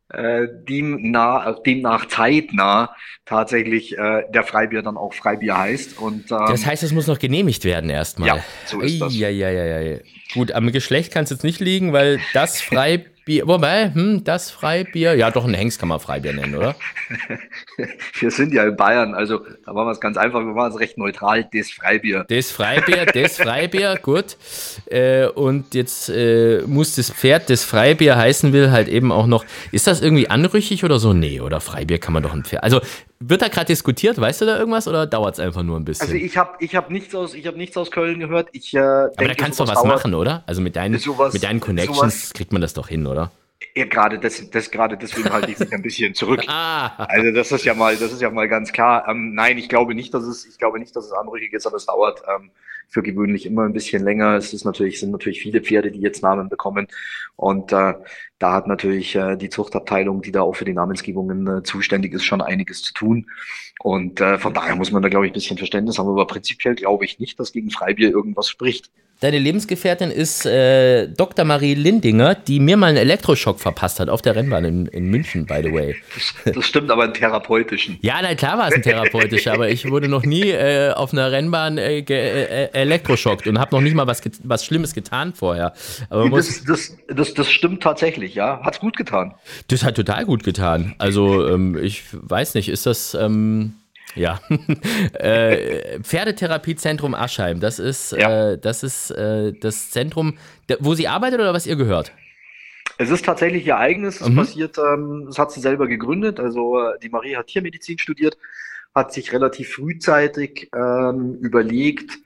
äh, 0.10 0.48
demnach, 0.68 1.48
äh, 1.48 1.62
demnach 1.66 2.08
zeitnah 2.08 2.96
tatsächlich 3.26 3.98
äh, 3.98 4.24
der 4.30 4.44
Freibier 4.44 4.82
dann 4.82 4.96
auch 4.96 5.14
Freibier 5.14 5.58
heißt. 5.58 6.00
Und, 6.00 6.32
ähm, 6.32 6.46
das 6.48 6.66
heißt, 6.66 6.84
es 6.84 6.94
muss 6.94 7.08
noch 7.08 7.20
genehmigt 7.20 7.66
werden 7.66 7.90
erstmal. 7.90 8.28
Ja, 8.30 8.46
so 8.66 8.80
ist 8.80 9.02
das. 9.02 9.16
Ja, 9.18 9.30
ja, 9.30 9.50
ja, 9.50 9.80
ja. 9.80 9.98
Gut, 10.34 10.52
am 10.52 10.72
Geschlecht 10.72 11.12
kann 11.14 11.24
es 11.24 11.30
jetzt 11.30 11.44
nicht 11.44 11.60
liegen, 11.60 11.94
weil 11.94 12.20
das 12.34 12.62
Freibier 12.62 13.10
Bier, 13.28 13.46
wobei, 13.46 13.94
hm, 13.94 14.24
das 14.24 14.50
Freibier, 14.50 15.14
ja 15.16 15.30
doch, 15.32 15.44
ein 15.44 15.54
Hengst 15.54 15.80
kann 15.80 15.90
man 15.90 16.00
Freibier 16.00 16.32
nennen, 16.32 16.56
oder? 16.56 16.78
wir 18.22 18.32
sind 18.32 18.54
ja 18.54 18.64
in 18.64 18.78
Bayern, 18.78 19.14
also 19.14 19.40
da 19.66 19.74
machen 19.74 19.88
wir 19.88 19.92
es 19.92 20.00
ganz 20.00 20.16
einfach, 20.16 20.40
wir 20.40 20.54
machen 20.54 20.72
es 20.72 20.80
recht 20.80 20.98
neutral, 20.98 21.46
das 21.54 21.70
Freibier. 21.70 22.26
Das 22.30 22.52
Freibier, 22.52 23.06
das 23.06 23.36
Freibier, 23.36 23.98
gut. 24.02 24.38
Äh, 24.86 25.28
und 25.28 25.76
jetzt 25.76 26.08
äh, 26.08 26.62
muss 26.68 26.96
das 26.96 27.12
Pferd, 27.12 27.50
das 27.50 27.66
Freibier 27.66 28.16
heißen 28.16 28.54
will, 28.54 28.72
halt 28.72 28.88
eben 28.88 29.12
auch 29.12 29.28
noch, 29.28 29.44
ist 29.74 29.88
das 29.88 30.02
irgendwie 30.02 30.30
anrüchig 30.30 30.86
oder 30.86 30.98
so? 30.98 31.12
Nee, 31.12 31.42
oder 31.42 31.60
Freibier 31.60 31.98
kann 31.98 32.14
man 32.14 32.24
doch 32.24 32.34
ein 32.34 32.46
Pferd, 32.46 32.64
also 32.64 32.80
wird 33.20 33.42
da 33.42 33.48
gerade 33.48 33.66
diskutiert? 33.66 34.20
Weißt 34.20 34.42
du 34.42 34.46
da 34.46 34.58
irgendwas 34.58 34.88
oder 34.88 35.06
dauert 35.08 35.36
es 35.36 35.40
einfach 35.40 35.64
nur 35.64 35.80
ein 35.80 35.86
bisschen? 35.86 36.08
Also 36.08 36.16
ich 36.16 36.38
habe 36.38 36.52
ich 36.60 36.76
hab 36.76 36.90
nichts, 36.90 37.14
aus, 37.16 37.36
hab 37.36 37.56
nichts 37.56 37.78
aus 37.78 37.92
Köln 37.92 38.20
gehört. 38.20 38.50
Ich, 38.52 38.74
äh, 38.74 38.80
Aber 38.80 39.10
denke, 39.10 39.36
da 39.36 39.44
kannst 39.44 39.60
du 39.60 39.64
was 39.64 39.74
dauert. 39.74 39.88
machen, 39.88 40.14
oder? 40.14 40.44
Also 40.46 40.62
mit 40.62 40.76
deinen, 40.76 41.00
sowas, 41.00 41.34
mit 41.34 41.44
deinen 41.44 41.60
Connections 41.60 41.98
sowas, 41.98 42.34
kriegt 42.34 42.52
man 42.52 42.62
das 42.62 42.74
doch 42.74 42.88
hin, 42.88 43.08
oder? 43.08 43.32
Ja, 43.76 43.86
gerade 43.86 44.20
das, 44.20 44.50
das 44.52 44.70
gerade 44.70 44.98
deswegen 44.98 45.32
halte 45.32 45.52
ich 45.52 45.60
mich 45.60 45.74
ein 45.74 45.82
bisschen 45.82 46.14
zurück. 46.14 46.44
ah. 46.48 47.06
Also 47.06 47.32
das 47.32 47.52
ist 47.52 47.66
ja 47.66 47.74
mal, 47.74 47.96
das 47.96 48.12
ist 48.12 48.22
ja 48.22 48.30
mal 48.30 48.48
ganz 48.48 48.72
klar. 48.72 49.08
Ähm, 49.08 49.34
nein, 49.34 49.58
ich 49.58 49.70
glaube 49.70 49.96
nicht, 49.96 50.14
dass 50.14 50.24
es, 50.24 50.46
ich 50.46 50.58
glaube 50.58 50.80
nicht, 50.80 50.96
dass 50.96 51.06
es 51.06 51.12
anrüchig 51.12 51.54
ist, 51.54 51.66
aber 51.66 51.78
es 51.78 51.86
dauert 51.86 52.22
ähm, 52.28 52.52
für 52.88 53.04
gewöhnlich 53.04 53.46
immer 53.46 53.64
ein 53.64 53.74
bisschen 53.74 54.04
länger. 54.04 54.36
Es 54.36 54.54
ist 54.54 54.66
natürlich, 54.66 55.00
sind 55.00 55.12
natürlich 55.12 55.42
viele 55.42 55.62
Pferde, 55.62 55.92
die 55.92 56.00
jetzt 56.00 56.24
Namen 56.24 56.50
bekommen. 56.50 56.88
Und 57.36 57.72
äh, 57.72 57.94
da 58.40 58.54
hat 58.54 58.68
natürlich 58.68 59.16
äh, 59.16 59.36
die 59.36 59.50
Zuchtabteilung, 59.50 60.22
die 60.22 60.32
da 60.32 60.42
auch 60.42 60.56
für 60.56 60.66
die 60.66 60.74
Namensgebungen 60.74 61.48
äh, 61.48 61.64
zuständig 61.64 62.14
ist, 62.14 62.26
schon 62.26 62.42
einiges 62.42 62.82
zu 62.82 62.94
tun. 62.94 63.28
Und 63.80 64.22
äh, 64.22 64.38
von 64.40 64.54
daher 64.54 64.76
muss 64.76 64.92
man 64.92 65.02
da, 65.02 65.10
glaube 65.10 65.26
ich, 65.26 65.32
ein 65.32 65.34
bisschen 65.34 65.58
Verständnis 65.58 66.00
haben. 66.00 66.10
Aber 66.10 66.28
prinzipiell 66.28 66.76
glaube 66.76 67.06
ich 67.06 67.20
nicht, 67.20 67.40
dass 67.40 67.52
gegen 67.52 67.70
Freibier 67.70 68.10
irgendwas 68.10 68.50
spricht. 68.50 68.90
Deine 69.20 69.40
Lebensgefährtin 69.40 70.12
ist 70.12 70.46
äh, 70.46 71.08
Dr. 71.08 71.44
Marie 71.44 71.74
Lindinger, 71.74 72.36
die 72.36 72.60
mir 72.60 72.78
mal 72.78 72.88
einen 72.88 72.98
Elektroschock 72.98 73.60
verpasst 73.60 74.00
hat 74.00 74.10
auf 74.10 74.22
der 74.22 74.36
Rennbahn 74.36 74.64
in, 74.64 74.86
in 74.86 75.10
München, 75.10 75.48
by 75.48 75.62
the 75.64 75.74
way. 75.74 75.96
Das, 76.46 76.66
stimmt, 76.66 76.92
aber 76.92 77.04
einen 77.04 77.16
therapeutischen. 77.16 77.98
Ja, 78.02 78.20
na 78.22 78.36
klar 78.36 78.60
war 78.60 78.68
es 78.68 78.76
ein 78.76 78.84
therapeutischer, 78.84 79.54
aber 79.54 79.70
ich 79.70 79.90
wurde 79.90 80.08
noch 80.08 80.24
nie 80.24 80.50
äh, 80.52 80.92
auf 80.92 81.14
einer 81.14 81.32
Rennbahn 81.32 81.80
äh, 81.80 82.00
äh, 82.00 82.70
elektroschockt 82.74 83.48
und 83.48 83.58
habe 83.58 83.76
noch 83.76 83.82
nicht 83.82 83.96
mal 83.96 84.06
was, 84.06 84.22
was 84.44 84.64
Schlimmes 84.64 84.94
getan 84.94 85.34
vorher. 85.34 85.74
Aber 86.12 86.30
das, 86.30 86.64
das, 86.64 86.96
das, 87.08 87.34
das 87.34 87.50
stimmt 87.50 87.82
tatsächlich, 87.82 88.36
ja. 88.36 88.62
Hat's 88.64 88.80
gut 88.80 88.98
getan. 88.98 89.34
Das 89.68 89.84
hat 89.84 89.96
total 89.96 90.26
gut 90.26 90.44
getan. 90.44 90.94
Also 91.00 91.48
ähm, 91.48 91.76
ich 91.82 92.04
weiß 92.12 92.54
nicht, 92.54 92.70
ist 92.70 92.86
das... 92.86 93.16
Ähm, 93.16 93.74
ja. 94.18 94.40
äh, 95.14 96.00
Pferdetherapiezentrum 96.02 97.14
Aschheim, 97.14 97.60
das 97.60 97.80
ist, 97.80 98.12
ja. 98.12 98.52
äh, 98.52 98.58
das, 98.58 98.84
ist 98.84 99.12
äh, 99.12 99.54
das 99.54 99.92
Zentrum, 99.92 100.38
wo 100.80 100.94
sie 100.94 101.08
arbeitet 101.08 101.40
oder 101.40 101.54
was 101.54 101.68
ihr 101.68 101.76
gehört? 101.76 102.12
Es 102.98 103.10
ist 103.10 103.26
tatsächlich 103.26 103.66
ihr 103.66 103.78
eigenes. 103.78 104.22
Es 104.22 104.30
mhm. 104.30 104.36
passiert, 104.36 104.78
ähm, 104.78 105.26
das 105.28 105.38
hat 105.38 105.52
sie 105.52 105.60
selber 105.60 105.88
gegründet. 105.88 106.40
Also 106.40 106.80
äh, 106.80 107.00
die 107.02 107.10
Marie 107.10 107.36
hat 107.36 107.48
Tiermedizin 107.48 108.00
studiert, 108.00 108.38
hat 108.96 109.14
sich 109.14 109.32
relativ 109.32 109.74
frühzeitig 109.74 110.70
ähm, 110.76 111.38
überlegt, 111.42 112.18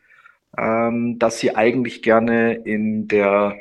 ähm, 0.57 1.19
dass 1.19 1.39
sie 1.39 1.55
eigentlich 1.55 2.01
gerne 2.01 2.53
in 2.53 3.07
der 3.07 3.55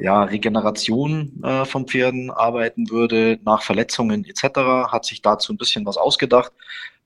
ja, 0.00 0.24
Regeneration 0.24 1.42
äh, 1.44 1.64
von 1.64 1.86
Pferden 1.86 2.30
arbeiten 2.30 2.90
würde, 2.90 3.38
nach 3.44 3.62
Verletzungen 3.62 4.24
etc., 4.24 4.88
hat 4.90 5.04
sich 5.04 5.20
dazu 5.20 5.52
ein 5.52 5.58
bisschen 5.58 5.84
was 5.84 5.98
ausgedacht, 5.98 6.52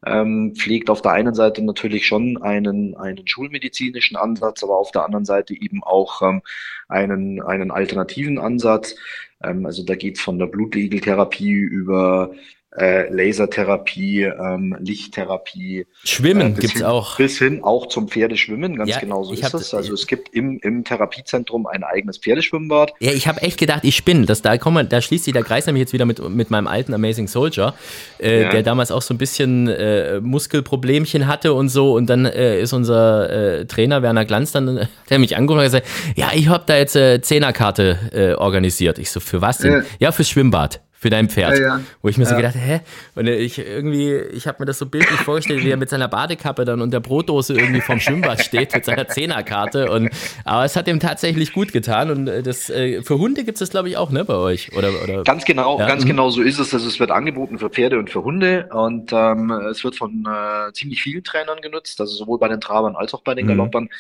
ähm, 0.07 0.55
pflegt 0.55 0.90
auf 0.90 1.03
der 1.03 1.12
einen 1.12 1.34
Seite 1.34 1.62
natürlich 1.62 2.07
schon 2.07 2.40
einen, 2.42 2.97
einen 2.97 3.26
schulmedizinischen 3.26 4.16
Ansatz, 4.16 4.62
aber 4.62 4.78
auf 4.78 4.92
der 4.92 5.05
anderen 5.05 5.24
Seite 5.24 5.55
eben 5.55 5.82
auch 5.82 6.22
ähm, 6.22 6.42
einen, 6.88 7.42
einen 7.42 7.70
alternativen 7.70 8.38
Ansatz. 8.38 8.95
Ähm, 9.42 9.66
also 9.66 9.82
da 9.82 9.97
geht's 9.97 10.20
von 10.20 10.38
der 10.38 10.47
Blutlegeltherapie 10.47 11.53
über 11.53 12.32
äh, 12.76 13.08
Lasertherapie, 13.12 14.22
ähm, 14.22 14.76
Lichttherapie. 14.80 15.86
Schwimmen 16.04 16.56
äh, 16.56 16.60
gibt's 16.60 16.72
hin, 16.78 16.84
auch. 16.84 17.16
Bis 17.16 17.38
hin 17.38 17.62
auch 17.62 17.86
zum 17.86 18.08
Pferdeschwimmen, 18.08 18.76
ganz 18.76 18.90
Ja, 18.90 18.98
genau 18.98 19.22
so 19.22 19.32
ist 19.32 19.44
es. 19.44 19.52
das- 19.52 19.74
Also 19.74 19.94
es 19.94 20.06
gibt 20.06 20.34
im, 20.34 20.58
im 20.62 20.82
Therapiezentrum 20.84 21.66
ein 21.66 21.84
eigenes 21.84 22.18
Pferdeschwimmbad. 22.18 22.92
Ja, 23.00 23.12
ich 23.12 23.28
habe 23.28 23.42
echt 23.42 23.58
gedacht, 23.58 23.80
ich 23.84 23.94
spinne. 23.96 24.26
Das, 24.26 24.42
da, 24.42 24.58
komm, 24.58 24.78
da 24.88 25.00
schließt 25.00 25.24
sich 25.24 25.32
der 25.32 25.44
Kreis 25.44 25.66
nämlich 25.66 25.82
jetzt 25.82 25.92
wieder 25.92 26.04
mit, 26.04 26.26
mit 26.28 26.50
meinem 26.50 26.66
alten 26.66 26.94
Amazing 26.94 27.28
Soldier, 27.28 27.74
äh, 28.20 28.42
Ja. 28.42 28.50
der 28.50 28.62
damals 28.62 28.90
auch 28.90 29.02
so 29.02 29.14
ein 29.14 29.18
bisschen 29.18 29.68
äh, 29.68 30.20
Muskelproblemchen 30.20 31.26
hatte 31.26 31.54
und 31.54 31.68
so. 31.68 31.92
Und 31.94 32.10
dann 32.10 32.26
äh, 32.26 32.60
ist 32.60 32.72
unser 32.72 33.60
äh, 33.60 33.66
Trainer 33.66 34.02
Werner 34.02 34.24
Glanz 34.24 34.52
dann, 34.52 34.88
der 35.10 35.18
mich 35.18 35.36
angerufen 35.36 35.60
und 35.64 35.72
hat 35.72 35.82
gesagt, 35.82 36.16
ja, 36.16 36.30
ich 36.34 36.48
habe 36.48 36.64
da 36.66 36.76
jetzt 36.76 36.96
äh, 36.96 37.20
Zehnerkarte 37.20 37.98
äh, 38.12 38.34
organisiert. 38.34 38.98
Ich 38.98 39.10
so, 39.10 39.20
für 39.20 39.40
was 39.40 39.58
denn? 39.58 39.72
Ja. 39.72 39.82
Ja, 40.00 40.12
fürs 40.12 40.28
Schwimmbad. 40.28 40.80
Für 41.05 41.11
dein 41.11 41.28
Pferd. 41.28 41.59
Ja, 41.59 41.62
ja. 41.62 41.80
Wo 42.00 42.09
ich 42.09 42.16
mir 42.16 42.24
so 42.24 42.30
Ja. 42.30 42.38
gedacht, 42.38 42.55
hä? 42.57 42.80
Und 43.14 43.26
ich 43.26 43.59
irgendwie, 43.59 44.14
ich 44.32 44.46
habe 44.46 44.57
mir 44.61 44.64
das 44.64 44.78
so 44.78 44.86
bildlich 44.86 45.20
vorgestellt, 45.20 45.62
wie 45.62 45.68
er 45.68 45.76
mit 45.76 45.90
seiner 45.90 46.09
Badekappe 46.09 46.64
dann 46.64 46.80
und 46.80 46.92
der 46.94 47.00
Brotdose 47.00 47.52
irgendwie 47.52 47.82
vorm 47.82 48.00
Schwimmbad 48.00 48.42
steht 48.42 48.74
mit 48.74 48.86
seiner 48.86 49.07
Zehnerkarte. 49.07 49.90
Und, 49.90 50.09
aber 50.46 50.64
es 50.64 50.76
hat 50.76 50.88
ihm 50.88 51.00
tatsächlich 51.00 51.52
gut 51.52 51.72
getan. 51.74 52.11
Und 52.11 52.28
äh, 52.28 52.42
das, 52.42 52.70
äh, 52.70 53.02
für 53.02 53.18
Hunde 53.18 53.44
gibt 53.44 53.57
es 53.57 53.59
das, 53.61 53.68
glaube 53.68 53.90
ich, 53.90 53.98
auch, 53.98 54.12
ne, 54.12 54.24
bei 54.24 54.36
euch? 54.36 54.74
Oder, 54.74 54.92
oder? 55.02 55.24
Ganz 55.24 55.44
genau, 55.44 55.78
Ja, 55.78 55.86
ganz 55.86 56.05
mhm. 56.05 56.09
genau 56.09 56.30
so 56.30 56.40
ist 56.40 56.59
es. 56.59 56.72
Also 56.72 56.88
es 56.88 56.98
wird 56.98 57.11
angeboten 57.11 57.59
für 57.59 57.68
Pferde 57.68 57.98
und 57.98 58.09
für 58.09 58.24
Hunde 58.24 58.70
und 58.72 59.12
ähm, 59.12 59.50
es 59.70 59.84
wird 59.84 59.96
von 59.96 60.26
äh, 60.26 60.72
ziemlich 60.72 61.02
vielen 61.02 61.22
Trainern 61.22 61.61
genutzt, 61.61 62.00
also 62.00 62.14
sowohl 62.16 62.38
bei 62.38 62.48
den 62.48 62.62
Trabern 62.62 62.96
als 62.96 63.12
auch 63.12 63.20
bei 63.20 63.34
den 63.34 63.44
Mhm. 63.44 63.48
Galoppern. 63.50 63.90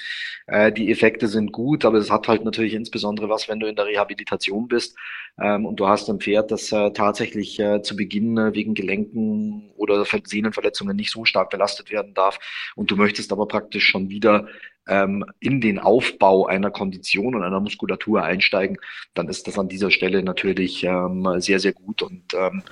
Äh, 0.46 0.72
die 0.72 0.90
Effekte 0.90 1.28
sind 1.28 1.52
gut, 1.52 1.84
aber 1.84 1.98
es 1.98 2.10
hat 2.10 2.28
halt 2.28 2.46
natürlich 2.46 2.72
insbesondere 2.72 3.28
was, 3.28 3.46
wenn 3.46 3.60
du 3.60 3.66
in 3.66 3.76
der 3.76 3.84
Rehabilitation 3.84 4.68
bist 4.68 4.96
und 5.36 5.76
du 5.76 5.88
hast 5.88 6.08
ein 6.08 6.20
Pferd, 6.20 6.50
das 6.52 6.70
äh, 6.70 6.92
tatsächlich 6.92 7.58
äh, 7.58 7.82
zu 7.82 7.96
Beginn 7.96 8.38
äh, 8.38 8.54
wegen 8.54 8.74
Gelenken 8.74 9.70
oder 9.76 10.04
Ver- 10.04 10.20
Sehnenverletzungen 10.24 10.96
nicht 10.96 11.10
so 11.10 11.24
stark 11.24 11.50
belastet 11.50 11.90
werden 11.90 12.14
darf 12.14 12.38
und 12.76 12.90
du 12.90 12.96
möchtest 12.96 13.32
aber 13.32 13.48
praktisch 13.48 13.84
schon 13.84 14.10
wieder 14.10 14.46
ähm, 14.86 15.24
in 15.40 15.60
den 15.60 15.78
Aufbau 15.78 16.46
einer 16.46 16.70
Kondition 16.70 17.34
und 17.34 17.42
einer 17.42 17.58
Muskulatur 17.58 18.22
einsteigen, 18.22 18.76
dann 19.14 19.28
ist 19.28 19.48
das 19.48 19.58
an 19.58 19.68
dieser 19.68 19.90
Stelle 19.90 20.22
natürlich 20.22 20.84
ähm, 20.84 21.26
sehr, 21.38 21.58
sehr 21.58 21.72
gut 21.72 22.02
und 22.02 22.22
ähm, 22.34 22.62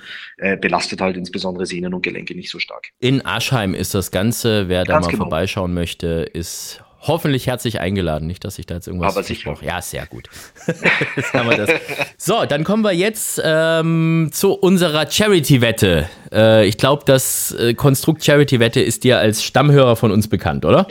belastet 0.61 1.01
halt 1.01 1.17
insbesondere 1.17 1.65
Sehnen 1.65 1.93
und 1.93 2.03
Gelenke 2.03 2.35
nicht 2.35 2.51
so 2.51 2.59
stark. 2.59 2.89
In 2.99 3.25
Aschheim 3.25 3.73
ist 3.73 3.95
das 3.95 4.11
Ganze. 4.11 4.69
Wer 4.69 4.83
da 4.83 4.93
Ganz 4.93 5.07
mal 5.07 5.11
genau. 5.11 5.23
vorbeischauen 5.23 5.73
möchte, 5.73 6.29
ist 6.33 6.82
hoffentlich 7.07 7.47
herzlich 7.47 7.79
eingeladen. 7.79 8.27
Nicht, 8.27 8.43
dass 8.43 8.59
ich 8.59 8.65
da 8.65 8.75
jetzt 8.75 8.87
irgendwas 8.87 9.15
Aber 9.15 9.23
sicher. 9.23 9.55
Ja, 9.61 9.81
sehr 9.81 10.05
gut. 10.05 10.29
Jetzt 11.15 11.33
haben 11.33 11.49
wir 11.49 11.57
das. 11.57 11.69
So, 12.17 12.45
dann 12.45 12.63
kommen 12.63 12.83
wir 12.83 12.93
jetzt 12.93 13.41
ähm, 13.43 14.29
zu 14.31 14.53
unserer 14.53 15.09
Charity-Wette. 15.09 16.09
Äh, 16.31 16.65
ich 16.65 16.77
glaube, 16.77 17.03
das 17.05 17.51
äh, 17.51 17.73
Konstrukt 17.73 18.23
Charity-Wette 18.23 18.81
ist 18.81 19.03
dir 19.03 19.19
als 19.19 19.43
Stammhörer 19.43 19.95
von 19.95 20.11
uns 20.11 20.27
bekannt, 20.27 20.65
oder? 20.65 20.87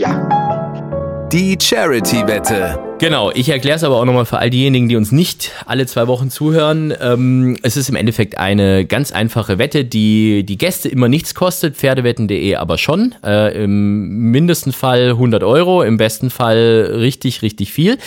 Die 1.32 1.56
Charity-Wette. 1.60 2.91
Genau, 3.02 3.32
ich 3.32 3.48
erkläre 3.48 3.74
es 3.74 3.82
aber 3.82 3.96
auch 3.96 4.04
nochmal 4.04 4.26
für 4.26 4.38
all 4.38 4.48
diejenigen, 4.48 4.88
die 4.88 4.94
uns 4.94 5.10
nicht 5.10 5.50
alle 5.66 5.86
zwei 5.86 6.06
Wochen 6.06 6.30
zuhören. 6.30 6.94
Ähm, 7.00 7.56
es 7.64 7.76
ist 7.76 7.88
im 7.88 7.96
Endeffekt 7.96 8.38
eine 8.38 8.84
ganz 8.84 9.10
einfache 9.10 9.58
Wette, 9.58 9.84
die 9.84 10.44
die 10.44 10.56
Gäste 10.56 10.88
immer 10.88 11.08
nichts 11.08 11.34
kostet, 11.34 11.76
pferdewetten.de 11.76 12.54
aber 12.54 12.78
schon. 12.78 13.12
Äh, 13.24 13.64
Im 13.64 14.30
mindesten 14.30 14.72
Fall 14.72 15.08
100 15.08 15.42
Euro, 15.42 15.82
im 15.82 15.96
besten 15.96 16.30
Fall 16.30 16.92
richtig, 16.94 17.42
richtig 17.42 17.72
viel. 17.72 17.98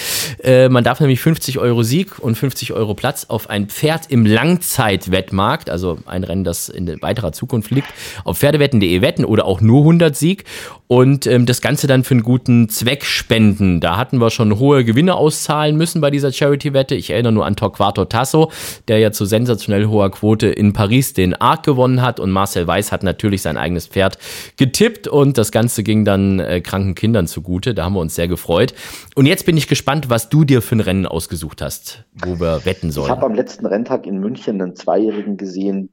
Äh, 0.42 0.70
man 0.70 0.86
darf 0.86 1.02
nämlich 1.02 1.20
50 1.20 1.60
Euro 1.60 1.84
Sieg 1.84 2.18
und 2.20 2.38
50 2.38 2.72
Euro 2.72 2.94
Platz 2.94 3.26
auf 3.28 3.50
ein 3.50 3.68
Pferd 3.68 4.04
im 4.08 4.26
Langzeitwettmarkt, 4.26 5.70
also 5.70 5.98
ein 6.06 6.24
Rennen, 6.24 6.46
das 6.46 6.70
in 6.70 7.02
weiterer 7.02 7.34
Zukunft 7.34 7.70
liegt, 7.70 7.90
auf 8.24 8.38
pferdewetten.de 8.38 9.02
wetten 9.02 9.26
oder 9.26 9.44
auch 9.44 9.60
nur 9.60 9.82
100 9.82 10.16
Sieg 10.16 10.46
und 10.88 11.26
ähm, 11.26 11.46
das 11.46 11.62
Ganze 11.62 11.88
dann 11.88 12.04
für 12.04 12.14
einen 12.14 12.24
guten 12.24 12.70
Zweck 12.70 13.04
spenden. 13.04 13.82
Da 13.82 13.98
hatten 13.98 14.22
wir 14.22 14.30
schon 14.30 14.58
hohe 14.58 14.85
Gewinne 14.86 15.16
auszahlen 15.16 15.76
müssen 15.76 16.02
bei 16.02 16.12
dieser 16.12 16.32
Charity-Wette. 16.32 16.96
Ich 16.96 17.10
erinnere 17.10 17.34
nur 17.34 17.46
an 17.46 17.56
Torquato 17.56 18.06
Tasso, 18.06 18.52
der 18.88 19.00
ja 19.00 19.12
zu 19.12 19.26
sensationell 19.26 19.88
hoher 19.88 20.12
Quote 20.12 20.48
in 20.48 20.74
Paris 20.74 21.14
den 21.14 21.34
Arc 21.34 21.64
gewonnen 21.64 22.02
hat 22.02 22.20
und 22.20 22.32
Marcel 22.32 22.68
Weiß 22.68 22.92
hat 22.92 23.04
natürlich 23.04 23.42
sein 23.42 23.58
eigenes 23.58 23.88
Pferd 23.88 24.18
getippt 24.58 25.08
und 25.08 25.38
das 25.38 25.52
Ganze 25.52 25.84
ging 25.84 26.06
dann 26.06 26.40
äh, 26.40 26.62
kranken 26.62 26.96
Kindern 26.96 27.28
zugute. 27.28 27.74
Da 27.74 27.86
haben 27.86 27.94
wir 27.94 28.00
uns 28.00 28.16
sehr 28.16 28.28
gefreut. 28.28 28.74
Und 29.16 29.26
jetzt 29.26 29.46
bin 29.46 29.58
ich 29.58 29.68
gespannt, 29.68 30.10
was 30.10 30.30
du 30.30 30.44
dir 30.44 30.62
für 30.62 30.76
ein 30.76 30.82
Rennen 30.82 31.06
ausgesucht 31.06 31.62
hast, 31.62 32.06
wo 32.14 32.40
wir 32.40 32.66
wetten 32.66 32.90
Ich 32.90 32.96
sollen. 32.96 33.10
habe 33.10 33.26
am 33.26 33.34
letzten 33.34 33.66
Renntag 33.66 34.06
in 34.06 34.20
München 34.20 34.62
einen 34.62 34.76
Zweijährigen 34.76 35.38
gesehen, 35.38 35.90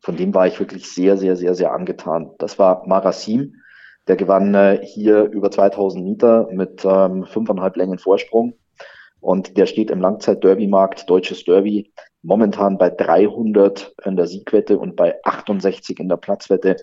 von 0.00 0.16
dem 0.16 0.32
war 0.34 0.46
ich 0.46 0.60
wirklich 0.60 0.88
sehr, 0.88 1.16
sehr, 1.16 1.34
sehr, 1.36 1.54
sehr 1.54 1.72
angetan. 1.72 2.30
Das 2.38 2.58
war 2.58 2.86
Marasim. 2.86 3.54
Der 4.08 4.16
gewann 4.16 4.54
äh, 4.54 4.80
hier 4.82 5.24
über 5.24 5.50
2000 5.50 6.04
Meter 6.04 6.48
mit 6.52 6.84
ähm, 6.84 7.24
fünfeinhalb 7.24 7.76
Längen 7.76 7.98
Vorsprung. 7.98 8.54
Und 9.20 9.56
der 9.56 9.66
steht 9.66 9.90
im 9.90 10.00
Langzeit-Derby-Markt, 10.00 11.10
deutsches 11.10 11.44
Derby, 11.44 11.92
momentan 12.22 12.78
bei 12.78 12.90
300 12.90 13.94
in 14.04 14.16
der 14.16 14.26
Siegwette 14.26 14.78
und 14.78 14.94
bei 14.94 15.16
68 15.24 15.98
in 15.98 16.08
der 16.08 16.16
Platzwette. 16.16 16.76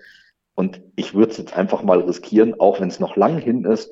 Und 0.54 0.82
ich 0.96 1.14
würde 1.14 1.32
es 1.32 1.38
jetzt 1.38 1.56
einfach 1.56 1.82
mal 1.82 2.00
riskieren, 2.00 2.58
auch 2.60 2.80
wenn 2.80 2.88
es 2.88 3.00
noch 3.00 3.16
lang 3.16 3.38
hin 3.38 3.64
ist. 3.64 3.90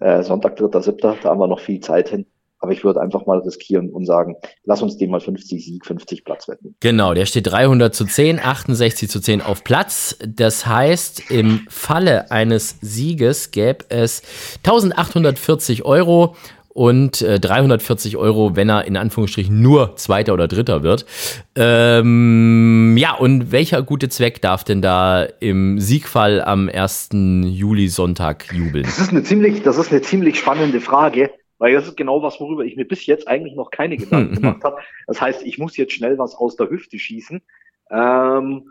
Äh, 0.00 0.22
Sonntag, 0.22 0.58
3.7., 0.58 1.22
da 1.22 1.30
haben 1.30 1.40
wir 1.40 1.46
noch 1.46 1.60
viel 1.60 1.80
Zeit 1.80 2.08
hin. 2.08 2.26
Aber 2.64 2.72
ich 2.72 2.82
würde 2.82 3.02
einfach 3.02 3.26
mal 3.26 3.40
riskieren 3.40 3.90
und 3.90 4.06
sagen, 4.06 4.36
lass 4.64 4.80
uns 4.80 4.96
den 4.96 5.10
mal 5.10 5.20
50 5.20 5.62
Sieg, 5.62 5.84
50 5.84 6.24
Platz 6.24 6.48
wetten. 6.48 6.74
Genau, 6.80 7.12
der 7.12 7.26
steht 7.26 7.46
300 7.46 7.94
zu 7.94 8.06
10, 8.06 8.40
68 8.40 9.10
zu 9.10 9.20
10 9.20 9.42
auf 9.42 9.64
Platz. 9.64 10.16
Das 10.26 10.64
heißt, 10.64 11.30
im 11.30 11.66
Falle 11.68 12.30
eines 12.30 12.78
Sieges 12.80 13.50
gäbe 13.50 13.84
es 13.90 14.22
1840 14.62 15.84
Euro 15.84 16.36
und 16.70 17.20
äh, 17.20 17.38
340 17.38 18.16
Euro, 18.16 18.56
wenn 18.56 18.70
er 18.70 18.86
in 18.86 18.96
Anführungsstrichen 18.96 19.60
nur 19.60 19.96
Zweiter 19.96 20.32
oder 20.32 20.48
Dritter 20.48 20.82
wird. 20.82 21.04
Ähm, 21.56 22.96
ja, 22.96 23.12
und 23.12 23.52
welcher 23.52 23.82
gute 23.82 24.08
Zweck 24.08 24.40
darf 24.40 24.64
denn 24.64 24.80
da 24.80 25.24
im 25.40 25.78
Siegfall 25.78 26.40
am 26.40 26.70
1. 26.70 27.10
Juli 27.12 27.88
Sonntag 27.88 28.50
jubeln? 28.54 28.84
Das 28.84 28.98
ist 28.98 29.10
eine 29.10 29.22
ziemlich, 29.22 29.62
das 29.62 29.76
ist 29.76 29.92
eine 29.92 30.00
ziemlich 30.00 30.38
spannende 30.38 30.80
Frage, 30.80 31.30
weil 31.64 31.72
das 31.72 31.86
ist 31.86 31.96
genau 31.96 32.22
was, 32.22 32.40
worüber 32.40 32.62
ich 32.66 32.76
mir 32.76 32.86
bis 32.86 33.06
jetzt 33.06 33.26
eigentlich 33.26 33.54
noch 33.54 33.70
keine 33.70 33.96
Gedanken 33.96 34.34
gemacht 34.42 34.62
habe. 34.64 34.82
Das 35.06 35.22
heißt, 35.22 35.46
ich 35.46 35.56
muss 35.56 35.78
jetzt 35.78 35.94
schnell 35.94 36.18
was 36.18 36.34
aus 36.34 36.56
der 36.56 36.68
Hüfte 36.68 36.98
schießen. 36.98 37.40
Ähm, 37.90 38.68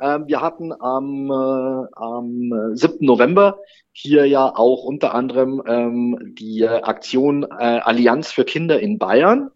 ähm, 0.00 0.24
wir 0.26 0.40
hatten 0.40 0.72
am, 0.72 1.30
äh, 1.30 1.86
am 1.94 2.72
äh, 2.72 2.76
7. 2.76 3.06
November 3.06 3.60
hier 3.92 4.26
ja 4.26 4.52
auch 4.52 4.82
unter 4.82 5.14
anderem 5.14 5.62
ähm, 5.64 6.34
die 6.36 6.62
äh, 6.62 6.82
Aktion 6.82 7.44
äh, 7.44 7.46
Allianz 7.54 8.32
für 8.32 8.44
Kinder 8.44 8.80
in 8.80 8.98
Bayern, 8.98 9.52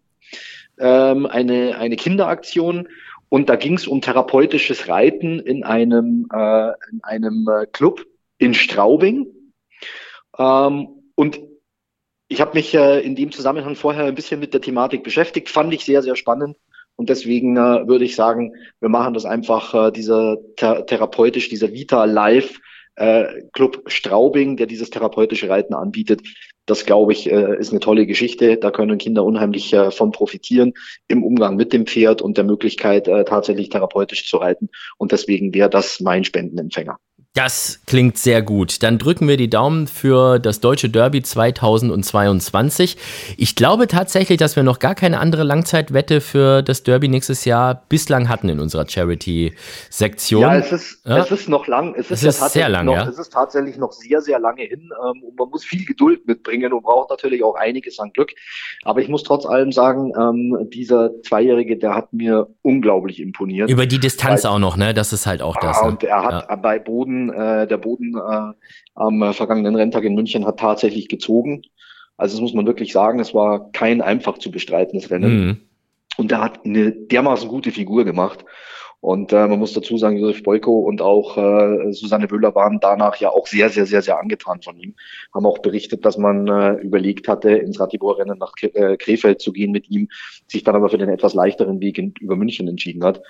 ähm, 0.79 1.25
eine, 1.25 1.75
eine 1.75 1.97
Kinderaktion. 1.97 2.87
Und 3.27 3.49
da 3.49 3.57
ging 3.57 3.73
es 3.73 3.87
um 3.87 3.99
therapeutisches 3.99 4.87
Reiten 4.87 5.41
in 5.41 5.65
einem, 5.65 6.29
äh, 6.31 6.69
in 6.93 7.03
einem 7.03 7.45
äh, 7.45 7.65
Club 7.65 8.05
in 8.37 8.53
Straubing. 8.53 9.27
Ähm, 10.39 10.87
und 11.15 11.41
ich 12.33 12.41
habe 12.41 12.55
mich 12.55 12.73
äh, 12.73 12.99
in 13.01 13.15
dem 13.15 13.31
Zusammenhang 13.31 13.75
vorher 13.75 14.05
ein 14.05 14.15
bisschen 14.15 14.39
mit 14.39 14.55
der 14.55 14.61
Thematik 14.61 15.03
beschäftigt, 15.03 15.49
fand 15.49 15.71
ich 15.71 15.85
sehr, 15.85 16.01
sehr 16.01 16.15
spannend. 16.15 16.57
Und 16.95 17.09
deswegen 17.09 17.55
äh, 17.57 17.87
würde 17.87 18.05
ich 18.05 18.15
sagen, 18.15 18.53
wir 18.79 18.89
machen 18.89 19.13
das 19.13 19.25
einfach, 19.25 19.73
äh, 19.75 19.91
dieser 19.91 20.37
th 20.55 20.87
therapeutisch, 20.87 21.49
dieser 21.49 21.73
Vita 21.73 22.05
Live 22.05 22.59
äh, 22.95 23.25
Club 23.53 23.83
Straubing, 23.85 24.57
der 24.57 24.65
dieses 24.65 24.89
therapeutische 24.89 25.47
Reiten 25.47 25.75
anbietet. 25.75 26.21
Das, 26.65 26.85
glaube 26.85 27.11
ich, 27.11 27.31
äh, 27.31 27.55
ist 27.59 27.69
eine 27.69 27.79
tolle 27.79 28.07
Geschichte. 28.07 28.57
Da 28.57 28.71
können 28.71 28.97
Kinder 28.97 29.23
unheimlich 29.23 29.71
äh, 29.71 29.91
von 29.91 30.11
profitieren 30.11 30.73
im 31.07 31.23
Umgang 31.23 31.55
mit 31.55 31.71
dem 31.71 31.85
Pferd 31.85 32.23
und 32.23 32.37
der 32.37 32.45
Möglichkeit, 32.45 33.07
äh, 33.07 33.25
tatsächlich 33.25 33.69
therapeutisch 33.69 34.27
zu 34.27 34.37
reiten. 34.37 34.69
Und 34.97 35.11
deswegen 35.11 35.53
wäre 35.53 35.69
das 35.69 35.99
mein 35.99 36.23
Spendenempfänger. 36.23 36.97
Das 37.35 37.79
klingt 37.87 38.19
sehr 38.19 38.43
gut. 38.43 38.83
Dann 38.83 38.99
drücken 38.99 39.27
wir 39.27 39.37
die 39.37 39.49
Daumen 39.49 39.87
für 39.87 40.37
das 40.37 40.59
Deutsche 40.59 40.87
Derby 40.91 41.23
2022. 41.23 42.95
Ich 43.37 43.55
glaube 43.55 43.87
tatsächlich, 43.87 44.37
dass 44.37 44.55
wir 44.55 44.61
noch 44.61 44.77
gar 44.77 44.93
keine 44.93 45.19
andere 45.19 45.41
Langzeitwette 45.41 46.21
für 46.21 46.61
das 46.61 46.83
Derby 46.83 47.07
nächstes 47.07 47.43
Jahr 47.45 47.85
bislang 47.89 48.29
hatten 48.29 48.49
in 48.49 48.59
unserer 48.59 48.87
Charity-Sektion. 48.87 50.41
Ja, 50.43 50.57
es 50.57 50.71
ist, 50.71 51.01
Ja. 51.07 51.17
es 51.23 51.31
ist 51.31 51.49
noch 51.49 51.65
lang. 51.65 51.95
Es 51.95 52.11
ist, 52.11 52.11
Es 52.11 52.21
ja 52.21 52.29
ist 52.29 52.35
sehr 52.35 52.43
tatsächlich 52.45 52.71
lang, 52.71 52.85
noch, 52.85 52.93
ja. 52.93 53.09
Es 53.09 53.17
ist 53.17 53.33
tatsächlich 53.33 53.77
noch 53.77 53.93
sehr, 53.93 54.21
sehr 54.21 54.37
lange 54.39 54.61
hin. 54.61 54.91
Ähm, 55.03 55.23
und 55.23 55.35
man 55.39 55.49
muss 55.49 55.65
viel 55.65 55.85
Geduld 55.85 56.27
mitbringen 56.27 56.71
und 56.71 56.83
braucht 56.83 57.09
natürlich 57.09 57.43
auch 57.43 57.55
einiges 57.55 57.97
an 57.97 58.11
Glück. 58.13 58.29
Aber 58.83 59.01
ich 59.01 59.09
muss 59.09 59.23
trotz 59.23 59.47
allem 59.47 59.71
sagen, 59.71 60.13
ähm, 60.15 60.69
dieser 60.71 61.09
Zweijährige, 61.23 61.77
der 61.79 61.95
hat 61.95 62.13
mir 62.13 62.47
unglaublich 62.61 63.19
imponiert. 63.19 63.71
Über 63.71 63.87
die 63.87 63.99
Distanz 63.99 64.43
Weil- 64.43 64.51
auch 64.51 64.59
noch, 64.59 64.77
ne? 64.77 64.93
Das 64.93 65.13
ist 65.13 65.25
halt 65.25 65.41
auch 65.41 65.55
das. 65.59 65.77
Ah, 65.79 65.85
Ne? 65.85 65.89
und 65.93 66.03
er 66.03 66.21
hat 66.23 66.61
bei 66.61 66.77
Boden, 66.77 67.22
äh, 67.29 67.67
der 67.67 67.77
Boden 67.77 68.15
äh, 68.15 68.53
am 68.95 69.21
äh, 69.21 69.33
vergangenen 69.33 69.75
Renntag 69.75 70.03
in 70.03 70.15
München 70.15 70.45
hat 70.45 70.59
tatsächlich 70.59 71.07
gezogen. 71.07 71.63
Also 72.17 72.35
das 72.35 72.41
muss 72.41 72.53
man 72.53 72.65
wirklich 72.65 72.93
sagen, 72.93 73.19
es 73.19 73.33
war 73.33 73.71
kein 73.71 74.01
einfach 74.01 74.37
zu 74.37 74.51
bestreitenes 74.51 75.09
Rennen. 75.09 75.45
Mhm. 75.45 75.57
Und 76.17 76.31
er 76.31 76.41
hat 76.41 76.65
eine 76.65 76.91
dermaßen 76.91 77.49
gute 77.49 77.71
Figur 77.71 78.05
gemacht. 78.05 78.45
Und 79.03 79.33
äh, 79.33 79.47
man 79.49 79.59
muss 79.59 79.73
dazu 79.73 79.97
sagen, 79.97 80.15
Josef 80.15 80.43
Boyko 80.43 80.79
und 80.79 81.01
auch 81.01 81.37
äh, 81.37 81.91
Susanne 81.91 82.31
Wöhler 82.31 82.55
waren 82.55 82.79
danach 82.79 83.17
ja 83.17 83.31
auch 83.31 83.47
sehr, 83.47 83.69
sehr, 83.69 83.85
sehr, 83.85 84.01
sehr 84.01 84.17
angetan 84.17 84.61
von 84.61 84.77
ihm. 84.77 84.95
Haben 85.33 85.45
auch 85.45 85.57
berichtet, 85.57 86.05
dass 86.05 86.17
man 86.17 86.47
äh, 86.47 86.75
überlegt 86.75 87.27
hatte, 87.27 87.49
ins 87.51 87.81
Ratibor-Rennen 87.81 88.37
nach 88.37 88.53
äh, 88.61 88.95
Krefeld 88.95 89.41
zu 89.41 89.51
gehen 89.51 89.73
mit 89.73 89.89
ihm, 89.89 90.07
sich 90.47 90.63
dann 90.63 90.75
aber 90.75 90.87
für 90.87 90.97
den 90.97 91.09
etwas 91.09 91.33
leichteren 91.33 91.81
Weg 91.81 91.97
in, 91.97 92.13
über 92.21 92.37
München 92.37 92.65
entschieden 92.69 93.03
hat. 93.03 93.21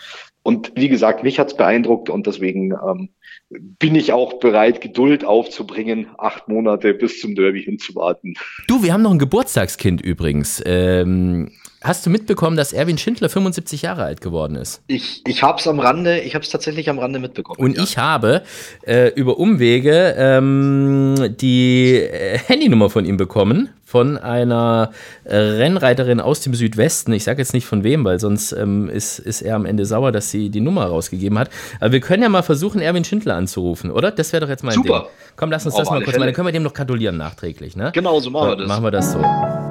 Und 0.44 0.72
wie 0.76 0.90
gesagt, 0.90 1.24
mich 1.24 1.40
hat's 1.40 1.58
beeindruckt 1.58 2.08
und 2.12 2.28
deswegen 2.28 2.74
ähm, 2.74 3.10
bin 3.50 3.96
ich 3.96 4.14
auch 4.14 4.34
bereit, 4.34 4.80
Geduld 4.80 5.26
aufzubringen, 5.26 6.06
acht 6.20 6.48
Monate 6.48 6.94
bis 6.94 7.20
zum 7.20 7.34
Derby 7.34 7.64
hinzuwarten. 7.64 8.36
Du, 8.68 8.84
wir 8.84 8.94
haben 8.94 9.02
noch 9.02 9.12
ein 9.12 9.18
Geburtstagskind 9.18 10.02
übrigens. 10.02 10.62
Ähm, 10.68 11.50
Hast 11.84 12.06
du 12.06 12.10
mitbekommen, 12.10 12.56
dass 12.56 12.72
Erwin 12.72 12.98
Schindler 12.98 13.28
75 13.28 13.82
Jahre 13.82 14.06
alt 14.06 14.22
geworden 14.22 14.56
ist? 14.56 14.82
Ich, 14.88 15.22
ich 15.28 15.44
habe 15.44 15.60
es 15.60 15.68
am 15.68 15.82
Rande, 15.82 16.22
ich 16.22 16.34
habe 16.34 16.44
es 16.44 16.50
tatsächlich 16.50 16.90
am 16.90 16.98
Rande 16.98 17.20
mitbekommen. 17.20 17.60
Und 17.60 17.76
ja. 17.76 17.84
ich 17.84 17.98
habe 17.98 18.44
äh, 18.84 19.10
über 19.16 19.38
Umwege 19.38 20.16
ähm, 20.18 21.36
die 21.42 21.96
äh, 21.96 22.38
Handynummer 22.38 22.90
von 22.90 23.04
ihm 23.04 23.18
bekommen, 23.18 23.70
von 23.84 24.18
einer 24.18 24.92
Rennreiterin 25.26 26.22
aus 26.22 26.40
dem 26.40 26.56
Südwesten. 26.56 27.12
Ich 27.12 27.26
sage 27.26 27.42
jetzt 27.42 27.54
nicht 27.54 27.66
von 27.66 27.84
wem, 27.84 28.06
weil 28.06 28.18
sonst 28.18 28.54
ähm, 28.54 28.90
ist, 28.90 29.20
ist 29.20 29.42
er 29.42 29.56
am 29.56 29.66
Ende 29.66 29.86
sauer, 29.86 30.14
dass 30.14 30.32
sie 30.32 30.50
die 30.50 30.62
Nummer 30.62 30.86
rausgegeben 30.86 31.38
hat. 31.38 31.50
Aber 31.82 31.92
wir 31.92 32.00
können 32.00 32.24
ja 32.24 32.30
mal 32.30 32.44
versuchen, 32.44 32.82
Erwin 32.82 33.04
Schindler 33.04 33.36
anzurufen, 33.36 33.92
oder? 33.92 34.10
Das 34.10 34.32
wäre 34.32 34.40
doch 34.46 34.50
jetzt 34.50 34.64
mal 34.64 34.72
ein 34.72 34.76
Super. 34.76 35.02
Ding. 35.02 35.10
Komm, 35.36 35.52
lass 35.52 35.66
uns 35.66 35.76
Auf 35.76 35.82
das 35.82 35.90
mal 35.90 35.98
kurz 35.98 36.12
Fälle. 36.12 36.20
machen. 36.20 36.28
Dann 36.28 36.34
können 36.34 36.48
wir 36.48 36.54
dem 36.54 36.64
noch 36.64 36.74
gratulieren 36.74 37.18
nachträglich. 37.18 37.76
Ne? 37.76 37.92
Genau, 37.94 38.20
so 38.22 38.30
machen 38.30 38.52
wir 38.52 38.56
das. 38.56 38.68
Machen 38.70 38.84
wir 38.86 38.92
das 38.92 39.12
so. 39.12 39.63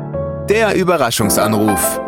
Der 0.53 0.75
Überraschungsanruf. 0.75 1.99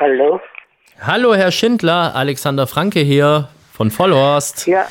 Hallo. 0.00 0.40
Hallo, 0.98 1.34
Herr 1.34 1.52
Schindler. 1.52 2.16
Alexander 2.16 2.66
Franke 2.66 3.00
hier 3.00 3.48
von 3.70 3.90
Vollhorst. 3.90 4.66
Ja. 4.66 4.86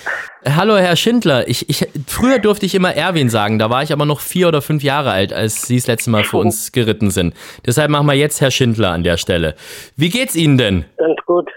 Hallo, 0.47 0.77
Herr 0.77 0.95
Schindler. 0.95 1.47
Ich, 1.47 1.67
ich, 1.67 1.87
früher 2.05 2.37
durfte 2.37 2.67
ich 2.67 2.75
immer 2.75 2.93
Erwin 2.93 3.31
sagen. 3.31 3.57
Da 3.57 3.71
war 3.71 3.81
ich 3.81 3.91
aber 3.91 4.05
noch 4.05 4.19
vier 4.19 4.47
oder 4.47 4.61
fünf 4.61 4.83
Jahre 4.83 5.09
alt, 5.09 5.33
als 5.33 5.63
Sie 5.63 5.77
das 5.77 5.87
letzte 5.87 6.11
Mal 6.11 6.23
für 6.23 6.37
uns 6.37 6.71
geritten 6.71 7.09
sind. 7.09 7.33
Deshalb 7.65 7.89
machen 7.89 8.05
wir 8.05 8.13
jetzt 8.13 8.39
Herr 8.39 8.51
Schindler 8.51 8.91
an 8.91 9.01
der 9.01 9.17
Stelle. 9.17 9.55
Wie 9.95 10.09
geht's 10.09 10.35
Ihnen 10.35 10.59
denn? 10.59 10.85
Ganz 10.97 11.17
gut. 11.25 11.49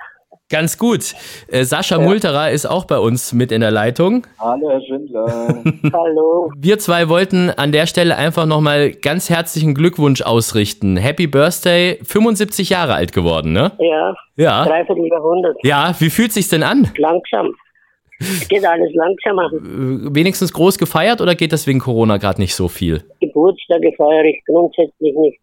Ganz 0.50 0.76
gut. 0.76 1.14
Äh, 1.48 1.64
Sascha 1.64 1.96
ja. 1.98 2.02
Multerer 2.02 2.50
ist 2.50 2.66
auch 2.66 2.84
bei 2.84 2.98
uns 2.98 3.32
mit 3.32 3.50
in 3.50 3.62
der 3.62 3.70
Leitung. 3.70 4.26
Hallo, 4.38 4.68
Herr 4.68 4.80
Schindler. 4.82 5.26
Hallo. 5.92 6.50
Wir 6.58 6.78
zwei 6.78 7.08
wollten 7.08 7.48
an 7.48 7.72
der 7.72 7.86
Stelle 7.86 8.16
einfach 8.16 8.44
nochmal 8.44 8.90
ganz 8.90 9.30
herzlichen 9.30 9.74
Glückwunsch 9.74 10.20
ausrichten. 10.20 10.98
Happy 10.98 11.26
Birthday, 11.26 11.98
75 12.02 12.68
Jahre 12.68 12.92
alt 12.92 13.12
geworden, 13.12 13.52
ne? 13.52 13.72
Ja. 13.78 14.14
Ja. 14.36 14.64
Dreiviertel 14.66 15.06
Jahrhundert. 15.06 15.56
Ja, 15.62 15.94
wie 15.98 16.10
fühlt 16.10 16.32
sich's 16.32 16.50
denn 16.50 16.62
an? 16.62 16.90
Langsam. 16.98 17.54
Es 18.20 18.46
geht 18.46 18.66
alles 18.66 18.92
langsamer. 18.94 19.50
Äh, 19.52 20.14
wenigstens 20.14 20.52
groß 20.52 20.76
gefeiert 20.78 21.22
oder 21.22 21.34
geht 21.34 21.52
das 21.52 21.66
wegen 21.66 21.80
Corona 21.80 22.18
gerade 22.18 22.40
nicht 22.40 22.54
so 22.54 22.68
viel? 22.68 23.02
Geburtstage 23.20 23.92
feiere 23.96 24.24
ich 24.26 24.42
grundsätzlich 24.44 25.14
nicht. 25.16 25.40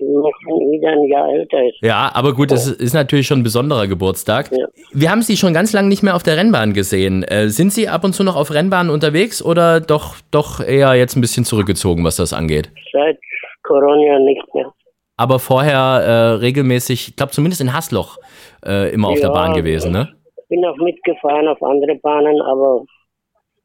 Ein 0.00 1.04
Jahr 1.08 1.28
älter 1.28 1.64
ist. 1.66 1.78
Ja, 1.82 2.10
aber 2.14 2.32
gut, 2.34 2.50
das 2.50 2.68
ist 2.68 2.94
natürlich 2.94 3.26
schon 3.26 3.40
ein 3.40 3.42
besonderer 3.42 3.86
Geburtstag. 3.86 4.50
Ja. 4.52 4.66
Wir 4.92 5.10
haben 5.10 5.22
Sie 5.22 5.36
schon 5.36 5.52
ganz 5.52 5.72
lange 5.72 5.88
nicht 5.88 6.02
mehr 6.02 6.14
auf 6.14 6.22
der 6.22 6.36
Rennbahn 6.36 6.72
gesehen. 6.72 7.24
Äh, 7.24 7.48
sind 7.48 7.72
Sie 7.72 7.88
ab 7.88 8.04
und 8.04 8.12
zu 8.12 8.22
noch 8.22 8.36
auf 8.36 8.52
Rennbahnen 8.52 8.92
unterwegs 8.92 9.44
oder 9.44 9.80
doch, 9.80 10.16
doch 10.30 10.60
eher 10.60 10.94
jetzt 10.94 11.16
ein 11.16 11.20
bisschen 11.20 11.44
zurückgezogen, 11.44 12.04
was 12.04 12.16
das 12.16 12.32
angeht? 12.32 12.70
Seit 12.92 13.18
Corona 13.62 14.18
nicht 14.20 14.54
mehr. 14.54 14.72
Aber 15.16 15.40
vorher 15.40 15.78
äh, 15.78 16.12
regelmäßig, 16.36 17.08
ich 17.08 17.16
glaube 17.16 17.32
zumindest 17.32 17.60
in 17.60 17.74
Hasloch, 17.74 18.18
äh, 18.64 18.92
immer 18.92 19.08
auf 19.08 19.18
ja, 19.18 19.26
der 19.26 19.34
Bahn 19.34 19.54
gewesen, 19.54 19.90
ne? 19.92 20.08
Ich 20.36 20.48
bin 20.48 20.64
auch 20.64 20.76
mitgefahren 20.76 21.48
auf 21.48 21.60
andere 21.62 21.96
Bahnen, 21.96 22.40
aber 22.40 22.84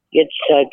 jetzt 0.10 0.34
seit 0.50 0.68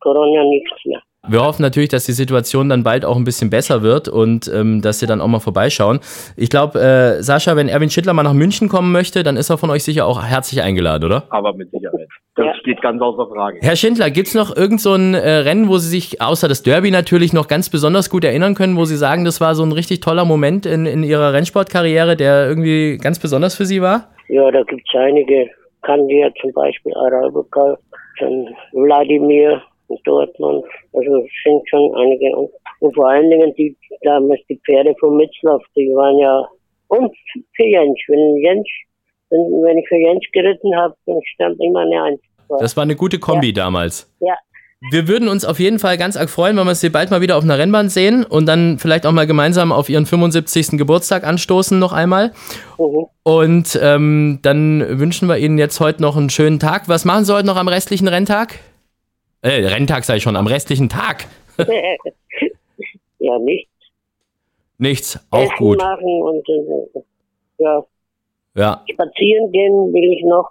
Corona 0.00 0.44
nichts 0.44 0.70
mehr. 0.84 1.02
Wir 1.28 1.40
hoffen 1.40 1.62
natürlich, 1.62 1.88
dass 1.88 2.04
die 2.04 2.12
Situation 2.12 2.68
dann 2.68 2.82
bald 2.82 3.04
auch 3.04 3.16
ein 3.16 3.22
bisschen 3.22 3.48
besser 3.48 3.82
wird 3.82 4.08
und 4.08 4.50
ähm, 4.52 4.82
dass 4.82 4.98
sie 4.98 5.06
dann 5.06 5.20
auch 5.20 5.28
mal 5.28 5.38
vorbeischauen. 5.38 6.00
Ich 6.36 6.50
glaube, 6.50 6.80
äh, 6.80 7.22
Sascha, 7.22 7.54
wenn 7.54 7.68
Erwin 7.68 7.90
Schittler 7.90 8.12
mal 8.12 8.24
nach 8.24 8.32
München 8.32 8.68
kommen 8.68 8.90
möchte, 8.90 9.22
dann 9.22 9.36
ist 9.36 9.48
er 9.48 9.56
von 9.56 9.70
euch 9.70 9.84
sicher 9.84 10.04
auch 10.04 10.20
herzlich 10.20 10.62
eingeladen, 10.62 11.04
oder? 11.04 11.22
Aber 11.30 11.52
mit 11.52 11.70
Sicherheit. 11.70 12.08
Das 12.34 12.46
ja. 12.46 12.54
steht 12.56 12.82
ganz 12.82 13.00
außer 13.00 13.28
Frage. 13.32 13.60
Herr 13.62 13.76
Schindler, 13.76 14.10
gibt 14.10 14.28
es 14.28 14.34
noch 14.34 14.56
irgend 14.56 14.80
so 14.80 14.94
ein 14.94 15.14
äh, 15.14 15.30
Rennen, 15.30 15.68
wo 15.68 15.78
Sie 15.78 15.88
sich 15.88 16.20
außer 16.20 16.48
das 16.48 16.64
Derby 16.64 16.90
natürlich 16.90 17.32
noch 17.32 17.46
ganz 17.46 17.70
besonders 17.70 18.10
gut 18.10 18.24
erinnern 18.24 18.56
können, 18.56 18.76
wo 18.76 18.84
Sie 18.84 18.96
sagen, 18.96 19.24
das 19.24 19.40
war 19.40 19.54
so 19.54 19.62
ein 19.62 19.70
richtig 19.70 20.00
toller 20.00 20.24
Moment 20.24 20.66
in, 20.66 20.86
in 20.86 21.04
Ihrer 21.04 21.32
Rennsportkarriere, 21.34 22.16
der 22.16 22.48
irgendwie 22.48 22.98
ganz 22.98 23.20
besonders 23.20 23.54
für 23.54 23.64
Sie 23.64 23.80
war? 23.80 24.08
Ja, 24.26 24.50
da 24.50 24.62
gibt 24.64 24.82
es 24.92 24.98
einige. 24.98 25.48
Kandia 25.82 26.30
zum 26.40 26.52
Beispiel, 26.52 26.92
Arabica, 26.94 27.76
dann 28.18 28.48
Wladimir, 28.72 29.62
Dortmund. 30.04 30.64
Also 30.92 31.16
es 31.18 31.30
sind 31.44 31.68
schon 31.68 31.94
einige. 31.94 32.36
Und, 32.36 32.94
vor 32.94 33.08
allen 33.08 33.30
Dingen 33.30 33.54
die 33.54 33.76
damals 34.02 34.40
die 34.48 34.60
Pferde 34.64 34.94
von 34.98 35.16
Mitzlaff, 35.16 35.62
die 35.76 35.88
waren 35.94 36.18
ja 36.18 36.48
und 36.88 37.14
für 37.56 37.64
Jens. 37.64 37.98
Wenn 38.08 38.36
Jens, 38.36 38.68
wenn, 39.30 39.40
wenn 39.62 39.78
ich 39.78 39.88
für 39.88 39.96
Jens 39.96 40.24
geritten 40.32 40.74
habe, 40.76 40.94
dann 41.06 41.20
stand 41.34 41.60
immer 41.60 41.80
eine 41.80 42.02
Eins. 42.02 42.20
Das 42.58 42.76
war 42.76 42.82
eine 42.82 42.96
gute 42.96 43.18
Kombi 43.18 43.48
ja. 43.48 43.54
damals. 43.54 44.12
Ja. 44.20 44.34
Wir 44.90 45.06
würden 45.06 45.28
uns 45.28 45.44
auf 45.44 45.60
jeden 45.60 45.78
Fall 45.78 45.96
ganz 45.96 46.16
arg 46.16 46.28
freuen, 46.28 46.56
wenn 46.56 46.66
wir 46.66 46.74
Sie 46.74 46.90
bald 46.90 47.10
mal 47.12 47.20
wieder 47.20 47.36
auf 47.36 47.44
einer 47.44 47.56
Rennbahn 47.56 47.88
sehen 47.88 48.24
und 48.24 48.46
dann 48.46 48.78
vielleicht 48.80 49.06
auch 49.06 49.12
mal 49.12 49.28
gemeinsam 49.28 49.70
auf 49.70 49.88
Ihren 49.88 50.06
75. 50.06 50.76
Geburtstag 50.76 51.24
anstoßen 51.24 51.78
noch 51.78 51.92
einmal. 51.92 52.32
Mhm. 52.78 53.06
Und 53.22 53.78
ähm, 53.80 54.40
dann 54.42 54.98
wünschen 54.98 55.28
wir 55.28 55.38
Ihnen 55.38 55.56
jetzt 55.56 55.78
heute 55.78 56.02
noch 56.02 56.16
einen 56.16 56.30
schönen 56.30 56.58
Tag. 56.58 56.88
Was 56.88 57.04
machen 57.04 57.24
Sie 57.24 57.32
heute 57.32 57.46
noch 57.46 57.56
am 57.56 57.68
restlichen 57.68 58.08
Renntag? 58.08 58.58
Äh, 59.42 59.66
Renntag 59.66 60.04
sei 60.04 60.20
schon, 60.20 60.36
am 60.36 60.46
restlichen 60.46 60.88
Tag. 60.88 61.26
ja, 63.18 63.38
nichts. 63.40 63.70
Nichts, 64.78 65.26
auch 65.30 65.42
Essen 65.42 65.56
gut. 65.58 65.78
machen 65.78 66.22
und 66.22 66.48
äh, 66.48 67.00
ja. 67.58 67.84
ja. 68.54 68.84
Spazieren 68.90 69.52
gehen 69.52 69.92
will 69.92 70.12
ich 70.16 70.24
noch. 70.24 70.50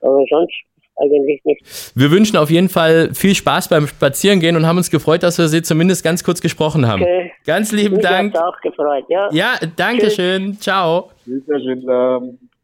Aber 0.00 0.24
sonst 0.30 0.54
eigentlich 0.96 1.40
nichts. 1.44 1.92
Wir 1.94 2.10
wünschen 2.10 2.36
auf 2.36 2.50
jeden 2.50 2.68
Fall 2.68 3.14
viel 3.14 3.34
Spaß 3.34 3.68
beim 3.68 3.86
Spazierengehen 3.86 4.56
und 4.56 4.66
haben 4.66 4.76
uns 4.76 4.90
gefreut, 4.90 5.22
dass 5.22 5.38
wir 5.38 5.48
Sie 5.48 5.62
zumindest 5.62 6.04
ganz 6.04 6.24
kurz 6.24 6.40
gesprochen 6.40 6.86
haben. 6.86 7.02
Okay. 7.02 7.32
Ganz 7.44 7.72
lieben 7.72 7.96
Mich 7.96 8.04
Dank. 8.04 8.36
auch 8.36 8.60
gefreut, 8.60 9.04
ja. 9.08 9.28
Ja, 9.32 9.54
danke 9.76 10.04
Tschüss. 10.04 10.14
schön. 10.14 10.60
Ciao. 10.60 11.10
Tschüss. 11.24 11.44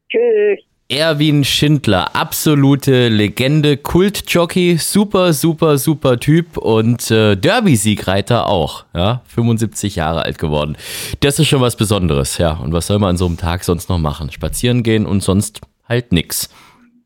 Tschüss. 0.08 0.60
Erwin 0.88 1.42
Schindler, 1.42 2.14
absolute 2.14 3.08
Legende, 3.08 3.76
Kultjockey, 3.76 4.76
super, 4.76 5.32
super, 5.32 5.78
super 5.78 6.16
Typ 6.20 6.56
und 6.56 7.10
äh, 7.10 7.34
Derby-Siegreiter 7.34 8.46
auch, 8.46 8.84
ja, 8.94 9.20
75 9.26 9.96
Jahre 9.96 10.22
alt 10.22 10.38
geworden. 10.38 10.76
Das 11.24 11.40
ist 11.40 11.48
schon 11.48 11.60
was 11.60 11.76
Besonderes, 11.76 12.38
ja. 12.38 12.52
Und 12.62 12.72
was 12.72 12.86
soll 12.86 13.00
man 13.00 13.10
an 13.10 13.16
so 13.16 13.26
einem 13.26 13.36
Tag 13.36 13.64
sonst 13.64 13.88
noch 13.88 13.98
machen? 13.98 14.30
Spazieren 14.30 14.84
gehen 14.84 15.06
und 15.06 15.24
sonst 15.24 15.60
halt 15.88 16.12
nix. 16.12 16.54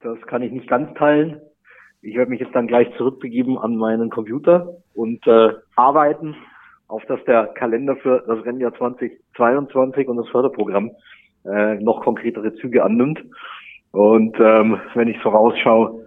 Das 0.02 0.20
kann 0.26 0.42
ich 0.42 0.52
nicht 0.52 0.68
ganz 0.68 0.92
teilen. 0.98 1.40
Ich 2.02 2.16
werde 2.16 2.30
mich 2.30 2.40
jetzt 2.40 2.54
dann 2.54 2.66
gleich 2.66 2.88
zurückbegeben 2.98 3.56
an 3.56 3.76
meinen 3.76 4.10
Computer 4.10 4.74
und 4.92 5.26
äh, 5.26 5.54
arbeiten, 5.76 6.36
auf 6.86 7.02
dass 7.06 7.24
der 7.24 7.46
Kalender 7.54 7.96
für 7.96 8.22
das 8.26 8.44
Rennjahr 8.44 8.74
2022 8.74 10.06
und 10.06 10.18
das 10.18 10.28
Förderprogramm 10.28 10.90
äh, 11.46 11.76
noch 11.76 12.02
konkretere 12.02 12.54
Züge 12.56 12.84
annimmt. 12.84 13.20
Und 13.92 14.36
ähm, 14.38 14.80
wenn 14.94 15.08
ich 15.08 15.18
vorausschaue, 15.18 16.00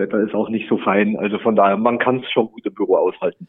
Wetter 0.00 0.20
ist 0.20 0.34
auch 0.34 0.48
nicht 0.48 0.68
so 0.68 0.78
fein. 0.78 1.16
Also 1.16 1.38
von 1.38 1.54
daher, 1.54 1.76
man 1.76 1.98
kann 1.98 2.20
es 2.20 2.30
schon 2.32 2.46
gut 2.50 2.66
im 2.66 2.74
Büro 2.74 2.96
aushalten. 2.96 3.46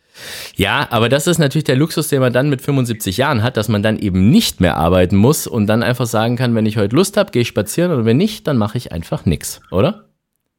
Ja, 0.55 0.87
aber 0.91 1.09
das 1.09 1.25
ist 1.25 1.39
natürlich 1.39 1.63
der 1.63 1.77
Luxus, 1.77 2.09
den 2.09 2.19
man 2.19 2.33
dann 2.33 2.49
mit 2.49 2.61
75 2.61 3.17
Jahren 3.17 3.41
hat, 3.41 3.57
dass 3.57 3.69
man 3.69 3.81
dann 3.81 3.97
eben 3.97 4.29
nicht 4.29 4.61
mehr 4.61 4.77
arbeiten 4.77 5.15
muss 5.15 5.47
und 5.47 5.67
dann 5.67 5.81
einfach 5.81 6.05
sagen 6.05 6.35
kann, 6.35 6.53
wenn 6.53 6.65
ich 6.65 6.77
heute 6.77 6.95
Lust 6.95 7.17
habe, 7.17 7.31
gehe 7.31 7.41
ich 7.41 7.47
spazieren 7.47 7.91
und 7.91 8.05
wenn 8.05 8.17
nicht, 8.17 8.47
dann 8.47 8.57
mache 8.57 8.77
ich 8.77 8.91
einfach 8.91 9.25
nichts, 9.25 9.61
oder? 9.71 10.05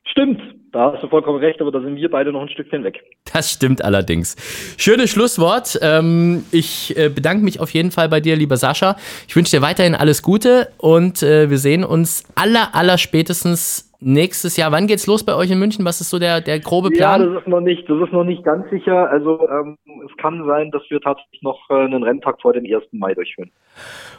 Stimmt. 0.05 0.41
Da 0.73 0.93
hast 0.93 1.03
du 1.03 1.09
vollkommen 1.09 1.39
recht, 1.39 1.61
aber 1.61 1.70
da 1.70 1.81
sind 1.81 1.97
wir 1.97 2.11
beide 2.11 2.33
noch 2.33 2.41
ein 2.41 2.49
Stückchen 2.49 2.83
weg. 2.83 2.99
Das 3.33 3.51
stimmt 3.51 3.85
allerdings. 3.85 4.37
Schönes 4.77 5.11
Schlusswort. 5.11 5.79
Ähm, 5.81 6.45
ich 6.51 6.97
äh, 6.97 7.09
bedanke 7.09 7.45
mich 7.45 7.61
auf 7.61 7.70
jeden 7.70 7.91
Fall 7.91 8.09
bei 8.09 8.20
dir, 8.20 8.37
lieber 8.37 8.57
Sascha. 8.57 8.97
Ich 9.27 9.37
wünsche 9.37 9.57
dir 9.57 9.62
weiterhin 9.62 9.95
alles 9.95 10.23
Gute 10.23 10.68
und 10.79 11.23
äh, 11.23 11.49
wir 11.49 11.59
sehen 11.59 11.85
uns 11.85 12.25
aller, 12.35 12.75
aller 12.75 12.99
spätestens 12.99 13.93
nächstes 14.03 14.57
Jahr. 14.57 14.73
Wann 14.73 14.87
geht's 14.87 15.07
los 15.07 15.25
bei 15.25 15.35
euch 15.35 15.51
in 15.51 15.59
München? 15.59 15.85
Was 15.85 16.01
ist 16.01 16.11
so 16.11 16.18
der, 16.18 16.41
der 16.41 16.59
grobe 16.59 16.91
Plan? 16.91 17.20
Ja, 17.20 17.27
das 17.27 17.43
ist 17.43 17.49
noch 17.49 17.61
nicht, 17.61 17.89
das 17.89 18.01
ist 18.03 18.12
noch 18.12 18.25
nicht 18.25 18.45
ganz 18.45 18.68
sicher. 18.70 19.09
Also 19.11 19.49
ähm, 19.49 19.79
es 20.05 20.16
kann 20.16 20.45
sein, 20.47 20.70
dass 20.70 20.83
wir 20.89 21.01
tatsächlich 21.01 21.43
noch 21.43 21.59
äh, 21.70 21.75
einen 21.75 22.03
Renntag 22.03 22.41
vor 22.41 22.53
dem 22.53 22.64
1. 22.64 22.85
Mai 22.93 23.14
durchführen. 23.14 23.51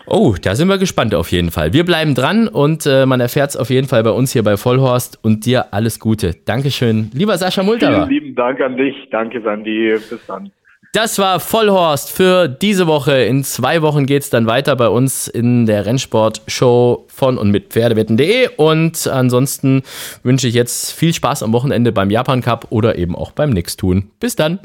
Oh, 0.05 0.35
da 0.41 0.55
sind 0.55 0.67
wir 0.67 0.77
gespannt 0.77 1.15
auf 1.15 1.31
jeden 1.31 1.51
Fall. 1.51 1.73
Wir 1.73 1.85
bleiben 1.85 2.15
dran 2.15 2.47
und 2.47 2.85
äh, 2.85 3.05
man 3.05 3.19
erfährt 3.19 3.51
es 3.51 3.57
auf 3.57 3.69
jeden 3.69 3.87
Fall 3.87 4.03
bei 4.03 4.11
uns 4.11 4.33
hier 4.33 4.43
bei 4.43 4.57
Vollhorst 4.57 5.23
und 5.23 5.45
dir 5.45 5.73
alles 5.73 5.99
Gute. 5.99 6.31
Dankeschön. 6.45 7.09
Lieber 7.13 7.37
Sascha 7.37 7.63
Multerer. 7.63 8.07
Vielen 8.07 8.09
lieben 8.09 8.35
Dank 8.35 8.59
an 8.61 8.75
dich. 8.77 8.92
Danke, 9.11 9.41
Sandy. 9.41 9.97
Bis 10.09 10.19
dann. 10.27 10.51
Das 10.93 11.17
war 11.17 11.39
Vollhorst 11.39 12.11
für 12.11 12.47
diese 12.47 12.85
Woche. 12.85 13.23
In 13.23 13.43
zwei 13.43 13.81
Wochen 13.81 14.05
geht 14.05 14.21
es 14.21 14.29
dann 14.29 14.45
weiter 14.45 14.75
bei 14.75 14.89
uns 14.89 15.27
in 15.27 15.65
der 15.65 15.87
Rennsport-Show 15.87 17.05
von 17.07 17.39
und 17.39 17.49
mit 17.49 17.73
Pferdewetten.de. 17.73 18.49
Und 18.57 19.07
ansonsten 19.07 19.81
wünsche 20.21 20.47
ich 20.47 20.53
jetzt 20.53 20.91
viel 20.91 21.11
Spaß 21.11 21.41
am 21.41 21.51
Wochenende 21.51 21.91
beim 21.91 22.11
Japan 22.11 22.41
Cup 22.41 22.67
oder 22.69 22.95
eben 22.95 23.15
auch 23.15 23.31
beim 23.31 23.49
Nix-Tun. 23.49 24.11
Bis 24.19 24.35
dann. 24.35 24.59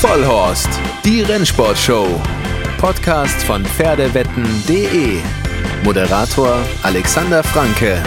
Vollhorst, 0.00 0.80
die 1.04 1.22
Rennsport-Show. 1.22 2.08
Podcast 2.78 3.40
von 3.44 3.64
Pferdewetten.de. 3.64 5.18
Moderator 5.84 6.58
Alexander 6.82 7.44
Franke. 7.44 8.02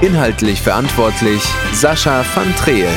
Inhaltlich 0.00 0.60
verantwortlich 0.60 1.42
Sascha 1.72 2.24
van 2.34 2.52
Treel. 2.56 2.88